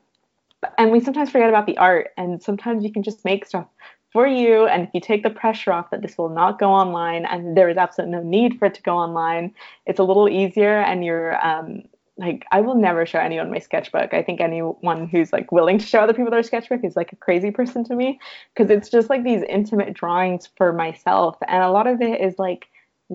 and 0.79 0.91
we 0.91 1.01
sometimes 1.01 1.31
forget 1.31 1.49
about 1.49 1.67
the 1.67 1.79
art 1.79 2.11
and 2.17 2.43
sometimes 2.43 2.85
you 2.85 2.93
can 2.93 3.03
just 3.03 3.25
make 3.25 3.47
stuff 3.47 3.67
for 4.15 4.27
you. 4.27 4.67
And 4.67 4.85
if 4.85 4.91
you 4.95 5.01
take 5.01 5.25
the 5.25 5.29
pressure 5.29 5.73
off 5.73 5.91
that 5.91 6.01
this 6.01 6.17
will 6.17 6.31
not 6.31 6.59
go 6.59 6.71
online 6.71 7.27
and 7.27 7.55
there 7.57 7.69
is 7.69 7.77
absolutely 7.77 8.17
no 8.17 8.23
need 8.23 8.59
for 8.59 8.67
it 8.67 8.75
to 8.75 8.83
go 8.83 8.97
online, 8.97 9.53
it's 9.87 9.99
a 9.99 10.05
little 10.05 10.29
easier 10.29 10.79
and 10.79 11.05
you're 11.05 11.45
um, 11.45 11.83
like 12.17 12.45
I 12.53 12.61
will 12.61 12.77
never 12.77 13.07
show 13.07 13.19
anyone 13.19 13.51
my 13.51 13.59
sketchbook. 13.59 14.15
I 14.15 14.23
think 14.23 14.41
anyone 14.41 15.09
who's 15.09 15.33
like 15.33 15.51
willing 15.51 15.79
to 15.79 15.87
show 15.87 16.01
other 16.01 16.15
people 16.15 16.31
their 16.31 16.43
sketchbook 16.43 16.85
is 16.85 16.97
like 16.97 17.13
a 17.13 17.17
crazy 17.17 17.51
person 17.51 17.85
to 17.85 17.97
me 17.97 18.21
because 18.55 18.71
it's 18.71 18.89
just 18.89 19.11
like 19.11 19.25
these 19.25 19.43
intimate 19.49 19.95
drawings 19.95 20.49
for 20.57 20.73
myself 20.73 21.37
and 21.49 21.63
a 21.63 21.71
lot 21.71 21.87
of 21.87 22.01
it 22.01 22.21
is 22.21 22.39
like 22.39 22.67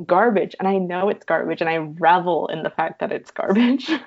garbage 0.05 0.55
and 0.59 0.67
I 0.67 0.77
know 0.77 1.09
it's 1.09 1.25
garbage 1.25 1.61
and 1.61 1.69
I 1.69 1.77
revel 1.77 2.47
in 2.47 2.63
the 2.63 2.69
fact 2.69 2.99
that 2.99 3.11
it's 3.11 3.31
garbage. 3.31 3.89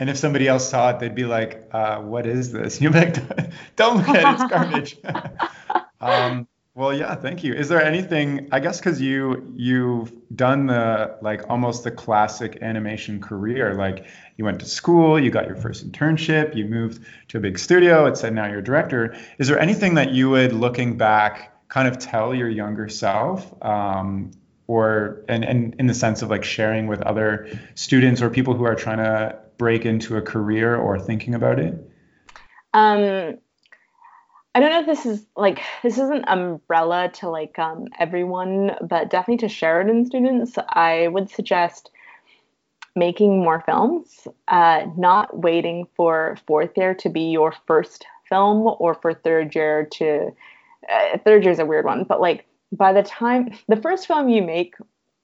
And 0.00 0.08
if 0.08 0.16
somebody 0.16 0.48
else 0.48 0.66
saw 0.66 0.90
it, 0.90 0.98
they'd 0.98 1.14
be 1.14 1.26
like, 1.26 1.68
uh, 1.72 2.00
"What 2.00 2.26
is 2.26 2.50
this?" 2.52 2.80
You're 2.82 2.90
like, 2.90 3.16
"Don't 3.76 3.98
look 3.98 4.08
at 4.08 4.16
it; 4.16 4.40
it's 4.40 4.50
garbage." 4.50 4.96
um, 6.00 6.48
well, 6.80 6.94
yeah, 6.94 7.14
thank 7.14 7.44
you. 7.44 7.52
Is 7.52 7.68
there 7.68 7.84
anything? 7.84 8.48
I 8.52 8.58
guess 8.58 8.78
because 8.78 9.02
you 9.02 9.52
you've 9.54 10.10
done 10.34 10.64
the 10.64 11.14
like 11.20 11.50
almost 11.50 11.84
the 11.84 11.90
classic 11.90 12.62
animation 12.62 13.20
career. 13.20 13.74
Like 13.74 14.06
you 14.38 14.46
went 14.46 14.60
to 14.60 14.64
school, 14.64 15.20
you 15.20 15.30
got 15.30 15.46
your 15.46 15.56
first 15.56 15.86
internship, 15.86 16.56
you 16.56 16.64
moved 16.64 17.04
to 17.28 17.36
a 17.36 17.40
big 17.40 17.58
studio. 17.58 18.06
It 18.06 18.16
said 18.16 18.32
now 18.32 18.46
you're 18.46 18.60
a 18.60 18.64
director. 18.64 19.14
Is 19.36 19.46
there 19.46 19.58
anything 19.58 19.92
that 19.96 20.12
you 20.12 20.30
would, 20.30 20.54
looking 20.54 20.96
back, 20.96 21.52
kind 21.68 21.86
of 21.86 21.98
tell 21.98 22.34
your 22.34 22.48
younger 22.48 22.88
self 22.88 23.62
um, 23.62 24.30
or 24.66 25.22
and, 25.28 25.44
and 25.44 25.74
in 25.78 25.86
the 25.86 25.92
sense 25.92 26.22
of 26.22 26.30
like 26.30 26.44
sharing 26.44 26.86
with 26.86 27.02
other 27.02 27.60
students 27.74 28.22
or 28.22 28.30
people 28.30 28.54
who 28.54 28.64
are 28.64 28.74
trying 28.74 28.98
to 29.04 29.38
break 29.58 29.84
into 29.84 30.16
a 30.16 30.22
career 30.22 30.76
or 30.76 30.98
thinking 30.98 31.34
about 31.34 31.58
it? 31.58 31.74
Um, 32.72 33.36
I 34.54 34.60
don't 34.60 34.70
know 34.70 34.80
if 34.80 34.86
this 34.86 35.06
is 35.06 35.24
like 35.36 35.60
this 35.82 35.94
is 35.94 36.10
an 36.10 36.24
umbrella 36.26 37.08
to 37.14 37.28
like 37.28 37.58
um, 37.58 37.86
everyone, 37.98 38.72
but 38.80 39.08
definitely 39.08 39.46
to 39.46 39.48
Sheridan 39.48 40.06
students, 40.06 40.58
I 40.70 41.06
would 41.08 41.30
suggest 41.30 41.90
making 42.96 43.38
more 43.38 43.60
films, 43.60 44.26
uh, 44.48 44.86
not 44.96 45.38
waiting 45.38 45.86
for 45.94 46.36
fourth 46.46 46.76
year 46.76 46.94
to 46.94 47.08
be 47.08 47.30
your 47.30 47.54
first 47.66 48.04
film 48.28 48.74
or 48.80 48.94
for 48.94 49.14
third 49.14 49.54
year 49.54 49.86
to 49.92 50.30
uh, 50.90 51.18
third 51.24 51.44
year 51.44 51.52
is 51.52 51.60
a 51.60 51.66
weird 51.66 51.84
one, 51.84 52.04
but 52.04 52.20
like 52.20 52.46
by 52.72 52.92
the 52.92 53.02
time 53.02 53.50
the 53.68 53.76
first 53.76 54.06
film 54.08 54.28
you 54.28 54.42
make 54.42 54.74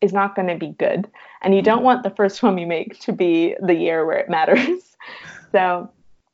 is 0.01 0.13
not 0.13 0.37
going 0.37 0.49
to 0.49 0.57
be 0.57 0.69
good 0.79 1.09
and 1.43 1.55
you 1.55 1.63
don't 1.63 1.83
want 1.83 2.05
the 2.05 2.11
first 2.11 2.41
film 2.41 2.59
you 2.59 2.67
make 2.67 2.99
to 3.01 3.13
be 3.13 3.57
the 3.61 3.75
year 3.75 4.07
where 4.07 4.19
it 4.19 4.29
matters. 4.29 4.97
So 5.53 5.91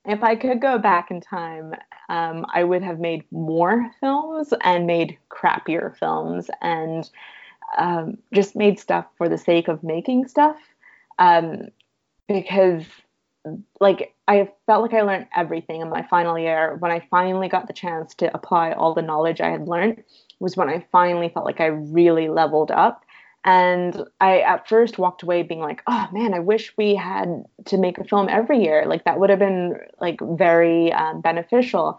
if 0.06 0.22
i 0.22 0.34
could 0.34 0.60
go 0.60 0.78
back 0.78 1.10
in 1.10 1.20
time 1.20 1.74
um, 2.08 2.44
i 2.52 2.62
would 2.64 2.82
have 2.82 2.98
made 2.98 3.24
more 3.30 3.90
films 4.00 4.52
and 4.62 4.86
made 4.86 5.18
crappier 5.30 5.96
films 5.98 6.50
and 6.60 7.10
um, 7.78 8.18
just 8.34 8.54
made 8.54 8.78
stuff 8.78 9.06
for 9.16 9.28
the 9.28 9.38
sake 9.38 9.68
of 9.68 9.82
making 9.82 10.28
stuff 10.28 10.56
um, 11.18 11.68
because 12.28 12.84
like 13.80 14.14
I 14.28 14.50
felt 14.66 14.82
like 14.82 14.94
I 14.94 15.02
learned 15.02 15.26
everything 15.36 15.80
in 15.80 15.88
my 15.88 16.02
final 16.02 16.38
year. 16.38 16.76
When 16.78 16.92
I 16.92 17.06
finally 17.10 17.48
got 17.48 17.66
the 17.66 17.72
chance 17.72 18.14
to 18.16 18.34
apply 18.34 18.72
all 18.72 18.94
the 18.94 19.02
knowledge 19.02 19.40
I 19.40 19.50
had 19.50 19.66
learned, 19.68 20.02
was 20.38 20.56
when 20.56 20.68
I 20.68 20.86
finally 20.92 21.28
felt 21.28 21.44
like 21.44 21.60
I 21.60 21.66
really 21.66 22.28
leveled 22.28 22.70
up. 22.70 23.01
And 23.44 24.04
I 24.20 24.40
at 24.40 24.68
first 24.68 24.98
walked 24.98 25.22
away 25.22 25.42
being 25.42 25.60
like, 25.60 25.82
oh 25.86 26.08
man, 26.12 26.32
I 26.32 26.38
wish 26.38 26.72
we 26.76 26.94
had 26.94 27.44
to 27.66 27.76
make 27.76 27.98
a 27.98 28.04
film 28.04 28.28
every 28.28 28.62
year. 28.62 28.84
Like 28.86 29.04
that 29.04 29.18
would 29.18 29.30
have 29.30 29.40
been 29.40 29.78
like 30.00 30.20
very 30.20 30.92
um, 30.92 31.20
beneficial. 31.20 31.98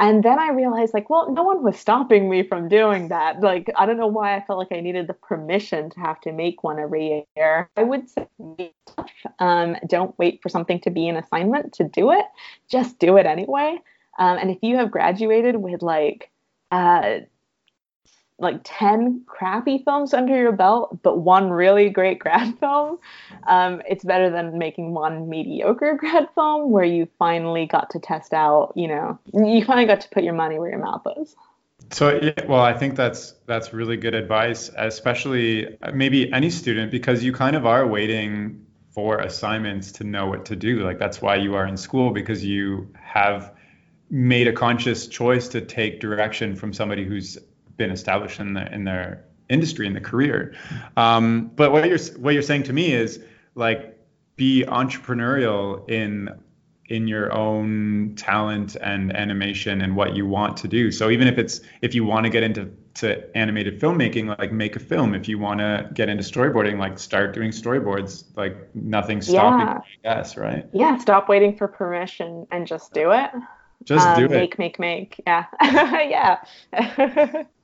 And 0.00 0.22
then 0.22 0.38
I 0.38 0.50
realized, 0.50 0.94
like, 0.94 1.10
well, 1.10 1.32
no 1.32 1.42
one 1.42 1.64
was 1.64 1.76
stopping 1.76 2.30
me 2.30 2.44
from 2.44 2.68
doing 2.68 3.08
that. 3.08 3.40
Like, 3.40 3.68
I 3.76 3.84
don't 3.84 3.96
know 3.96 4.06
why 4.06 4.36
I 4.36 4.44
felt 4.44 4.60
like 4.60 4.70
I 4.70 4.80
needed 4.80 5.08
the 5.08 5.14
permission 5.14 5.90
to 5.90 6.00
have 6.00 6.20
to 6.20 6.32
make 6.32 6.62
one 6.62 6.78
every 6.78 7.26
year. 7.36 7.68
I 7.76 7.82
would 7.82 8.08
say, 8.08 8.28
um, 9.40 9.76
don't 9.88 10.16
wait 10.16 10.40
for 10.40 10.48
something 10.48 10.80
to 10.82 10.90
be 10.90 11.08
an 11.08 11.16
assignment 11.16 11.72
to 11.74 11.84
do 11.84 12.12
it. 12.12 12.26
Just 12.70 13.00
do 13.00 13.16
it 13.16 13.26
anyway. 13.26 13.78
Um, 14.20 14.38
and 14.38 14.50
if 14.50 14.58
you 14.62 14.76
have 14.76 14.92
graduated 14.92 15.56
with 15.56 15.82
like 15.82 16.30
uh, 16.70 17.20
like 18.38 18.60
10 18.64 19.22
crappy 19.26 19.78
films 19.84 20.14
under 20.14 20.36
your 20.36 20.52
belt, 20.52 21.02
but 21.02 21.18
one 21.18 21.50
really 21.50 21.90
great 21.90 22.18
grad 22.24 22.58
film, 22.58 22.98
um, 23.46 23.82
it's 23.88 24.04
better 24.04 24.30
than 24.30 24.58
making 24.58 24.94
one 24.94 25.28
mediocre 25.28 25.94
grad 25.98 26.28
film 26.34 26.70
where 26.70 26.84
you 26.84 27.08
finally 27.18 27.66
got 27.66 27.90
to 27.90 27.98
test 27.98 28.32
out, 28.32 28.72
you 28.76 28.88
know, 28.88 29.18
you 29.32 29.64
finally 29.64 29.86
got 29.86 30.00
to 30.02 30.08
put 30.10 30.22
your 30.22 30.34
money 30.34 30.58
where 30.58 30.70
your 30.70 30.78
mouth 30.78 31.06
is. 31.20 31.34
So, 31.90 32.20
yeah, 32.20 32.44
well, 32.46 32.60
I 32.60 32.74
think 32.74 32.96
that's 32.96 33.34
that's 33.46 33.72
really 33.72 33.96
good 33.96 34.14
advice, 34.14 34.70
especially 34.76 35.78
uh, 35.80 35.92
maybe 35.92 36.30
any 36.32 36.50
student, 36.50 36.90
because 36.90 37.24
you 37.24 37.32
kind 37.32 37.56
of 37.56 37.64
are 37.64 37.86
waiting 37.86 38.66
for 38.90 39.20
assignments 39.20 39.92
to 39.92 40.04
know 40.04 40.26
what 40.26 40.44
to 40.46 40.56
do. 40.56 40.80
Like 40.80 40.98
that's 40.98 41.22
why 41.22 41.36
you 41.36 41.54
are 41.54 41.66
in 41.66 41.76
school 41.76 42.10
because 42.10 42.44
you 42.44 42.92
have 43.00 43.54
made 44.10 44.48
a 44.48 44.52
conscious 44.52 45.06
choice 45.06 45.48
to 45.48 45.60
take 45.60 46.00
direction 46.00 46.56
from 46.56 46.72
somebody 46.72 47.04
who's 47.04 47.38
been 47.78 47.90
established 47.90 48.40
in, 48.40 48.52
the, 48.52 48.70
in 48.72 48.84
their 48.84 49.24
industry 49.48 49.86
in 49.86 49.94
the 49.94 50.00
career. 50.00 50.54
Um, 50.96 51.50
but 51.56 51.72
what 51.72 51.88
you're 51.88 51.98
what 52.18 52.34
you're 52.34 52.42
saying 52.42 52.64
to 52.64 52.72
me 52.72 52.92
is 52.92 53.20
like 53.54 53.98
be 54.36 54.64
entrepreneurial 54.68 55.88
in 55.88 56.28
in 56.86 57.06
your 57.06 57.32
own 57.32 58.14
talent 58.16 58.76
and 58.76 59.14
animation 59.14 59.82
and 59.82 59.94
what 59.94 60.16
you 60.16 60.26
want 60.26 60.56
to 60.58 60.68
do. 60.68 60.90
So 60.90 61.10
even 61.10 61.28
if 61.28 61.38
it's 61.38 61.60
if 61.82 61.94
you 61.94 62.04
want 62.04 62.24
to 62.24 62.30
get 62.30 62.42
into 62.42 62.70
to 62.94 63.36
animated 63.36 63.80
filmmaking, 63.80 64.36
like 64.38 64.52
make 64.52 64.74
a 64.74 64.80
film. 64.80 65.14
If 65.14 65.28
you 65.28 65.38
want 65.38 65.60
to 65.60 65.88
get 65.94 66.08
into 66.08 66.24
storyboarding, 66.24 66.78
like 66.78 66.98
start 66.98 67.32
doing 67.32 67.50
storyboards. 67.50 68.24
Like 68.36 68.74
nothing's 68.74 69.28
stopping. 69.28 69.66
Yeah. 70.04 70.14
I 70.14 70.16
guess, 70.16 70.36
right? 70.36 70.66
Yeah. 70.72 70.98
Stop 70.98 71.28
waiting 71.28 71.56
for 71.56 71.68
permission 71.68 72.46
and 72.50 72.66
just 72.66 72.92
do 72.92 73.12
it. 73.12 73.30
Just 73.84 74.06
um, 74.06 74.18
do 74.18 74.24
it. 74.24 74.30
Make, 74.30 74.58
make, 74.58 74.78
make. 74.78 75.22
Yeah. 75.26 75.44
yeah. 75.62 77.44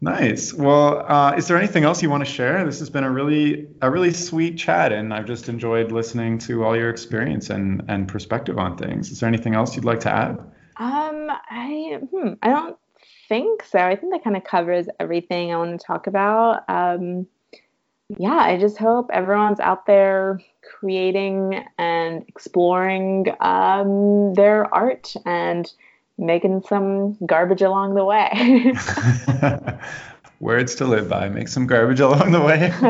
nice. 0.00 0.52
Well, 0.52 1.04
uh, 1.10 1.34
is 1.36 1.48
there 1.48 1.56
anything 1.56 1.84
else 1.84 2.02
you 2.02 2.10
want 2.10 2.24
to 2.24 2.30
share? 2.30 2.64
This 2.64 2.78
has 2.78 2.90
been 2.90 3.04
a 3.04 3.10
really, 3.10 3.68
a 3.82 3.90
really 3.90 4.12
sweet 4.12 4.56
chat, 4.56 4.92
and 4.92 5.12
I've 5.12 5.26
just 5.26 5.48
enjoyed 5.48 5.92
listening 5.92 6.38
to 6.40 6.64
all 6.64 6.76
your 6.76 6.90
experience 6.90 7.50
and 7.50 7.82
and 7.88 8.08
perspective 8.08 8.58
on 8.58 8.76
things. 8.76 9.10
Is 9.10 9.20
there 9.20 9.28
anything 9.28 9.54
else 9.54 9.76
you'd 9.76 9.84
like 9.84 10.00
to 10.00 10.12
add? 10.12 10.38
Um, 10.76 11.28
I, 11.30 11.98
hmm, 12.10 12.34
I 12.42 12.48
don't 12.50 12.76
think 13.28 13.64
so. 13.64 13.78
I 13.78 13.96
think 13.96 14.12
that 14.12 14.24
kind 14.24 14.36
of 14.36 14.44
covers 14.44 14.86
everything 15.00 15.52
I 15.52 15.56
want 15.56 15.78
to 15.78 15.84
talk 15.84 16.06
about. 16.06 16.64
Um, 16.68 17.26
yeah, 18.16 18.36
I 18.36 18.58
just 18.58 18.78
hope 18.78 19.10
everyone's 19.12 19.60
out 19.60 19.86
there 19.86 20.40
creating 20.62 21.64
and 21.78 22.24
exploring 22.26 23.26
um, 23.40 24.32
their 24.34 24.72
art 24.74 25.14
and 25.26 25.70
making 26.18 26.62
some 26.68 27.16
garbage 27.24 27.62
along 27.62 27.94
the 27.94 28.04
way. 28.04 28.72
Words 30.40 30.76
to 30.76 30.84
live 30.84 31.08
by. 31.08 31.28
Make 31.28 31.48
some 31.48 31.66
garbage 31.66 31.98
along 31.98 32.30
the 32.30 32.40
way. 32.40 32.72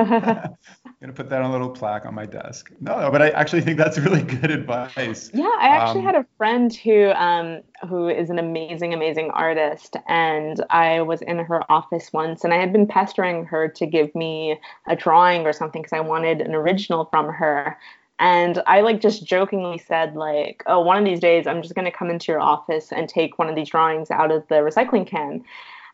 I'm 0.85 0.95
gonna 1.01 1.13
put 1.13 1.31
that 1.31 1.41
on 1.41 1.49
a 1.49 1.53
little 1.53 1.71
plaque 1.71 2.05
on 2.05 2.15
my 2.15 2.27
desk. 2.27 2.71
No, 2.81 3.01
no, 3.01 3.11
but 3.11 3.23
I 3.23 3.31
actually 3.31 3.63
think 3.63 3.79
that's 3.79 3.99
really 3.99 4.23
good 4.23 4.51
advice. 4.51 5.31
Yeah, 5.33 5.51
I 5.59 5.69
actually 5.69 6.01
um, 6.01 6.07
had 6.07 6.15
a 6.17 6.27
friend 6.37 6.75
who 6.75 7.11
um, 7.13 7.63
who 7.89 8.09
is 8.09 8.29
an 8.29 8.39
amazing, 8.39 8.93
amazing 8.93 9.31
artist, 9.31 9.97
and 10.09 10.63
I 10.69 11.01
was 11.03 11.23
in 11.23 11.39
her 11.39 11.71
office 11.71 12.13
once, 12.13 12.45
and 12.45 12.53
I 12.53 12.59
had 12.59 12.73
been 12.73 12.87
pestering 12.87 13.45
her 13.47 13.69
to 13.69 13.87
give 13.87 14.15
me 14.15 14.61
a 14.87 14.97
drawing 14.97 15.47
or 15.47 15.53
something 15.53 15.83
because 15.83 15.97
I 15.97 16.01
wanted 16.01 16.41
an 16.41 16.55
original 16.55 17.07
from 17.07 17.33
her. 17.33 17.79
And 18.19 18.63
I 18.67 18.81
like 18.81 19.01
just 19.01 19.25
jokingly 19.25 19.79
said 19.79 20.15
like, 20.17 20.63
"Oh, 20.67 20.81
one 20.81 20.99
of 20.99 21.05
these 21.05 21.21
days 21.21 21.47
I'm 21.47 21.63
just 21.63 21.75
gonna 21.75 21.93
come 21.93 22.11
into 22.11 22.33
your 22.33 22.41
office 22.41 22.93
and 22.93 23.09
take 23.09 23.39
one 23.39 23.49
of 23.49 23.55
these 23.55 23.71
drawings 23.71 24.11
out 24.11 24.31
of 24.31 24.47
the 24.49 24.57
recycling 24.57 25.07
can," 25.07 25.45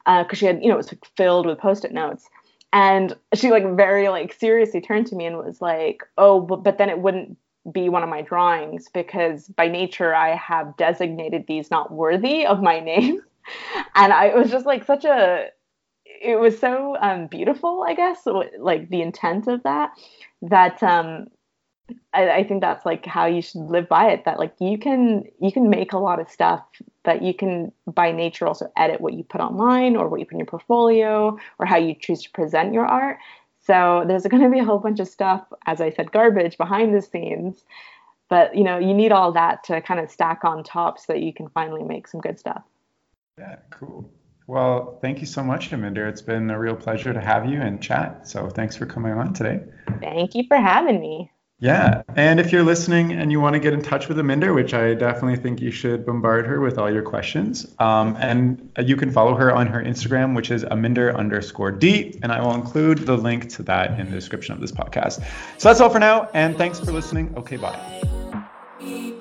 because 0.06 0.26
uh, 0.30 0.34
she 0.34 0.46
had, 0.46 0.62
you 0.62 0.68
know, 0.68 0.74
it 0.74 0.78
was 0.78 0.94
filled 1.16 1.46
with 1.46 1.58
post-it 1.58 1.92
notes. 1.92 2.28
And 2.72 3.16
she 3.34 3.50
like 3.50 3.64
very 3.76 4.08
like 4.08 4.32
seriously 4.32 4.80
turned 4.80 5.06
to 5.08 5.16
me 5.16 5.26
and 5.26 5.36
was 5.38 5.60
like, 5.60 6.02
"Oh, 6.18 6.40
but, 6.40 6.62
but 6.64 6.78
then 6.78 6.90
it 6.90 6.98
wouldn't 7.00 7.36
be 7.72 7.88
one 7.88 8.02
of 8.02 8.08
my 8.08 8.22
drawings 8.22 8.88
because 8.92 9.48
by 9.48 9.68
nature 9.68 10.14
I 10.14 10.34
have 10.36 10.76
designated 10.76 11.46
these 11.46 11.70
not 11.70 11.92
worthy 11.92 12.46
of 12.46 12.62
my 12.62 12.80
name." 12.80 13.20
and 13.94 14.12
I 14.12 14.26
it 14.26 14.36
was 14.36 14.50
just 14.50 14.66
like 14.66 14.84
such 14.84 15.04
a 15.04 15.48
it 16.06 16.40
was 16.40 16.58
so 16.58 16.96
um, 17.00 17.26
beautiful, 17.26 17.84
I 17.86 17.94
guess, 17.94 18.26
like 18.58 18.88
the 18.88 19.02
intent 19.02 19.46
of 19.46 19.62
that 19.64 19.90
that 20.42 20.82
um 20.82 21.26
I, 22.14 22.30
I, 22.30 22.44
think 22.44 22.62
that's 22.62 22.86
like 22.86 23.04
how 23.04 23.26
you 23.26 23.42
should 23.42 23.62
live 23.62 23.88
by 23.88 24.10
it 24.10 24.24
that 24.24 24.38
like 24.38 24.54
you 24.58 24.78
can 24.78 25.24
you 25.40 25.52
can 25.52 25.68
make 25.68 25.92
a 25.92 25.98
lot 25.98 26.18
of 26.18 26.30
stuff 26.30 26.62
that 27.04 27.22
you 27.22 27.34
can 27.34 27.72
by 27.86 28.10
nature 28.10 28.46
also 28.46 28.72
edit 28.76 29.00
what 29.00 29.12
you 29.12 29.22
put 29.22 29.42
online 29.42 29.96
or 29.96 30.08
what 30.08 30.20
you 30.20 30.26
put 30.26 30.32
in 30.32 30.38
your 30.38 30.46
portfolio 30.46 31.38
or 31.58 31.66
how 31.66 31.76
you 31.76 31.94
choose 31.94 32.22
to 32.22 32.30
present 32.30 32.72
your 32.72 32.86
art 32.86 33.18
so 33.60 34.04
there's 34.06 34.22
going 34.30 34.42
to 34.42 34.48
be 34.48 34.60
a 34.60 34.64
whole 34.64 34.78
bunch 34.78 34.98
of 35.00 35.08
stuff 35.08 35.44
as 35.66 35.80
i 35.80 35.90
said 35.90 36.10
garbage 36.10 36.56
behind 36.56 36.94
the 36.94 37.02
scenes 37.02 37.64
but 38.30 38.56
you 38.56 38.64
know 38.64 38.78
you 38.78 38.94
need 38.94 39.12
all 39.12 39.32
that 39.32 39.62
to 39.64 39.80
kind 39.82 40.00
of 40.00 40.10
stack 40.10 40.42
on 40.44 40.64
top 40.64 40.98
so 40.98 41.12
that 41.12 41.20
you 41.20 41.34
can 41.34 41.48
finally 41.50 41.82
make 41.82 42.08
some 42.08 42.20
good 42.20 42.38
stuff 42.38 42.62
yeah 43.38 43.56
cool 43.70 44.10
well, 44.46 44.98
thank 45.00 45.20
you 45.20 45.26
so 45.26 45.42
much, 45.42 45.70
Aminder. 45.70 46.06
It's 46.06 46.20
been 46.20 46.50
a 46.50 46.58
real 46.58 46.76
pleasure 46.76 47.14
to 47.14 47.20
have 47.20 47.48
you 47.48 47.62
and 47.62 47.82
chat. 47.82 48.28
So 48.28 48.50
thanks 48.50 48.76
for 48.76 48.84
coming 48.84 49.12
on 49.12 49.32
today. 49.32 49.60
Thank 50.00 50.34
you 50.34 50.44
for 50.46 50.58
having 50.58 51.00
me. 51.00 51.30
Yeah. 51.64 52.02
And 52.14 52.40
if 52.40 52.52
you're 52.52 52.62
listening 52.62 53.12
and 53.12 53.32
you 53.32 53.40
want 53.40 53.54
to 53.54 53.58
get 53.58 53.72
in 53.72 53.80
touch 53.80 54.06
with 54.06 54.18
Aminder, 54.18 54.54
which 54.54 54.74
I 54.74 54.92
definitely 54.92 55.36
think 55.36 55.62
you 55.62 55.70
should 55.70 56.04
bombard 56.04 56.46
her 56.46 56.60
with 56.60 56.76
all 56.76 56.92
your 56.92 57.02
questions. 57.02 57.66
Um, 57.78 58.18
and 58.20 58.70
you 58.78 58.96
can 58.96 59.10
follow 59.10 59.34
her 59.34 59.50
on 59.50 59.66
her 59.68 59.82
Instagram, 59.82 60.36
which 60.36 60.50
is 60.50 60.62
Aminder 60.64 61.16
underscore 61.16 61.70
D. 61.70 62.20
And 62.22 62.30
I 62.30 62.42
will 62.42 62.54
include 62.54 62.98
the 62.98 63.16
link 63.16 63.48
to 63.54 63.62
that 63.62 63.98
in 63.98 64.10
the 64.10 64.12
description 64.12 64.54
of 64.54 64.60
this 64.60 64.72
podcast. 64.72 65.24
So 65.56 65.70
that's 65.70 65.80
all 65.80 65.88
for 65.88 66.00
now. 66.00 66.28
And 66.34 66.58
thanks 66.58 66.78
for 66.78 66.92
listening. 66.92 67.32
Okay, 67.34 67.56
bye. 67.56 69.13